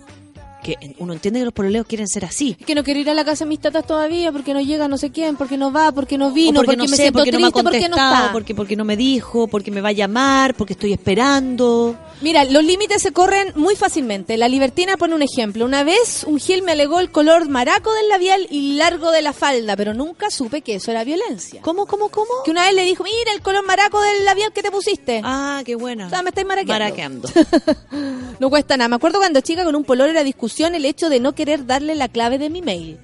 [0.65, 2.57] que uno entiende que los pololeos quieren ser así.
[2.59, 4.89] Es que no quiero ir a la casa de mis tatas todavía porque no llega
[4.89, 7.19] no sé quién, porque no va, porque no vino, O porque, no me sé, siento
[7.19, 8.31] porque no me ha triste, porque no está.
[8.33, 11.97] porque, porque no me dijo, porque me va a llamar, porque estoy esperando.
[12.25, 14.39] Mira, los límites se corren muy fácilmente.
[14.39, 15.67] La libertina pone un ejemplo.
[15.67, 19.35] Una vez un Gil me alegó el color maraco del labial y largo de la
[19.35, 21.61] falda, pero nunca supe que eso era violencia.
[21.61, 22.31] ¿Cómo, cómo, cómo?
[22.43, 25.21] Que una vez le dijo, mira el color maraco del labial que te pusiste.
[25.23, 26.07] Ah, qué buena.
[26.07, 27.29] O sea, me estáis maraqueando.
[27.29, 27.29] Maraqueando.
[28.41, 28.89] No cuesta nada.
[28.89, 31.95] Me acuerdo cuando chica con un pololo era discusión el hecho de no querer darle
[31.95, 32.99] la clave de mi mail.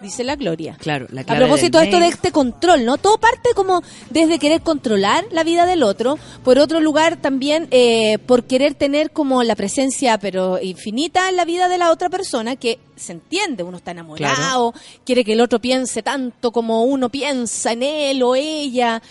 [0.00, 0.76] Dice la Gloria.
[0.78, 2.98] Claro, la A propósito de esto de este control, ¿no?
[2.98, 8.18] Todo parte como desde querer controlar la vida del otro, por otro lugar también eh,
[8.18, 12.54] por querer tener como la presencia pero infinita en la vida de la otra persona
[12.54, 14.72] que se entiende, uno está enamorado,
[15.04, 19.02] quiere que el otro piense tanto como uno piensa en él o ella,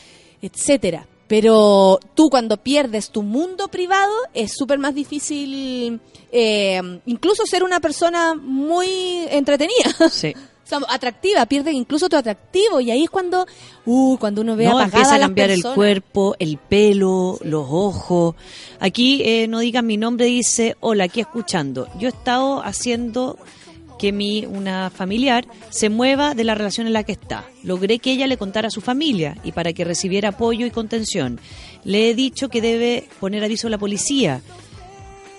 [0.41, 1.05] etcétera.
[1.27, 5.99] Pero tú cuando pierdes tu mundo privado es súper más difícil
[6.31, 10.09] eh, incluso ser una persona muy entretenida.
[10.09, 10.33] Sí.
[10.67, 13.47] Sea, atractiva, pierde incluso tu atractivo y ahí es cuando,
[13.85, 18.35] uh, cuando uno ve No, apagada empieza a cambiar el cuerpo, el pelo, los ojos.
[18.79, 21.87] Aquí eh, no digan mi nombre, dice, hola, aquí escuchando.
[21.97, 23.37] Yo he estado haciendo
[23.97, 27.45] que mi una familiar se mueva de la relación en la que está.
[27.63, 31.39] Logré que ella le contara a su familia y para que recibiera apoyo y contención.
[31.83, 34.41] Le he dicho que debe poner aviso a la policía.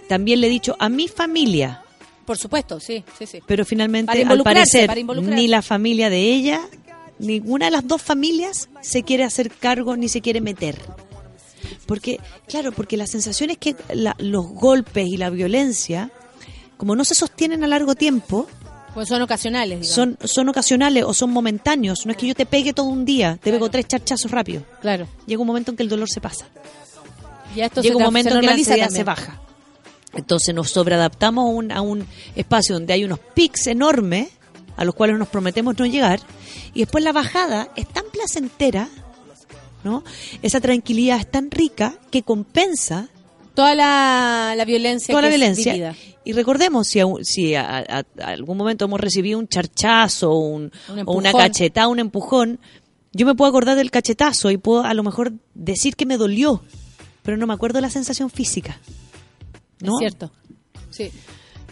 [0.08, 1.82] También le he dicho a mi familia,
[2.28, 3.40] Por supuesto, sí, sí, sí.
[3.46, 6.60] pero finalmente al parecer ni la familia de ella,
[7.18, 10.78] ninguna de las dos familias se quiere hacer cargo ni se quiere meter.
[11.86, 16.10] Porque, claro, porque la sensación es que la- los golpes y la violencia,
[16.76, 18.46] como no se sostienen a largo tiempo,
[18.92, 19.94] Pues son ocasionales, digamos.
[19.94, 22.04] son, son ocasionales o son momentáneos.
[22.04, 24.64] No es que yo te pegue todo un día, te pego tres charchazos rápido.
[24.82, 25.06] Claro.
[25.26, 26.46] Llega un momento en que el dolor se pasa.
[27.56, 29.00] Ya esto Llega se un momento se en que la normaliza ansiedad también.
[29.00, 29.40] se baja.
[30.14, 34.28] Entonces nos sobreadaptamos a un, a un espacio donde hay unos pics enormes
[34.76, 36.20] a los cuales nos prometemos no llegar
[36.72, 38.88] y después la bajada es tan placentera,
[39.84, 40.04] ¿no?
[40.42, 43.08] Esa tranquilidad es tan rica que compensa
[43.54, 45.72] Toda la, la violencia toda la que violencia.
[45.72, 45.94] vivida.
[46.24, 50.70] Y recordemos, si, a, si a, a- a algún momento hemos recibido un charchazo un-
[50.88, 52.60] Un o una cachetada, un empujón,
[53.12, 56.62] yo me puedo acordar del cachetazo y puedo a lo mejor decir que me dolió,
[57.24, 58.78] pero no me acuerdo de la sensación física.
[59.80, 59.94] ¿No?
[59.94, 60.30] Es cierto.
[60.90, 61.10] Sí.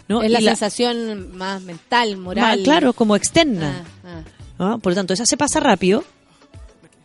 [0.07, 0.23] ¿no?
[0.23, 2.57] Es la sensación más mental, moral.
[2.57, 3.85] más, claro, como externa.
[4.03, 4.21] Ah,
[4.59, 4.71] ah.
[4.71, 4.79] ¿no?
[4.79, 6.03] Por lo tanto, esa se pasa rápido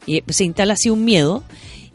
[0.07, 1.43] y se instala así un miedo.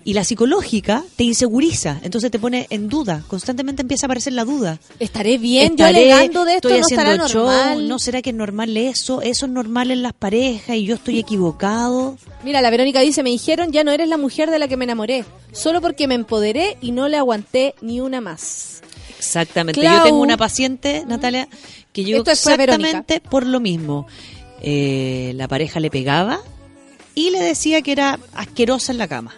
[0.03, 4.45] Y la psicológica te inseguriza, entonces te pone en duda, constantemente empieza a aparecer la
[4.45, 4.79] duda.
[4.99, 7.89] Estaré bien, yo alegando de esto, estoy no estará haciendo show, normal.
[7.89, 9.21] ¿No será que es normal eso?
[9.21, 12.17] ¿Eso es normal en las parejas y yo estoy equivocado?
[12.45, 14.85] Mira, la Verónica dice, me dijeron, ya no eres la mujer de la que me
[14.85, 18.81] enamoré, solo porque me empoderé y no le aguanté ni una más.
[19.17, 19.79] Exactamente.
[19.79, 19.97] Clau.
[19.97, 21.47] Yo tengo una paciente, Natalia,
[21.93, 24.07] que llegó Esto exactamente por lo mismo.
[24.61, 26.39] Eh, la pareja le pegaba
[27.15, 29.33] y le decía que era asquerosa en la cama.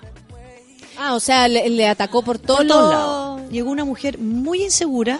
[0.97, 3.51] Ah, o sea, le, le atacó por todos por todos los- lados.
[3.51, 5.19] Llegó una mujer muy insegura,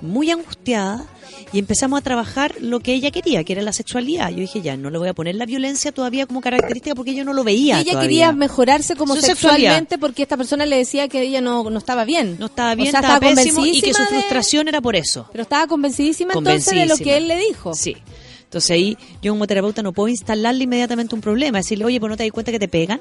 [0.00, 1.04] muy angustiada,
[1.52, 4.30] y empezamos a trabajar lo que ella quería, que era la sexualidad.
[4.30, 7.24] Yo dije, ya, no le voy a poner la violencia todavía como característica porque yo
[7.24, 7.78] no lo veía.
[7.78, 8.08] Y ella todavía.
[8.08, 9.98] quería mejorarse como Su sexualmente sexualidad.
[10.00, 12.36] porque esta persona le decía que ella no, no estaba bien.
[12.38, 15.26] No estaba bien, O sea, estaba, pésimo y que su de- frustración era por eso.
[15.32, 17.74] Pero estaba convencidísima entonces de lo que él le dijo.
[17.74, 17.96] Sí.
[18.44, 22.16] Entonces ahí yo como terapeuta no puedo instalarle inmediatamente un problema, decirle, oye, pues no
[22.16, 23.00] te das cuenta que te pegan.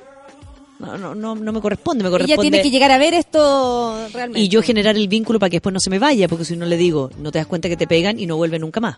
[0.80, 2.42] No, no, no, no me corresponde, me Ella corresponde.
[2.52, 4.40] tiene que llegar a ver esto realmente.
[4.40, 6.66] y yo generar el vínculo para que después no se me vaya, porque si no
[6.66, 8.96] le digo, no te das cuenta que te pegan y no vuelve nunca más.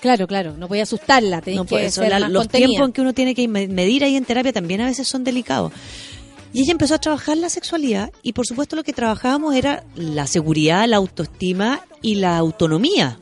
[0.00, 2.66] Claro, claro, no voy a asustarla, tenés No, que eso, ser la- más los contenida.
[2.68, 5.22] tiempos en que uno tiene que me- medir ahí en terapia también a veces son
[5.22, 5.72] delicados.
[6.52, 10.26] Y ella empezó a trabajar la sexualidad y por supuesto lo que trabajábamos era la
[10.26, 13.16] seguridad, la autoestima y la autonomía.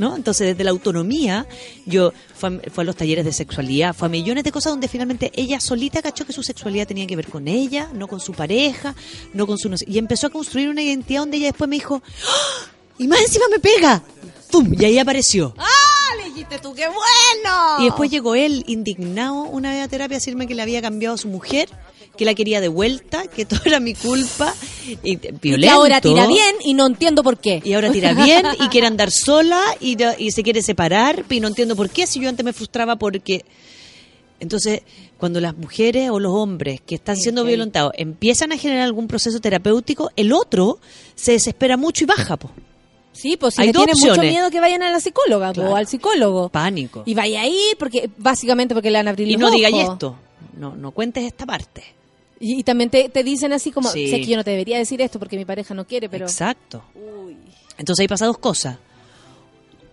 [0.00, 0.16] ¿No?
[0.16, 1.46] Entonces, desde la autonomía,
[1.84, 4.88] yo fue a, fue a los talleres de sexualidad, fue a millones de cosas donde
[4.88, 8.32] finalmente ella solita cachó que su sexualidad tenía que ver con ella, no con su
[8.32, 8.94] pareja,
[9.34, 9.68] no con su...
[9.68, 12.70] no Y empezó a construir una identidad donde ella después me dijo, ¡Ah!
[12.96, 14.02] ¡y más encima me pega!
[14.50, 14.72] ¡Pum!
[14.72, 15.54] Y ahí apareció.
[15.58, 16.16] ¡Ah!
[16.16, 17.80] Le dijiste tú, ¡qué bueno!
[17.80, 21.16] Y después llegó él indignado una vez a terapia a decirme que le había cambiado
[21.16, 21.68] a su mujer,
[22.16, 24.54] que la quería de vuelta, que todo era mi culpa.
[25.02, 25.74] Y, Y violento.
[25.74, 27.62] ahora tira bien y no entiendo por qué.
[27.64, 31.48] Y ahora tira bien y quiere andar sola y, y se quiere separar y no
[31.48, 33.44] entiendo por qué, si yo antes me frustraba porque...
[34.38, 34.80] Entonces,
[35.18, 39.38] cuando las mujeres o los hombres que están siendo violentados empiezan a generar algún proceso
[39.38, 40.78] terapéutico, el otro
[41.14, 42.50] se desespera mucho y baja, po.
[43.12, 45.72] Sí, pues si Hay le mucho miedo que vayan a la psicóloga Claro.
[45.72, 46.48] o al psicólogo.
[46.48, 47.02] Pánico.
[47.04, 49.92] Y vaya ahí porque básicamente porque le van a abrir Y los no ojos.
[49.92, 50.16] esto,
[50.56, 51.82] no, no cuentes esta parte.
[52.40, 54.08] Y, y también te, te dicen así como, Sí.
[54.08, 56.24] sé que yo no te debería decir esto porque mi pareja no quiere, pero...
[56.26, 56.82] Exacto.
[57.78, 58.78] Entonces ahí pasa dos cosas.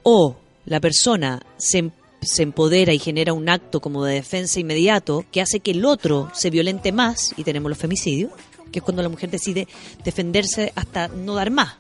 [0.04, 1.92] o la persona se,
[2.22, 6.30] se empodera y genera un acto como de defensa inmediato que hace que el otro
[6.34, 8.32] se violente más, y tenemos los femicidios,
[8.72, 9.66] que es cuando la mujer decide
[10.04, 11.76] defenderse hasta no dar más.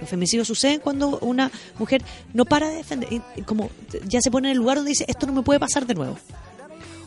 [0.00, 2.02] Los femicidios suceden cuando una mujer
[2.32, 3.08] no para de defender,
[3.44, 3.68] como
[4.08, 6.16] ya se pone en el lugar donde dice, esto no me puede pasar de nuevo.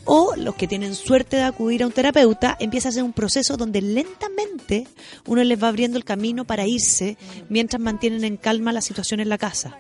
[0.05, 3.55] O los que tienen suerte de acudir a un terapeuta, empieza a ser un proceso
[3.55, 4.87] donde lentamente
[5.25, 7.17] uno les va abriendo el camino para irse
[7.49, 9.77] mientras mantienen en calma la situación en la casa.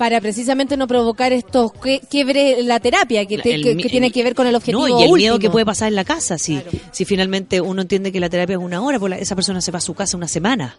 [0.00, 4.24] Para precisamente no provocar estos que, quiebre la terapia, que, te- El que, tiene que
[4.24, 6.58] ver con el objetivo No, y el miedo que puede pasar en la casa, si,
[6.90, 9.70] si finalmente uno entiende que la terapia es una hora, pues la- esa persona se
[9.70, 10.78] va a su casa una semana.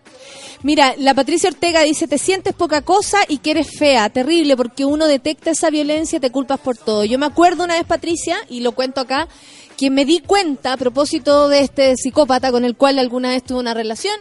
[0.64, 4.86] Mira, la Patricia Ortega dice, te sientes poca cosa y que eres fea, terrible, porque
[4.86, 7.06] uno detecta esa violencia y te culpas por todo.
[7.06, 9.28] Yo me acuerdo una vez, Patricia, y lo cuento acá,
[9.78, 13.60] que me di cuenta, a propósito de este psicópata con el cual alguna vez tuve
[13.60, 14.16] una relación,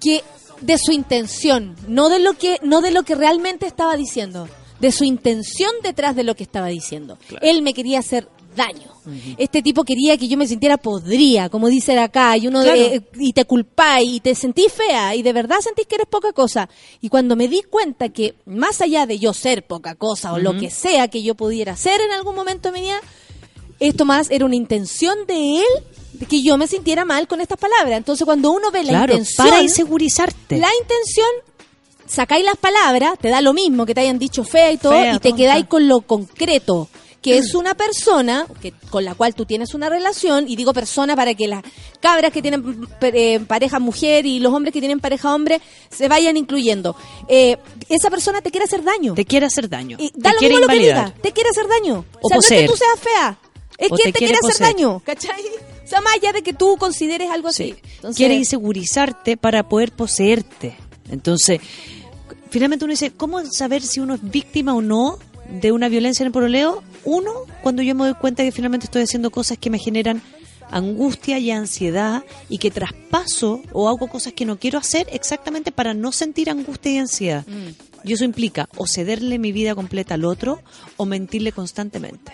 [0.00, 0.22] que
[0.62, 4.48] de su intención, no de lo que, no de lo que realmente estaba diciendo,
[4.80, 7.18] de su intención detrás de lo que estaba diciendo.
[7.40, 8.92] Él me quería hacer daño.
[9.38, 12.80] Este tipo quería que yo me sintiera podría, como dicen acá, y uno Claro.
[12.80, 16.32] eh, y te culpáis y te sentís fea y de verdad sentís que eres poca
[16.32, 16.68] cosa.
[17.00, 20.56] Y cuando me di cuenta que más allá de yo ser poca cosa o lo
[20.58, 23.00] que sea que yo pudiera ser en algún momento de mi vida,
[23.80, 25.64] esto más era una intención de él
[26.28, 27.96] que yo me sintiera mal con estas palabras.
[27.98, 30.56] Entonces cuando uno ve la Claro, intención, para insegurizarte.
[30.58, 31.26] la intención
[32.06, 35.14] sacáis las palabras, te da lo mismo que te hayan dicho fea y todo, Fea,
[35.14, 36.88] y te quedáis con lo concreto,
[37.22, 41.16] que es una persona que, con la cual tú tienes una relación, y digo persona
[41.16, 41.62] para que las
[42.00, 46.36] cabras que tienen eh, pareja mujer y los hombres que tienen pareja hombre se vayan
[46.36, 46.96] incluyendo.
[47.28, 47.56] Eh,
[47.88, 49.14] esa persona te quiere hacer daño.
[49.14, 49.96] Te quiere hacer daño.
[50.00, 51.06] Y da te lo quiere mismo lo que invalidar.
[51.12, 52.04] diga, te quiere hacer daño.
[52.20, 53.38] O O, sea, no es que tú seas fea,
[53.78, 55.42] es O que te te, quiere quiere hacer daño, ¿cachai?
[55.92, 57.74] Sea, más allá de que tú consideres algo así.
[57.96, 60.74] Entonces- Quiere insegurizarte para poder poseerte.
[61.10, 61.60] Entonces,
[62.50, 65.18] finalmente uno dice, ¿cómo saber si uno es víctima o no
[65.60, 66.82] de una violencia en el pololeo?
[67.04, 67.32] Uno,
[67.62, 70.22] cuando yo me doy cuenta que finalmente estoy haciendo cosas que me generan
[70.70, 75.92] angustia y ansiedad y que traspaso o hago cosas que no quiero hacer exactamente para
[75.92, 77.44] no sentir angustia y ansiedad.
[78.04, 80.60] Y eso implica o cederle mi vida completa al otro
[80.96, 82.32] o mentirle constantemente.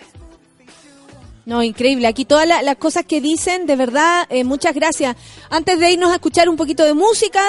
[1.49, 2.05] No, increíble.
[2.05, 5.15] Aquí todas la- las cosas que dicen, de verdad, eh, muchas gracias.
[5.49, 7.41] Antes de irnos a escuchar un poquito de música,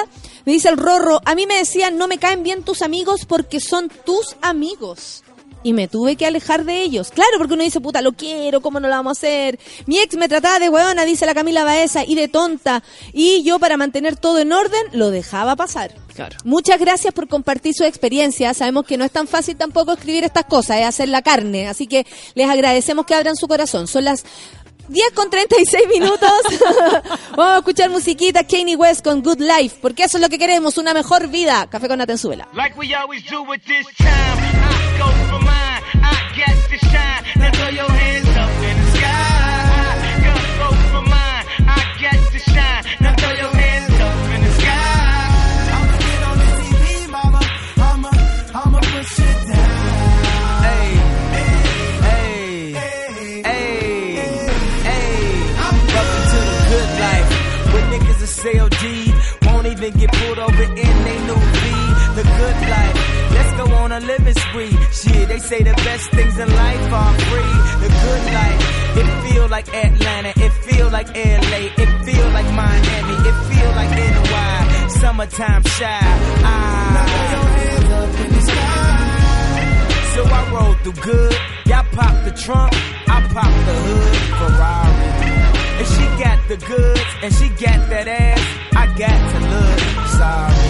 [0.47, 3.61] me dice el Rorro, a mí me decían, no me caen bien tus amigos porque
[3.61, 5.23] son tus amigos.
[5.63, 7.11] Y me tuve que alejar de ellos.
[7.11, 9.59] Claro, porque uno dice, puta, lo quiero, ¿cómo no lo vamos a hacer?
[9.85, 12.83] Mi ex me trataba de hueona, dice la Camila Baeza, y de tonta.
[13.13, 15.93] Y yo, para mantener todo en orden, lo dejaba pasar.
[16.21, 16.37] Claro.
[16.45, 18.53] Muchas gracias por compartir su experiencia.
[18.53, 21.67] Sabemos que no es tan fácil tampoco escribir estas cosas, es hacer la carne.
[21.67, 23.87] Así que les agradecemos que abran su corazón.
[23.87, 24.25] Son las
[24.89, 26.31] 10 con 36 minutos.
[27.31, 30.77] Vamos a escuchar musiquita Kanye West con Good Life, porque eso es lo que queremos,
[30.77, 31.67] una mejor vida.
[31.71, 32.47] Café con Atenzuela.
[32.53, 35.83] Like we always do at this time, I go for mine.
[36.03, 37.25] I got to shine.
[37.37, 39.71] Now throw your hands up in the sky.
[39.97, 41.47] I go for mine.
[41.67, 43.10] I got to shine.
[58.43, 58.71] Are
[59.45, 61.65] won't even get pulled over in they new V.
[62.17, 62.97] The good life.
[63.37, 64.77] Let's go on a living spree.
[64.93, 67.57] Shit, they say the best things in life are free.
[67.85, 68.61] The good life.
[68.97, 70.33] It feel like Atlanta.
[70.37, 71.63] It feel like LA.
[71.83, 73.17] It feel like Miami.
[73.29, 74.89] It feel like NY.
[74.89, 76.01] Summertime shy.
[76.43, 77.21] Ah.
[80.15, 81.37] So I roll through good.
[81.67, 82.73] Y'all pop the trunk.
[83.07, 84.17] I pop the hood.
[84.39, 85.10] Ferrari.
[85.81, 88.45] And she got the goods, and she got that ass.
[88.77, 89.81] I got to look
[90.21, 90.69] sorry.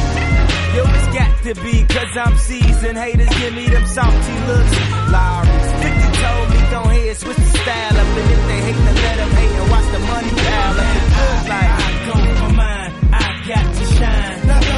[0.71, 2.97] Yo, it's got to be, cause I'm seasoned.
[2.97, 4.75] Haters give me them salty looks.
[5.11, 8.07] Lowry's 50 told me, don't ahead, switch the style up.
[8.07, 10.95] And if they hate, then let them hate and watch the money pile up.
[10.95, 11.75] The good life.
[11.75, 14.70] I go for mine, I got to shine.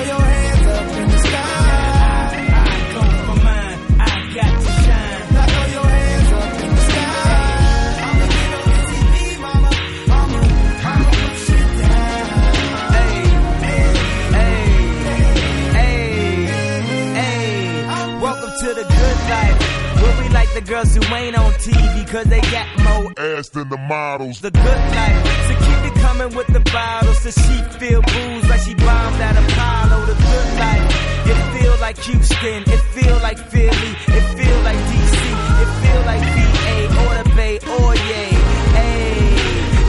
[20.55, 24.41] The girls who ain't on TV cause they got more ass than the models.
[24.41, 25.49] The good life.
[25.49, 29.37] So keep it coming with the bottles so she feel booze like she bombed at
[29.37, 30.07] Apollo.
[30.07, 31.13] The good life.
[31.25, 32.63] It feel like Houston.
[32.67, 33.93] It feel like Philly.
[34.19, 35.17] It feel like DC.
[35.63, 38.33] It feel like VA or the Bay oh, or yay.
[38.77, 39.15] Hey,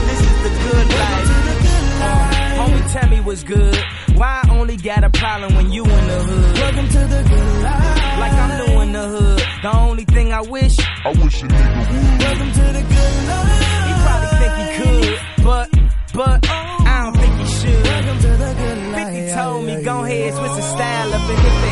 [0.08, 1.44] this is the good life.
[2.58, 3.93] Homie, tell me what's good.
[4.14, 6.58] Why on only got a problem when you in the hood.
[6.58, 8.18] Welcome to the good life.
[8.20, 9.42] Like I'm doing the hood.
[9.62, 12.22] The only thing I wish, I wish a nigga would.
[12.22, 13.64] Welcome to the good life.
[13.88, 15.70] He probably think he could, but,
[16.14, 17.84] but, I don't think he should.
[17.84, 19.14] Welcome to the good life.
[19.14, 21.30] 50 told me, go ahead, switch the style up.
[21.30, 21.63] And if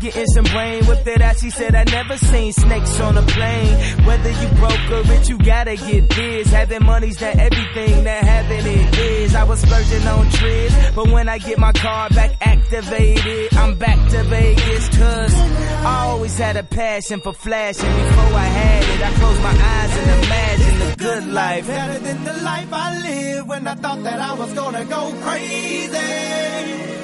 [0.00, 4.04] getting some brain with it as she said I never seen snakes on a plane.
[4.06, 6.50] Whether you broke or rich, you gotta get this.
[6.50, 9.34] Having money's not everything that having it is.
[9.34, 14.08] I was splurging on trips, but when I get my car back activated, I'm back
[14.10, 14.88] to Vegas.
[14.98, 17.90] Cause I always had a passion for flashing.
[17.90, 21.66] Before I had it, I closed my eyes and imagined the good life.
[21.66, 26.97] Better than the life I lived when I thought that I was gonna go crazy.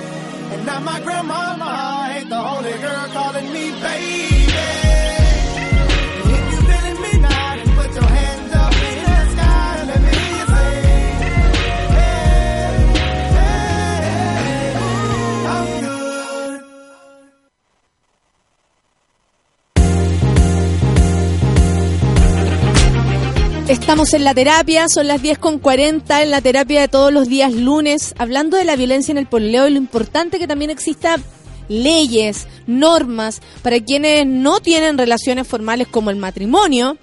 [0.54, 4.43] And now my grandmama ain't the only girl calling me baby.
[23.74, 27.28] Estamos en la terapia, son las 10 con 40 en la terapia de todos los
[27.28, 31.16] días lunes, hablando de la violencia en el pololeo y lo importante que también exista
[31.68, 36.98] leyes, normas para quienes no tienen relaciones formales como el matrimonio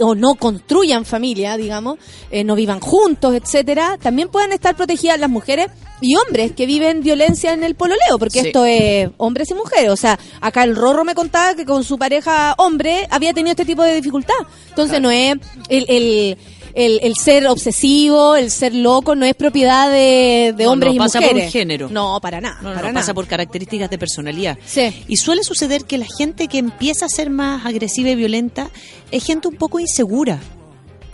[0.00, 1.98] o no construyan familia, digamos,
[2.30, 5.68] eh, no vivan juntos, etcétera, también puedan estar protegidas las mujeres
[6.00, 8.46] y hombres que viven violencia en el pololeo, porque Sí.
[8.48, 9.90] esto es hombres y mujeres.
[9.90, 13.66] O sea, acá el Rorro me contaba que con su pareja hombre había tenido este
[13.66, 14.34] tipo de dificultad.
[14.70, 15.36] Entonces no es
[15.68, 16.38] el, el,
[16.74, 20.96] el, el ser obsesivo, el ser loco, no es propiedad de, de No, hombres no
[20.96, 21.42] y pasa mujeres.
[21.42, 21.88] por un género.
[21.90, 22.56] No, para nada.
[22.62, 22.94] No, para nada.
[23.00, 24.58] pasa por características de personalidad.
[24.64, 25.04] Sí.
[25.08, 28.70] Y suele suceder que la gente que empieza a ser más agresiva y violenta
[29.10, 30.38] es gente un poco insegura.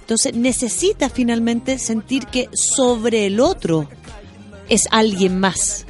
[0.00, 3.88] Entonces necesita finalmente sentir que sobre el otro
[4.68, 5.84] es alguien más,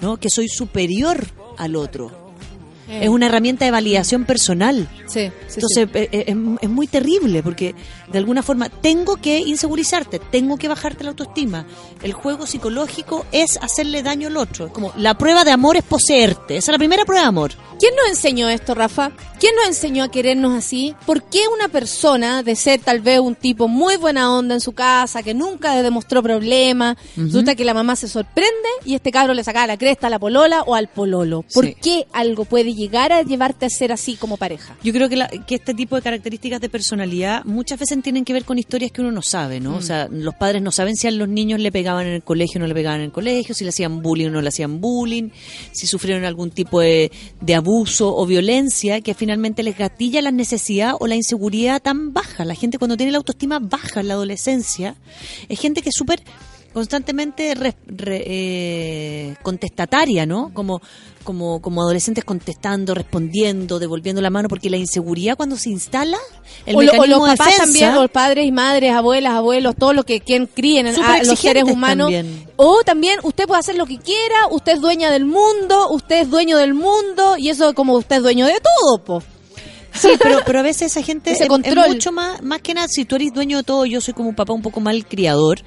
[0.00, 0.16] ¿no?
[0.16, 1.26] Que soy superior
[1.58, 2.10] al otro.
[2.90, 4.88] Es una herramienta de validación personal.
[5.06, 7.74] Sí, sí, Entonces eh, eh, es, es muy terrible porque
[8.12, 11.66] de alguna forma tengo que insegurizarte, tengo que bajarte la autoestima.
[12.02, 14.66] El juego psicológico es hacerle daño al otro.
[14.66, 16.56] Es como la prueba de amor es poseerte.
[16.56, 17.52] Esa es la primera prueba de amor.
[17.78, 19.10] ¿Quién nos enseñó esto, Rafa?
[19.38, 20.94] ¿Quién nos enseñó a querernos así?
[21.06, 24.72] ¿Por qué una persona de ser tal vez un tipo muy buena onda en su
[24.72, 28.50] casa, que nunca demostró problemas, resulta que la mamá se sorprende
[28.84, 31.42] y este cabro le saca la cresta a la polola o al pololo?
[31.54, 31.76] ¿Por Sí.
[31.80, 34.76] qué algo puede llegar a llevarte a ser así como pareja?
[34.82, 38.32] Yo creo que, la- que este tipo de características de personalidad muchas veces tienen que
[38.32, 39.72] ver con historias que uno no sabe, ¿no?
[39.72, 39.74] Mm.
[39.74, 42.58] O sea, los padres no saben si a los niños le pegaban en el colegio
[42.58, 44.80] o no le pegaban en el colegio, si le hacían bullying o no le hacían
[44.80, 45.30] bullying,
[45.72, 50.94] si sufrieron algún tipo de, de abuso o violencia que finalmente les gatilla la necesidad
[50.98, 52.44] o la inseguridad tan baja.
[52.44, 54.94] La gente cuando tiene la autoestima baja en la adolescencia
[55.48, 56.22] es gente que es súper
[56.72, 60.50] constantemente re- re- eh, contestataria, ¿no?
[60.54, 60.80] Como,
[61.24, 66.16] como, como adolescentes contestando, respondiendo, devolviendo la mano, porque la inseguridad cuando se instala,
[66.66, 69.32] el o, lo- o mecanismo los de papás defensa- también, los padres y madres, abuelas,
[69.34, 70.92] abuelos, todos los que quien críen a
[71.22, 72.06] los seres humanos.
[72.06, 72.46] también.
[72.56, 76.30] O también usted puede hacer lo que quiera, usted es dueña del mundo, usted es
[76.30, 79.22] dueño del mundo y eso como usted es dueño de todo, po.
[79.92, 81.84] Sí, pero, pero a veces esa gente Ese es, control.
[81.86, 84.28] es mucho más, más que nada, si tú eres dueño de todo, yo soy como
[84.28, 85.62] un papá un poco mal criador.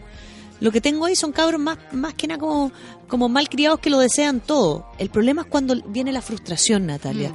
[0.59, 2.71] Lo que tengo ahí son cabros más, más que nada como,
[3.07, 4.85] como mal criados que lo desean todo.
[4.97, 7.29] El problema es cuando viene la frustración, Natalia.
[7.29, 7.33] Mm.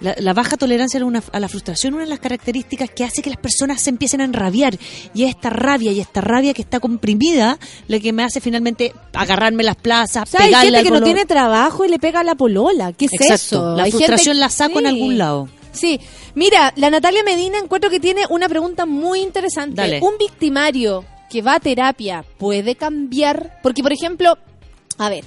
[0.00, 3.22] La, la baja tolerancia a, una- a la frustración, una de las características que hace
[3.22, 4.76] que las personas se empiecen a enrabiar.
[5.14, 7.56] Y es esta rabia y esta rabia que está comprimida
[7.86, 10.90] la que me hace finalmente agarrarme las plazas, O sea, hay pegarle gente al que
[11.00, 12.92] no tiene trabajo y le pega a la polola.
[12.94, 13.34] ¿Qué es Exacto.
[13.34, 13.76] eso?
[13.76, 15.48] La Hay frustración gente- la saco en algún lado.
[15.70, 16.00] Sí,
[16.34, 19.76] mira, la Natalia Medina encuentro que tiene una pregunta muy interesante.
[19.76, 20.00] Dale.
[20.02, 23.58] ¿Un victimario que va a terapia puede cambiar?
[23.62, 24.36] Porque, por ejemplo,
[24.98, 25.24] a ver,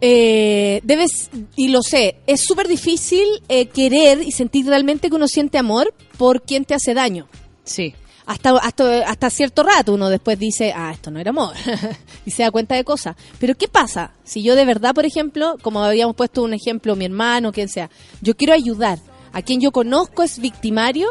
[0.00, 5.28] eh, debes, y lo sé, es súper difícil eh, querer y sentir realmente que uno
[5.28, 7.28] siente amor por quien te hace daño.
[7.64, 7.94] Sí.
[8.24, 11.54] Hasta, hasta, hasta cierto rato uno después dice, ah, esto no era amor,
[12.24, 13.14] y se da cuenta de cosas.
[13.38, 14.14] Pero ¿qué pasa?
[14.24, 17.90] Si yo de verdad, por ejemplo, como habíamos puesto un ejemplo, mi hermano, quien sea,
[18.22, 19.00] yo quiero ayudar
[19.34, 21.10] a quien yo conozco es victimario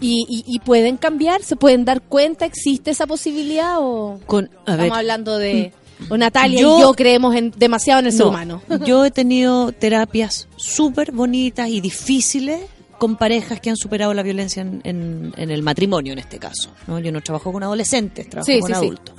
[0.00, 4.72] y, y, y pueden cambiar, se pueden dar cuenta, existe esa posibilidad o Con, a
[4.72, 5.72] estamos ver, hablando de...
[6.08, 8.62] O Natalia Yo- y yo creemos en, demasiado en el ser No, humano.
[8.86, 12.60] Yo he tenido terapias súper bonitas y difíciles
[12.98, 16.70] con parejas que han superado la violencia en, en- en el matrimonio, en este caso.
[16.88, 16.98] ¿no?
[16.98, 18.78] Yo no trabajo con adolescentes, trabajo Sí, con sí, sí.
[18.84, 19.14] adultos.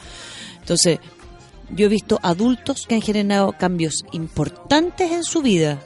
[0.60, 0.99] Entonces,
[1.73, 5.80] yo he visto adultos que han generado cambios importantes en su vida,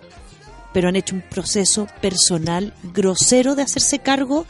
[0.78, 4.46] pero han hecho un proceso personal grosero de hacerse cargo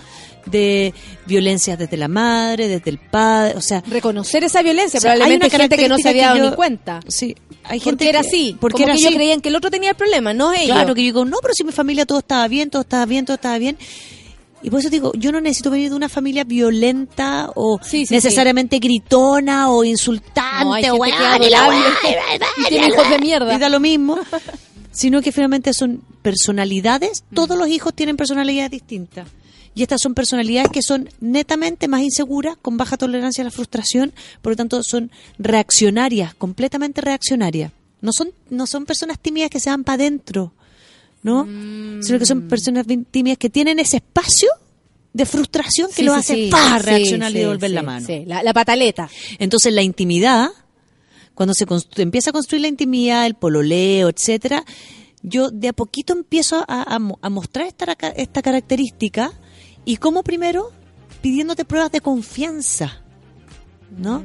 [0.46, 0.94] de
[1.26, 3.82] violencias desde la madre, desde el padre, o sea...
[3.88, 6.50] Reconocer esa violencia, O sea, hay una gente que no se había dado que ni
[6.50, 7.00] yo- cuenta.
[7.08, 7.34] Sí,
[7.64, 9.72] hay Porque gente era que- así, porque como era que ellos creían que el otro
[9.72, 10.76] tenía el problema, no ellos.
[10.76, 13.24] Claro, que yo digo, no, pero si mi familia todo estaba bien, todo estaba bien,
[13.24, 13.78] todo estaba bien.
[14.62, 18.80] Y por eso digo, yo no necesito venir de una familia violenta o sí, necesariamente
[18.80, 22.64] gritona o insultante No, hay o gente que "Weón, es y la adorable weá, y
[22.68, 23.54] tiene hijos de mierda.
[23.54, 24.18] Y da lo mismo.
[24.98, 29.28] Sino que finalmente son personalidades, todos los hijos tienen personalidades distintas.
[29.76, 34.12] Y estas son personalidades que son netamente más inseguras, con baja tolerancia a la frustración,
[34.42, 37.72] por lo tanto son reaccionarias, completamente reaccionarias.
[38.02, 40.52] No son, no son personas tímidas que se van para adentro,
[41.22, 41.46] ¿no?
[42.02, 44.50] Sino que son personas tímidas que tienen ese espacio
[45.14, 46.52] de frustración que Sí, lo hace sí.
[46.82, 48.08] reaccionar y devolver la mano.
[48.26, 49.10] la pataleta.
[49.38, 50.50] Entonces la intimidad,
[51.38, 51.66] cuando se
[52.02, 54.66] empieza a construir la intimidad, el pololeo, etcétera,
[55.22, 57.86] yo de a poquito empiezo a, a mo- a mostrar esta,
[58.16, 59.32] esta característica
[59.86, 60.72] y como primero
[61.22, 63.04] pidiéndote pruebas de confianza,
[63.96, 64.24] ¿no?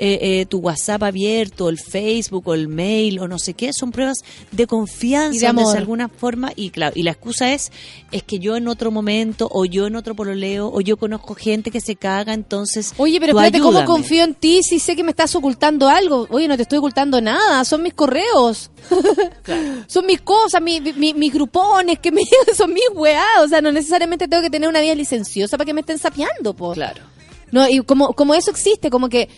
[0.00, 3.90] Eh, eh, tu WhatsApp abierto, el Facebook o el mail o no sé qué, son
[3.90, 4.18] pruebas
[4.52, 5.72] de confianza de donde amor.
[5.72, 7.72] de alguna forma y claro, y la excusa es
[8.12, 11.72] es que yo en otro momento o yo en otro pololeo o yo conozco gente
[11.72, 15.02] que se caga, entonces Oye, pero tú espérate, ¿cómo confío en ti si sé que
[15.02, 16.28] me estás ocultando algo?
[16.30, 18.70] Oye, no te estoy ocultando nada, son mis correos.
[19.88, 22.22] son mis cosas, mi- mi- mis grupones, que me,
[22.56, 23.24] son mis weá.
[23.42, 26.54] O sea, no necesariamente tengo que tener una vida licenciosa para que me estén sapeando,
[26.54, 26.72] po.
[26.72, 27.02] Claro.
[27.50, 29.28] No, y como, como eso existe, como que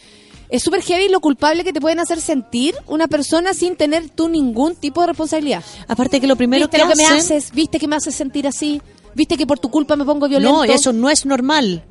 [0.51, 4.29] es súper heavy lo culpable que te pueden hacer sentir una persona sin tener tú
[4.29, 5.65] ningún tipo de responsabilidad.
[5.87, 7.53] Aparte que lo primero ¿Viste que lo que me haces?
[7.53, 8.83] ¿Viste que me haces sentir así?
[9.15, 10.53] ¿Viste que por tu culpa me pongo violento?
[10.53, 11.85] No, eso no es normal.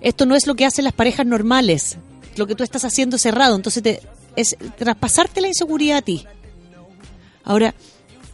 [0.00, 1.98] Esto no es lo que hacen las parejas normales.
[2.36, 3.54] Lo que tú estás haciendo cerrado.
[3.54, 4.00] Entonces te,
[4.34, 6.26] es traspasarte la inseguridad a ti.
[7.44, 7.74] Ahora,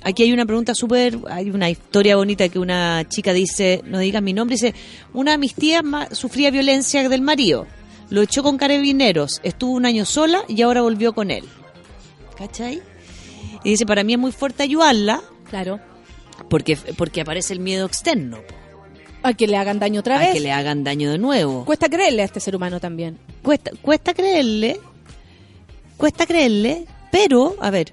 [0.07, 4.21] aquí hay una pregunta súper, hay una historia bonita que una chica dice, no diga
[4.21, 4.73] mi nombre, dice,
[5.13, 7.67] una de mis tías sufría violencia del marido,
[8.09, 11.45] lo echó con carabineros, estuvo un año sola y ahora volvió con él.
[12.39, 12.81] ¿Cachai?
[13.65, 15.23] Y dice, para mí es muy fuerte ayudarla.
[15.51, 15.81] Claro.
[16.49, 18.39] Porque, porque aparece el miedo externo.
[19.25, 20.35] A que le hagan daño otra A vez.
[20.35, 21.65] que le hagan daño de nuevo.
[21.65, 23.19] Cuesta creerle a este ser humano también.
[23.43, 24.79] Cuesta, cuesta creerle,
[25.97, 27.93] cuesta creerle, pero, a ver,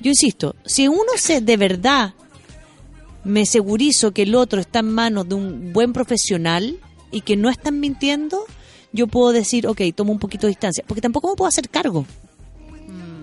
[0.00, 2.14] yo insisto, si uno se de verdad
[3.24, 6.78] me segurizo que el otro está en manos de un buen profesional
[7.10, 8.44] y que no están mintiendo,
[8.92, 12.06] yo puedo decir, ok, tomo un poquito de distancia, porque tampoco me puedo hacer cargo.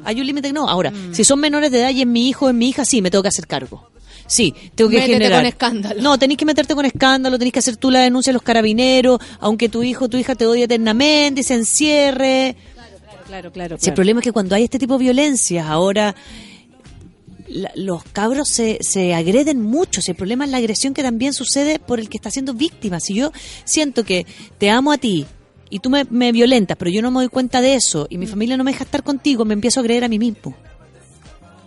[0.06, 0.68] Hay un límite que no.
[0.68, 3.02] Ahora, si son menores de edad y es mi hijo o es mi hija, sí,
[3.02, 3.90] me tengo que hacer cargo.
[4.28, 5.40] Sí, tengo que Métete generar.
[5.40, 6.02] con escándalo.
[6.02, 9.20] No, tenés que meterte con escándalo, tenés que hacer tú la denuncia a los carabineros,
[9.40, 12.56] aunque tu hijo o tu hija te odie eternamente y se encierre.
[13.28, 16.14] Claro, claro, Si el problema es que cuando hay este tipo de violencias, ahora
[17.54, 20.02] la- los cabros se, se agreden mucho.
[20.02, 23.00] Si el problema es la agresión que también sucede por el que está siendo víctima.
[23.00, 23.32] Si yo
[23.64, 24.26] siento que
[24.58, 25.26] te amo a ti
[25.70, 28.28] y tú me, me violentas, pero yo no me doy cuenta de eso y mi
[28.28, 30.56] familia no me deja estar contigo, me empiezo a agredir a mí mismo.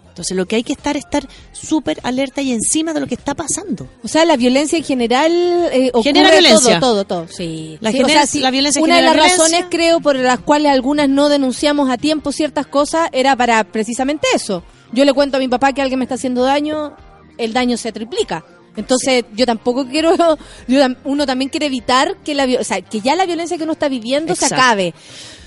[0.09, 3.15] Entonces lo que hay que estar es estar súper alerta y encima de lo que
[3.15, 3.87] está pasando.
[4.03, 5.31] O sea, la violencia en general
[5.73, 6.81] eh, ocurre Genera violencia.
[6.81, 7.29] todo, todo, todo.
[7.29, 7.77] Sí.
[7.83, 10.73] La Sí, o sea, sí, la violencia una de las razones, creo, por las cuales
[10.73, 14.63] algunas no denunciamos a tiempo ciertas cosas era para precisamente eso.
[14.93, 16.97] Yo le cuento a mi papá que alguien me está haciendo daño,
[17.39, 18.45] el daño se triplica.
[18.77, 20.15] Entonces, yo tampoco quiero,
[20.69, 23.73] yo uno también quiere evitar que la, o sea, que ya la violencia que uno
[23.73, 24.95] está viviendo se acabe.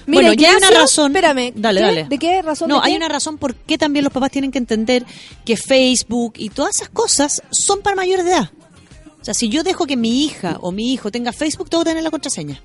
[0.07, 1.15] bueno, ya hay una razón.
[1.15, 1.53] Espérame.
[1.55, 1.85] Dale, ¿qué?
[1.85, 2.03] dale.
[2.05, 2.69] ¿De qué razón?
[2.69, 2.97] No, hay qué?
[2.97, 5.05] una razón por qué también los papás tienen que entender
[5.45, 8.51] que Facebook y todas esas cosas son para mayores de edad.
[9.21, 11.89] O sea, si yo dejo que mi hija o mi hijo tenga Facebook, tengo que
[11.89, 12.61] tener la contraseña.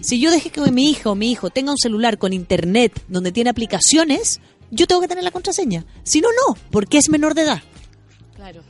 [0.00, 3.32] Si yo dejo que mi hija o mi hijo tenga un celular con internet donde
[3.32, 5.84] tiene aplicaciones, yo tengo que tener la contraseña.
[6.02, 7.62] Si no, no, porque es menor de edad.
[8.36, 8.62] Claro.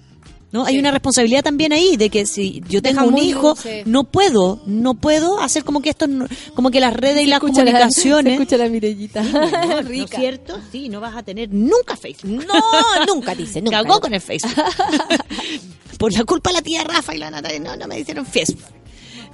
[0.52, 0.64] ¿no?
[0.66, 3.80] Hay una responsabilidad también ahí de que si yo tengo Deja un muy- hijo, sí.
[3.86, 7.38] no puedo, no puedo hacer como que esto, no- como que las redes y las
[7.38, 8.36] escucha la- comunicaciones.
[8.36, 9.24] se escucha la Mirellita.
[9.24, 10.16] Sí, ¿No Rica.
[10.18, 10.60] cierto?
[10.70, 12.44] Sí, no vas a tener nunca Facebook.
[12.46, 12.54] No,
[13.14, 13.82] nunca dice, nunca.
[13.82, 14.52] Cagó con el Facebook.
[15.98, 18.62] Por la culpa de la tía Rafa y la Natalia, no, no me hicieron Facebook.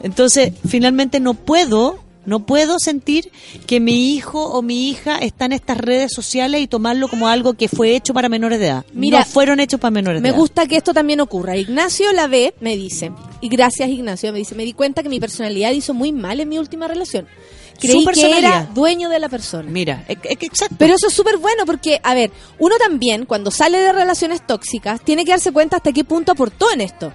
[0.02, 3.30] Entonces, finalmente no puedo, no puedo sentir
[3.66, 7.54] que mi hijo o mi hija está en estas redes sociales y tomarlo como algo
[7.54, 8.84] que fue hecho para menores de edad.
[8.92, 10.38] Mira, no fueron hechos para menores Me de edad.
[10.38, 11.56] gusta que esto también ocurra.
[11.56, 15.20] Ignacio la ve, me dice, y gracias Ignacio, me dice, me di cuenta que mi
[15.20, 17.26] personalidad hizo muy mal en mi última relación.
[17.80, 19.70] creí Su que era dueño de la persona.
[19.70, 20.76] Mira, es, es que exacto.
[20.78, 25.00] Pero eso es súper bueno porque, a ver, uno también cuando sale de relaciones tóxicas
[25.02, 27.12] tiene que darse cuenta hasta qué punto aportó en esto.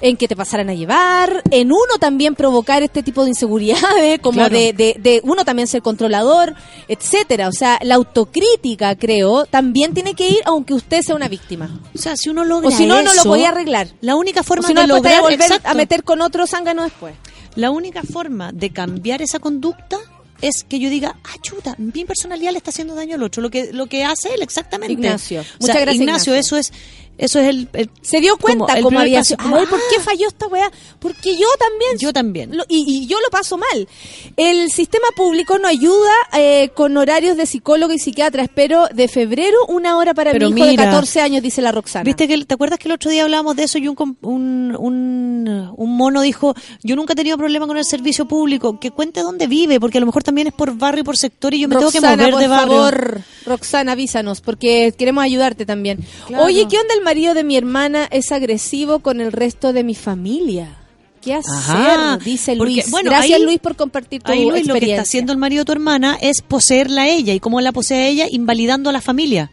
[0.00, 4.38] En que te pasaran a llevar, en uno también provocar este tipo de inseguridades, como
[4.38, 4.56] Claro.
[4.56, 6.54] de, de, de uno también ser controlador,
[6.86, 7.48] etcétera.
[7.48, 11.80] O sea, la autocrítica, creo, también tiene que ir aunque usted sea una víctima.
[11.94, 13.88] o sea, si uno logra O si no, no lo podía arreglar.
[14.00, 15.68] La única O forma si no, de lograr volver exacto.
[15.68, 17.14] a meter con otro zángano después.
[17.56, 19.98] La única forma de cambiar esa conducta
[20.40, 23.42] es que yo diga, ah, chuta, mi personalidad le está haciendo daño al otro.
[23.42, 24.92] Lo que, lo que hace él exactamente.
[24.92, 25.40] Ignacio.
[25.40, 26.36] O sea, Muchas gracias, Ignacio, Ignacio.
[26.36, 26.72] eso es,
[27.18, 29.38] eso es el, el- Se dio cuenta primer había sido.
[29.44, 30.70] Ay, ¿por qué falló esta weá?
[30.98, 31.98] Porque yo también.
[31.98, 32.56] Yo también.
[32.56, 33.88] Lo- y, y yo lo paso mal.
[34.36, 38.42] El sistema público no ayuda eh, con horarios de psicólogo y psiquiatra.
[38.42, 40.84] Espero de febrero una hora para Pero mi hijo mira.
[40.84, 42.04] de 14 años, dice la Roxana.
[42.04, 45.72] ¿Viste que, ¿Te acuerdas que el otro día hablábamos de eso y un, un, un,
[45.76, 49.46] un mono dijo, yo nunca he tenido problema con el servicio público, que cuente dónde
[49.46, 51.76] vive, porque a lo mejor también es por barrio y por sector y yo me
[51.76, 52.68] tengo que mover por de barrio.
[52.76, 55.98] favor, Roxana, avísanos, porque queremos ayudarte también.
[56.26, 56.44] Claro.
[56.44, 59.94] Oye, ¿qué onda el marido de mi hermana es agresivo con el resto de mi
[59.94, 60.76] familia?
[61.22, 61.52] ¿Qué hacer?
[61.54, 62.90] Ajá, dice porque, Luis.
[62.90, 64.74] bueno, Gracias ahí- Luis por compartir tu Ahí Luis, experiencia.
[64.74, 67.60] lo que está haciendo el marido de tu hermana es poseerla a ella y cómo
[67.60, 69.50] la posee a ella invalidando a la familia.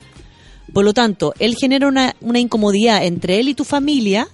[0.74, 4.28] Por lo tanto, él genera una, una incomodidad entre él y tu familia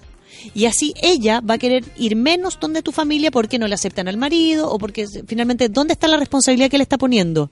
[0.54, 4.08] y así ella va a querer ir menos donde tu familia porque no le aceptan
[4.08, 7.50] al marido o porque finalmente, ¿dónde está la responsabilidad que le está poniendo?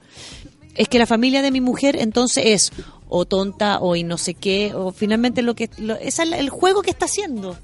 [0.75, 2.71] Es que la familia de mi mujer entonces es
[3.09, 6.81] o tonta o y no sé qué o finalmente lo que lo, es el, juego
[6.81, 7.57] que está haciendo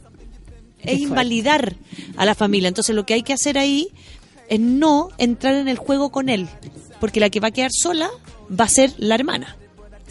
[0.83, 1.75] es invalidar
[2.17, 2.67] a la familia.
[2.67, 3.89] Entonces lo que hay que hacer ahí
[4.49, 6.47] es no entrar en el juego con él,
[6.99, 8.09] porque la que va a quedar sola
[8.49, 9.57] va a ser la hermana.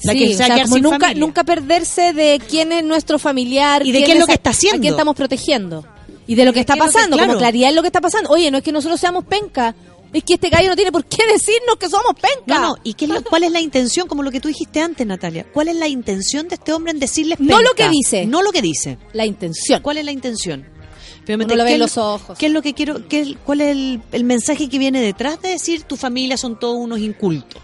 [0.03, 1.21] La Sí, que o sea, como nunca, familia.
[1.27, 4.51] nunca perderse de quién es nuestro familiar Y de quién qué es lo que está
[4.51, 4.77] haciendo.
[4.77, 5.87] a quién estamos protegiendo
[6.27, 8.31] y de lo que está es que- pasando, como claridad en lo que está pasando.
[8.31, 9.75] Oye, no es que nosotros seamos penca,
[10.19, 12.61] es que este gallo no tiene por qué decirnos que somos penca.
[12.61, 14.07] No, no, ¿y qué es lo- cuál es la intención?
[14.09, 15.47] Como lo que tú dijiste antes, Natalia.
[15.53, 18.27] ¿Cuál es la intención de este hombre en decirles No lo que dice.
[18.27, 18.99] No lo que dice.
[19.13, 19.83] La intención.
[19.83, 20.67] ¿Cuál es la intención?
[21.29, 22.39] Uno lo ve ¿qué en es los ojos.
[22.39, 23.09] ¿Qué es lo que quiero?
[23.09, 26.77] Qué, ¿Cuál es el, el mensaje que viene detrás de decir tu familia son todos
[26.77, 27.61] unos incultos?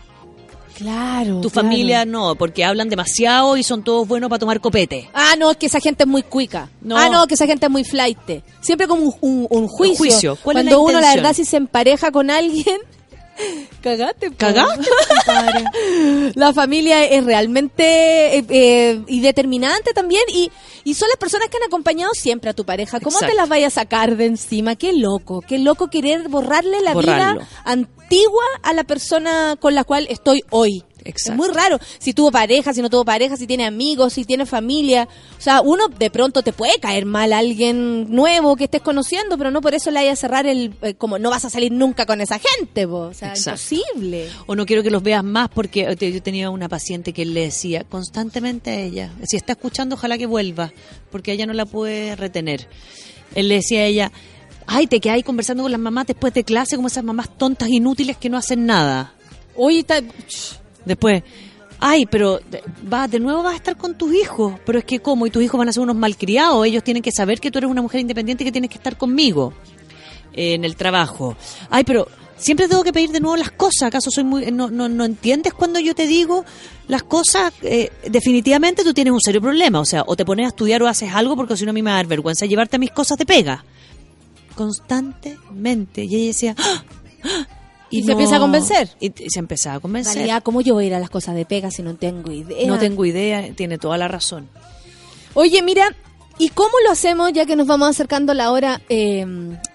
[0.77, 1.41] Claro.
[1.41, 1.69] Tu claro.
[1.69, 5.09] familia no, porque hablan demasiado y son todos buenos para tomar copete.
[5.15, 6.69] Ah, no, es que esa gente es muy cuica.
[6.81, 6.97] No.
[6.97, 8.19] Ah, no, que esa gente es muy flight.
[8.61, 9.97] Siempre como un, un- un juicio.
[9.97, 10.39] juicio.
[10.43, 12.79] ¿Cuál es Cuando la uno, la verdad, si se empareja con alguien,
[13.83, 14.31] cagaste.
[14.31, 14.37] po.
[16.35, 20.51] La familia es realmente eh, eh, y determinante también y,
[20.85, 22.99] y son las personas que han acompañado siempre a tu pareja.
[23.01, 23.33] ¿Cómo Exacto.
[23.33, 24.77] te las vayas a sacar de encima?
[24.77, 27.41] Qué loco, qué loco querer borrarle la Borrarlo.
[27.41, 30.85] vida antigua a la persona con la cual estoy hoy.
[31.05, 31.33] Exacto.
[31.33, 31.79] Es muy raro.
[31.99, 35.09] Si tuvo pareja, si no tuvo pareja, si tiene amigos, si tiene familia.
[35.39, 39.37] O sea, uno de pronto te puede caer mal a alguien nuevo que estés conociendo,
[39.39, 40.75] pero no por eso le haya a cerrar el...
[40.83, 43.01] eh, como no vas a salir nunca con esa gente, po.
[43.01, 43.63] O sea, Exacto.
[43.75, 44.29] imposible.
[44.47, 47.43] O no quiero que los veas más porque eh, yo tenía una paciente que le
[47.43, 50.73] decía constantemente a ella, si está escuchando ojalá que vuelva,
[51.11, 52.69] porque ella no la puede retener.
[53.35, 54.13] Él le decía a ella,
[54.67, 57.69] ay, te quedas ahí conversando con las mamás después de clase como esas mamás tontas
[57.69, 59.15] inútiles que no hacen nada.
[59.57, 60.01] Oye, está...
[60.85, 61.23] Después,
[61.79, 62.41] ay, pero
[62.91, 65.43] va, de nuevo vas a estar con tus hijos, pero es que cómo, y tus
[65.43, 68.01] hijos van a ser unos malcriados, ellos tienen que saber que tú eres una mujer
[68.01, 69.53] independiente y que tienes que estar conmigo
[70.33, 71.37] eh, en el trabajo.
[71.71, 72.07] Ay, pero
[72.37, 75.55] siempre tengo que pedir de nuevo las cosas, ¿acaso soy muy no no, no entiendes
[75.55, 76.45] cuando yo te digo
[76.89, 77.53] las cosas?
[77.63, 80.89] Eh, definitivamente tú tienes un serio problema, o sea, o te pones a estudiar o
[80.89, 82.91] haces algo porque si no a mí me va a dar vergüenza llevarte a mis
[82.91, 83.65] cosas de pega.
[84.55, 86.05] Constantemente.
[86.05, 86.85] Y ella decía, "Ah,
[87.25, 87.47] ah",
[87.93, 88.89] Y se empieza a convencer.
[89.01, 90.15] Y, y se empezaba a En convencer.
[90.15, 92.67] realidad, ¿cómo yo voy a ir a las cosas de pega si no tengo idea?
[92.67, 94.49] No tengo idea, tiene toda la razón.
[95.35, 95.95] Oye, mira,
[96.39, 98.81] ¿y cómo lo hacemos ya que nos vamos acercando a la hora?
[98.89, 99.25] Eh,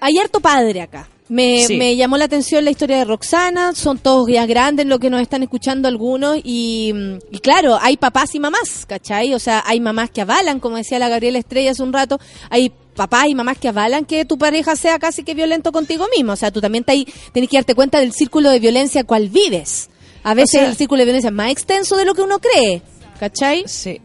[0.01, 1.07] hay harto padre acá.
[1.29, 1.75] Me, Sí.
[1.77, 5.21] me llamó la atención la historia de Roxana, son todos ya grandes lo que nos
[5.21, 9.33] están escuchando algunos y, mm, y claro, hay papás y mamás, ¿cachai?
[9.33, 12.17] O sea, hay mamás que avalan, como decía la Gabriela Estrella hace un rato,
[12.49, 16.31] hay papás y mamás que avalan que tu pareja sea casi que violento contigo mismo,
[16.31, 17.05] o sea, tú también te
[17.47, 19.89] que darte cuenta del círculo de violencia cual vives.
[20.23, 22.81] A veces sea- el círculo de violencia es más extenso de lo que uno cree,
[23.19, 23.65] ¿cachai?
[23.67, 23.99] Sí.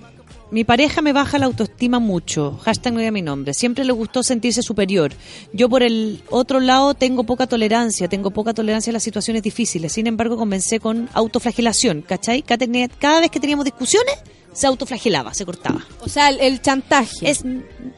[0.52, 2.58] Mi pareja me baja la autoestima mucho.
[2.62, 3.54] Hashtag no diga mi nombre.
[3.54, 5.14] Siempre le gustó sentirse superior.
[5.54, 9.94] Yo por el otro lado tengo poca tolerancia, tengo poca tolerancia a las situaciones difíciles.
[9.94, 12.42] Sin embargo, comencé con autoflagelación, ¿cachai?
[12.42, 14.14] Cada, vez que teníamos discusiones,
[14.52, 15.86] se autoflagelaba, se cortaba.
[16.00, 17.30] O sea, el, el chantaje.
[17.30, 17.46] Es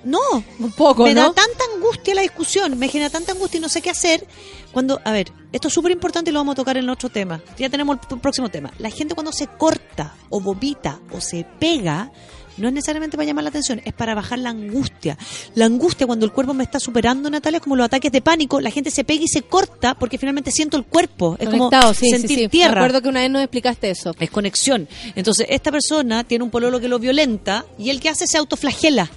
[0.05, 0.21] no,
[0.61, 3.83] un poco, me da tanta angustia la discusión, me genera tanta angustia y no sé
[3.83, 4.25] qué hacer.
[4.71, 7.41] Cuando, a ver, esto es súper importante y lo vamos a tocar en otro tema.
[7.59, 8.73] Ya tenemos el próximo tema.
[8.79, 12.13] La gente cuando se corta o vomita o se pega,
[12.57, 15.19] No es necesariamente para llamar la atención, es para bajar la angustia.
[15.55, 18.61] La angustia cuando el cuerpo me está superando, Natalia, es como los ataques de pánico,
[18.61, 21.37] la gente se pega y se corta porque finalmente siento el cuerpo.
[21.39, 22.43] Es como Conectado, sí, sí, sentir sí.
[22.45, 22.81] Me tierra.
[22.81, 24.15] acuerdo que una vez nos explicaste eso.
[24.19, 24.89] Es conexión.
[25.15, 29.11] Entonces, esta persona tiene un pololo que lo violenta y el que hace se autoflagela.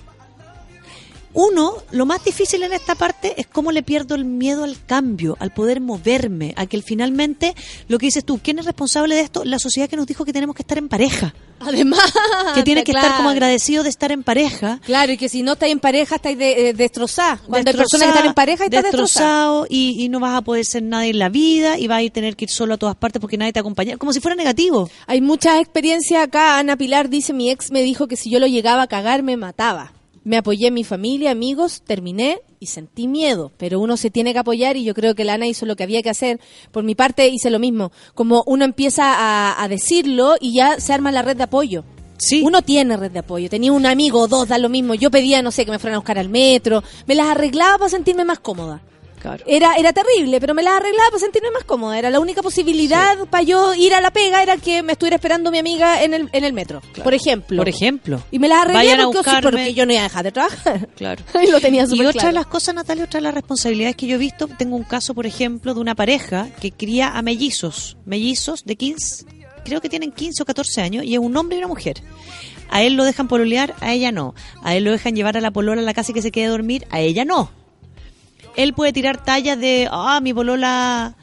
[1.39, 5.37] Uno, lo más difícil en esta parte es cómo le pierdo el miedo al cambio,
[5.39, 7.53] al poder moverme, a que finalmente,
[7.87, 9.45] lo que dices tú, ¿quién es responsable de esto?
[9.45, 11.35] La sociedad que nos dijo que tenemos que estar en pareja.
[11.59, 12.11] Además,
[12.55, 13.29] Que tiene que estar como claro.
[13.29, 14.79] agradecido de estar en pareja.
[14.83, 17.41] Claro, y que si no estáis en pareja, estáis de, eh, destrozadas.
[17.41, 19.35] Cuando hay personas que están en pareja, estás destrozada.
[19.35, 22.09] destrozado y, y no vas a poder ser nadie en la vida y vas a
[22.09, 23.97] tener que ir solo a todas partes porque nadie te acompaña.
[23.97, 24.89] Como si fuera negativo.
[25.05, 26.57] Hay muchas experiencias acá.
[26.57, 29.37] Ana Pilar dice, mi ex me dijo que si yo lo llegaba a cagar, me
[29.37, 29.93] mataba.
[30.27, 33.53] Me apoyé en mi familia, amigos, terminé y sentí miedo.
[33.55, 35.83] Pero uno se tiene que apoyar y yo creo que la Ana hizo lo que
[35.83, 36.41] había que hacer.
[36.73, 37.93] Por mi parte hice lo mismo.
[38.13, 41.85] Como uno empieza a, a decirlo y ya se arma la red de apoyo.
[42.17, 42.41] Sí.
[42.43, 43.49] Uno tiene red de apoyo.
[43.49, 44.95] Tenía un amigo o dos, da lo mismo.
[44.95, 46.83] Yo pedía, no sé, que me fueran a buscar al metro.
[47.05, 48.81] Me las arreglaba para sentirme más cómoda.
[49.45, 51.97] Era, era terrible, pero me las arreglaba para sentirme más cómoda.
[51.97, 55.51] Era la única posibilidad para yo ir a la pega, era que me estuviera esperando
[55.51, 57.57] mi amiga en el, en el metro, por ejemplo.
[57.57, 58.21] Por ejemplo.
[58.31, 59.41] Y me las arreglé Vayan a porque, buscarme.
[59.51, 60.87] porque yo no iba a dejar de trabajar.
[60.97, 61.23] Claro.
[61.43, 62.27] y lo tenía Y súper otra claro.
[62.29, 65.13] de las cosas, Natalia, otra de las responsabilidades que yo he visto, tengo un caso,
[65.13, 69.25] por ejemplo, de una pareja que cría a mellizos, mellizos de 15,
[69.63, 72.01] creo que tienen 15 o 14 años, y es un hombre y una mujer.
[72.69, 74.33] A él lo dejan pololear, a ella no.
[74.63, 76.45] A él lo dejan llevar a la polola a la casa y que se quede
[76.45, 77.49] a dormir, a ella no.
[78.57, 81.15] Él puede tirar tallas de, ah, mi polola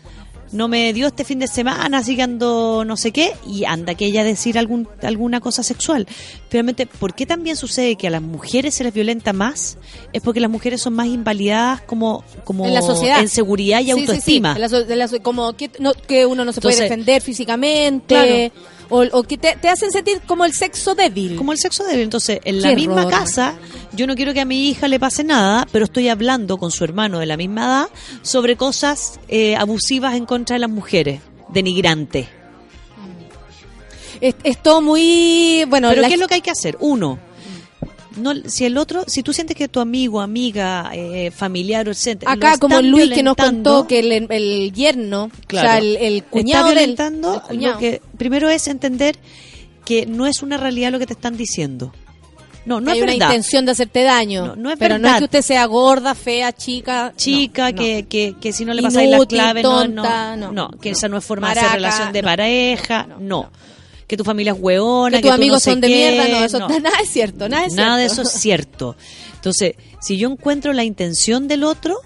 [0.52, 3.96] no me dio este fin de semana, así que ando no sé qué, y anda
[3.96, 6.06] que ella decir algún, alguna cosa sexual.
[6.48, 9.78] Finalmente, ¿por qué también sucede que a las mujeres se les violenta más?
[10.12, 13.20] Es porque las mujeres son más invalidadas como, como en la sociedad.
[13.20, 14.00] en seguridad y Sí, sí, sí.
[14.02, 14.52] autoestima.
[14.52, 17.20] En la so- en la so- como que, no- que uno no se puede defender
[17.20, 18.52] físicamente.
[18.90, 21.36] O, o que te, te hacen sentir como el sexo débil.
[21.36, 22.02] Como el sexo débil.
[22.02, 23.54] Entonces, en la Qué misma casa,
[23.92, 26.84] yo no quiero que a mi hija le pase nada, pero estoy hablando con su
[26.84, 27.88] hermano de la misma edad
[28.22, 32.28] sobre cosas eh, abusivas en contra de las mujeres, denigrantes.
[34.20, 35.64] Es, es todo muy...
[35.68, 36.76] Bueno, Pero la- ¿qué es lo que hay que hacer?
[36.80, 37.18] Uno,
[38.16, 42.58] no, si el otro, si tú sientes que tu amigo, amiga, eh, familiar, etcétera, Acá,
[42.58, 45.68] como Luis que nos contó que el, el yerno, Claro.
[45.68, 47.74] o sea, el, el cuñado está del- violentando el cuñado.
[47.74, 49.16] lo que primero es entender
[49.84, 51.92] que no es una realidad lo que te están diciendo.
[52.66, 53.26] No, no hay es una verdad.
[53.28, 54.46] intención de hacerte daño.
[54.46, 55.18] No, no es pero no es verdad.
[55.18, 57.12] que usted sea gorda, fea, chica.
[57.14, 60.78] Chica, no, que, que, que si no le pasáis la clave, tonta, no, no, no,
[60.78, 60.96] que no.
[60.96, 63.50] esa no es forma de hacer relación de pareja, no.
[64.14, 66.58] Que tu familia es hueona, Que tus amigos no sé son de mierda, no, eso
[66.80, 68.96] nada es cierto, nada es Nada de eso es cierto.
[69.34, 72.00] Entonces, si yo encuentro la intención del otro,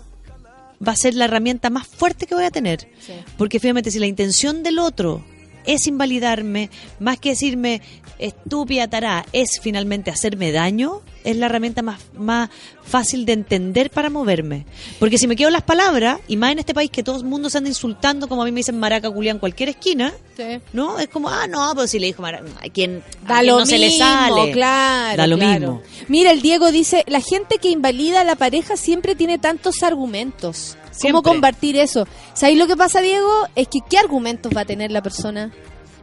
[0.86, 2.88] va a ser la herramienta más fuerte que voy a tener.
[2.98, 3.12] Sí.
[3.36, 5.22] Porque finalmente, si la intención del otro
[5.66, 7.82] es invalidarme, más que decirme
[8.18, 12.48] estúpida tará, es finalmente hacerme daño, es la herramienta más, más
[12.84, 14.64] fácil de entender para moverme.
[14.98, 17.50] Porque si me quedo las palabras, y más en este país que todo el mundo
[17.50, 20.60] se anda insultando, como a mí me dicen maraca culia en cualquier esquina, Sí.
[20.72, 20.98] ¿no?
[21.00, 23.52] Es como, ah, no, pues si le dijo maraca, ¿a quién, a Da quién lo
[23.54, 24.52] no mismo, se le sale?
[24.52, 25.16] claro.
[25.16, 25.58] Da lo claro.
[25.60, 25.82] mismo.
[26.08, 30.76] Mira, el Diego dice, la gente que invalida a la pareja siempre tiene tantos argumentos.
[31.02, 32.08] ¿Cómo combatir eso?
[32.34, 33.30] ¿Sabéis lo que pasa, Diego?
[33.54, 35.52] Es que ¿qué argumentos va a tener la persona?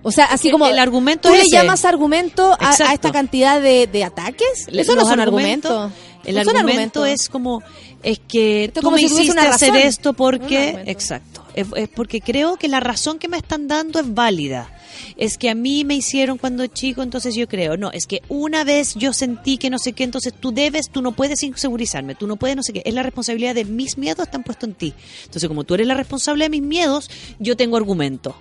[0.08, 1.56] O sea, así como el argumento tú es le ese.
[1.56, 4.68] llamas argumento a, esta cantidad de, de ataques.
[4.72, 5.92] Eso no los son argumentos.
[6.24, 7.26] El No son argumento argumentos.
[7.26, 7.64] es como,
[8.04, 10.68] es que tú como me si hiciste una hacer esto porque...
[10.68, 10.92] argumento.
[10.92, 11.44] Exacto.
[11.56, 14.70] Es, es porque creo que la razón que me están dando es válida.
[15.18, 17.76] Es que a mí me hicieron cuando chico, entonces yo creo.
[17.76, 21.02] No, es que una vez yo sentí que no sé qué, entonces tú debes, tú
[21.02, 22.84] no puedes insegurizarme, tú no puedes no sé qué.
[22.86, 24.94] Es la responsabilidad de mis miedos están puestos en ti.
[25.24, 27.10] Entonces, como tú eres la responsable de mis miedos,
[27.40, 28.36] yo tengo argumentos.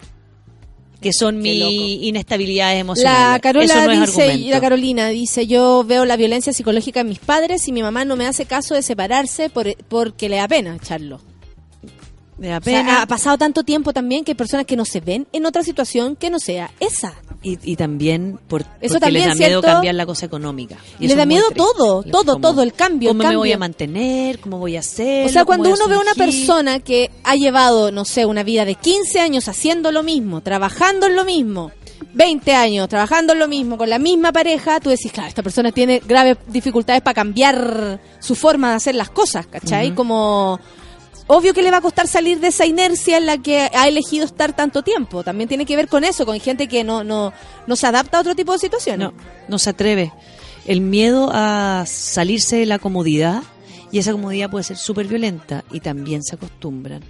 [1.04, 1.70] Que son Qué loco.
[1.70, 3.32] mi inestabilidades emocionales.
[3.32, 7.68] La Carola no dice, la Carolina dice, yo veo la violencia psicológica en mis padres
[7.68, 11.20] y mi mamá no me hace caso de separarse por, porque le da pena echarlo.
[12.38, 13.02] Me da O sea, pena.
[13.02, 16.16] ha pasado tanto tiempo también que hay personas que no se ven en otra situación
[16.16, 17.14] que no sea esa.
[17.44, 19.74] Y, y también por, Eso porque también, les da miedo ¿cierto?
[19.76, 20.76] cambiar la cosa económica.
[20.98, 21.62] Y Les da miedo triste.
[21.76, 24.38] todo, Les- todo, como, todo, el cambio, el ¿Cómo me voy a mantener?
[24.40, 25.26] ¿Cómo voy a hacer?
[25.26, 28.42] O sea, ¿Cómo cuando uno ve a una persona que ha llevado, no sé, una
[28.42, 31.70] vida de 15 años haciendo lo mismo, trabajando en lo mismo,
[32.14, 35.70] 20 años trabajando en lo mismo, con la misma pareja, tú decís, claro, esta persona
[35.70, 39.94] tiene graves dificultades para cambiar su forma de hacer las cosas, ¿cachai?
[39.94, 40.58] Como...
[41.26, 44.26] Obvio que le va a costar salir de esa inercia en la que ha elegido
[44.26, 45.22] estar tanto tiempo.
[45.22, 47.32] También tiene que ver con eso, con gente que no, no,
[47.66, 49.08] no se adapta a otro tipo de situaciones.
[49.08, 49.14] No,
[49.48, 50.12] no se atreve.
[50.66, 53.42] El miedo a salirse de la comodidad
[53.90, 57.02] y esa comodidad puede ser súper violenta y también se acostumbran.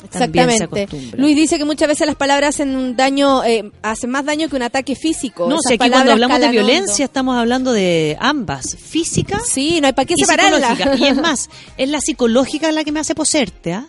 [0.00, 0.88] Se Exactamente.
[1.16, 4.56] Luis dice que muchas veces las palabras hacen un daño, eh, hacen más daño que
[4.56, 5.48] un ataque físico.
[5.48, 9.88] No, Esas si aquí cuando hablamos de violencia estamos hablando de ambas, física Sí, no
[9.88, 10.96] hay para qué y separarla.
[10.98, 13.88] Y es más, es la psicológica la que me hace poserte, ¿ah?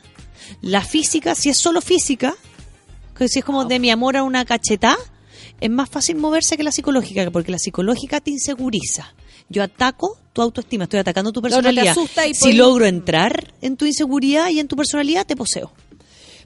[0.61, 2.35] La física, si es solo física,
[3.17, 4.97] que si es como de mi amor a una cachetá,
[5.59, 9.13] es más fácil moverse que la psicológica, porque la psicológica te inseguriza.
[9.47, 11.89] Yo ataco tu autoestima, estoy atacando tu te personalidad.
[11.89, 15.71] asusta y si logro entrar en tu inseguridad y en tu personalidad, te poseo.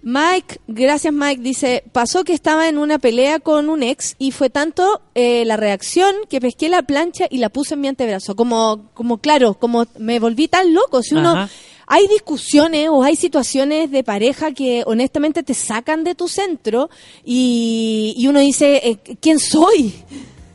[0.07, 4.52] Mike, gracias Mike, dice, pasó que estaba en una pelea con un ex y fue
[4.52, 8.36] tanto eh, la reacción que pesqué la plancha y la puse en mi antebrazo.
[8.36, 11.02] Como, como claro, como me volví tan loco.
[11.02, 11.49] Si uno, Ajá.
[11.88, 16.91] hay discusiones o hay situaciones de pareja que honestamente te sacan de tu centro
[17.23, 19.91] y, y uno dice, eh, ¿quién soy?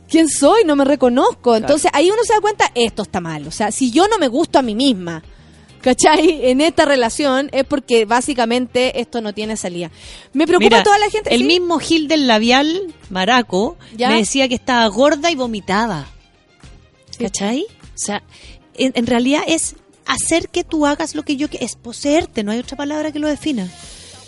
[0.07, 0.63] ¿Quién soy?
[0.63, 1.57] No me reconozco.
[1.57, 3.45] Entonces ahí uno se da cuenta, esto está mal.
[3.47, 5.21] O sea, si yo no me gusto a mí misma,
[5.81, 6.49] ¿cachai?
[6.49, 9.91] En esta relación es porque básicamente esto no tiene salida.
[10.33, 11.33] Me preocupa Mira, toda la gente.
[11.33, 11.47] El ¿sí?
[11.47, 14.09] mismo Gil del labial, Maraco, ¿Ya?
[14.09, 16.07] me decía que estaba gorda y vomitaba.
[17.19, 17.65] ¿Cachai?
[17.83, 18.23] O sea,
[18.75, 19.75] en, en realidad es
[20.05, 21.65] hacer que tú hagas lo que yo quiero.
[21.65, 23.69] Es poseerte, no hay otra palabra que lo defina.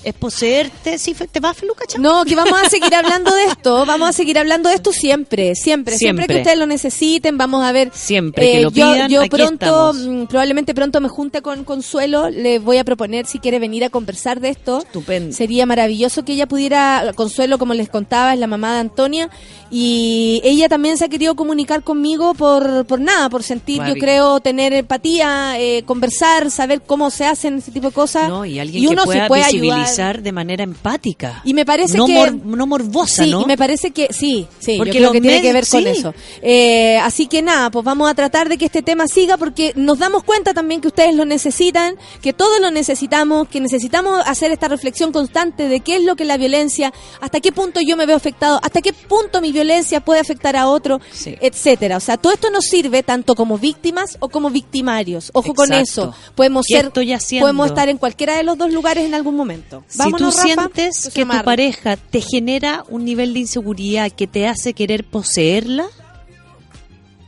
[0.04, 0.98] Es poseerte.
[0.98, 2.02] Sí, ¿Te va, Feluca, chao?
[2.02, 5.56] No, que vamos a seguir hablando de esto, vamos a seguir hablando de esto siempre,
[5.56, 7.90] siempre, siempre, que ustedes lo necesiten, vamos a ver.
[7.94, 9.98] Siempre que lo yo, pidan, yo aquí pronto, estamos.
[9.98, 13.90] mm, probablemente pronto me junte con Consuelo, le voy a proponer si quiere venir a
[13.90, 14.80] conversar de esto.
[14.80, 15.34] Estupendo.
[15.36, 19.30] Sería maravilloso que ella pudiera, Consuelo, como les contaba, es la mamá de Antonia,
[19.76, 24.40] y ella también se ha querido comunicar conmigo por, por nada, por sentir, yo creo,
[24.40, 28.30] tener empatía, eh, conversar, saber cómo se hacen ese tipo de cosas.
[28.30, 29.62] No, y alguien uno que pueda se puede ayudar.
[29.80, 31.41] visibilizar de manera empática.
[31.44, 33.41] Y me parece no que mor- no morbosa, sí, ¿no?
[33.41, 36.14] y me parece que sí, sí, Porque yo creo que tiene que ver con eso.
[36.44, 39.98] Eh, así que nada, pues vamos a tratar de que este tema siga porque nos
[39.98, 44.68] damos cuenta también que ustedes lo necesitan, que todos lo necesitamos, que necesitamos hacer esta
[44.68, 48.18] reflexión constante de qué es lo que la violencia, hasta qué punto yo me veo
[48.18, 49.62] afectado, hasta qué punto mi violencia
[50.02, 51.35] puede afectar a otro, Sí.
[51.41, 51.98] etcétera.
[51.98, 55.30] O sea, todo esto nos sirve tanto como víctimas o como victimarios.
[55.34, 56.14] Ojo con eso.
[56.35, 56.91] Podemos ¿Qué ser,
[57.40, 59.84] podemos estar en cualquiera de los dos lugares en algún momento.
[59.88, 60.41] Si Vámonos, tú Rafa.
[60.44, 65.88] sientes que tu pareja te genera un nivel de inseguridad que te hace querer poseerla,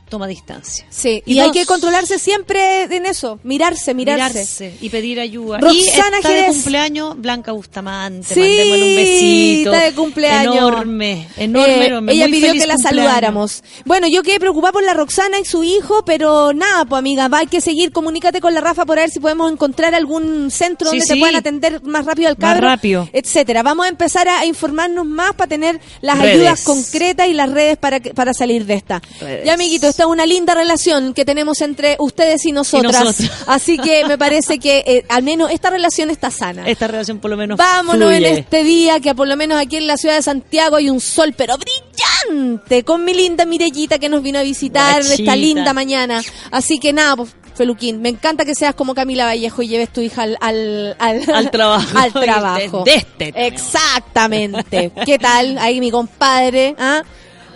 [0.08, 0.86] toma distancia.
[0.88, 4.76] Sí, y, Y hay que controlarse siempre en eso, mirarse, mirarse.
[4.80, 5.58] y pedir ayuda.
[5.58, 9.72] Roxana y está de cumpleaños Blanca Bustamante, Sí, mandémosle un besito.
[9.72, 10.56] está de cumpleaños.
[10.56, 12.12] Enorme, enorme, Eh, enorme.
[12.12, 12.82] ella Muy pidió que la cumpleaños.
[12.82, 13.62] saludáramos.
[13.84, 17.38] Bueno, yo quedé preocupada por la Roxana y su hijo, pero nada, pues amiga, va,
[17.38, 17.92] hay que seguir.
[17.92, 21.18] Comunícate con la Rafa por ver si podemos encontrar algún centro Sí, donde te sí.
[21.20, 23.08] puedan atender más rápido al Más cabro, rápido.
[23.12, 23.62] etcétera.
[23.62, 26.34] Vamos a empezar a, a informarnos más para tener las Redes.
[26.36, 29.02] ayudas concretas y las redes para que- para salir de esta.
[29.20, 29.44] Redes.
[29.44, 33.04] Ya, amiguito, esta una linda relación que tenemos entre ustedes y nosotras.
[33.04, 33.30] nosotros.
[33.46, 36.66] Así que me parece que eh, al menos esta relación está sana.
[36.66, 38.28] Esta relación por lo menos Vámonos fluye.
[38.28, 41.00] en este día que por lo menos aquí en la ciudad de Santiago hay un
[41.00, 45.14] sol pero brillante con mi linda Mirellita que nos vino a visitar Guachita.
[45.22, 46.22] esta linda mañana.
[46.50, 50.00] Así que nada, pues, Feluquín, me encanta que seas como Camila Vallejo y lleves tu
[50.02, 51.98] hija al, al, al, Al trabajo.
[51.98, 52.84] al trabajo.
[52.84, 53.46] De este tema.
[53.46, 54.92] Exactamente.
[55.06, 55.56] ¿Qué tal?
[55.58, 57.02] Ahí mi compadre, ¿ah?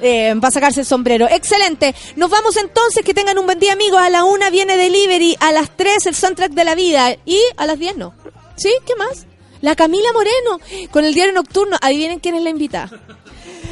[0.03, 1.29] Eh, va a sacarse el sombrero.
[1.31, 1.95] Excelente.
[2.17, 3.05] Nos vamos entonces.
[3.05, 4.01] Que tengan un buen día, amigos.
[4.01, 5.37] A la una viene Delivery.
[5.41, 7.17] A las tres el soundtrack de la vida.
[7.25, 8.15] Y a las diez no.
[8.57, 8.71] ¿Sí?
[8.87, 9.27] ¿Qué más?
[9.61, 10.61] La Camila Moreno.
[10.91, 11.77] Con el diario nocturno.
[11.81, 12.91] Adivinen quién es la invitada.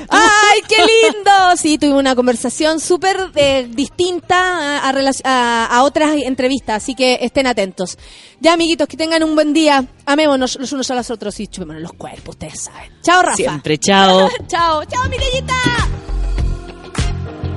[0.08, 1.56] ¡Ay, qué lindo!
[1.56, 7.98] Sí, tuve una conversación súper eh, distinta a, otras entrevistas, así que estén atentos.
[8.40, 9.84] Ya, amiguitos, que tengan un buen día.
[10.06, 12.92] Amémonos los unos a los otros y chupémonos los cuerpos, ustedes saben.
[13.02, 13.36] Chao, Rafa.
[13.36, 14.28] Siempre, chao.
[14.46, 16.07] chao, chao, Mirellita.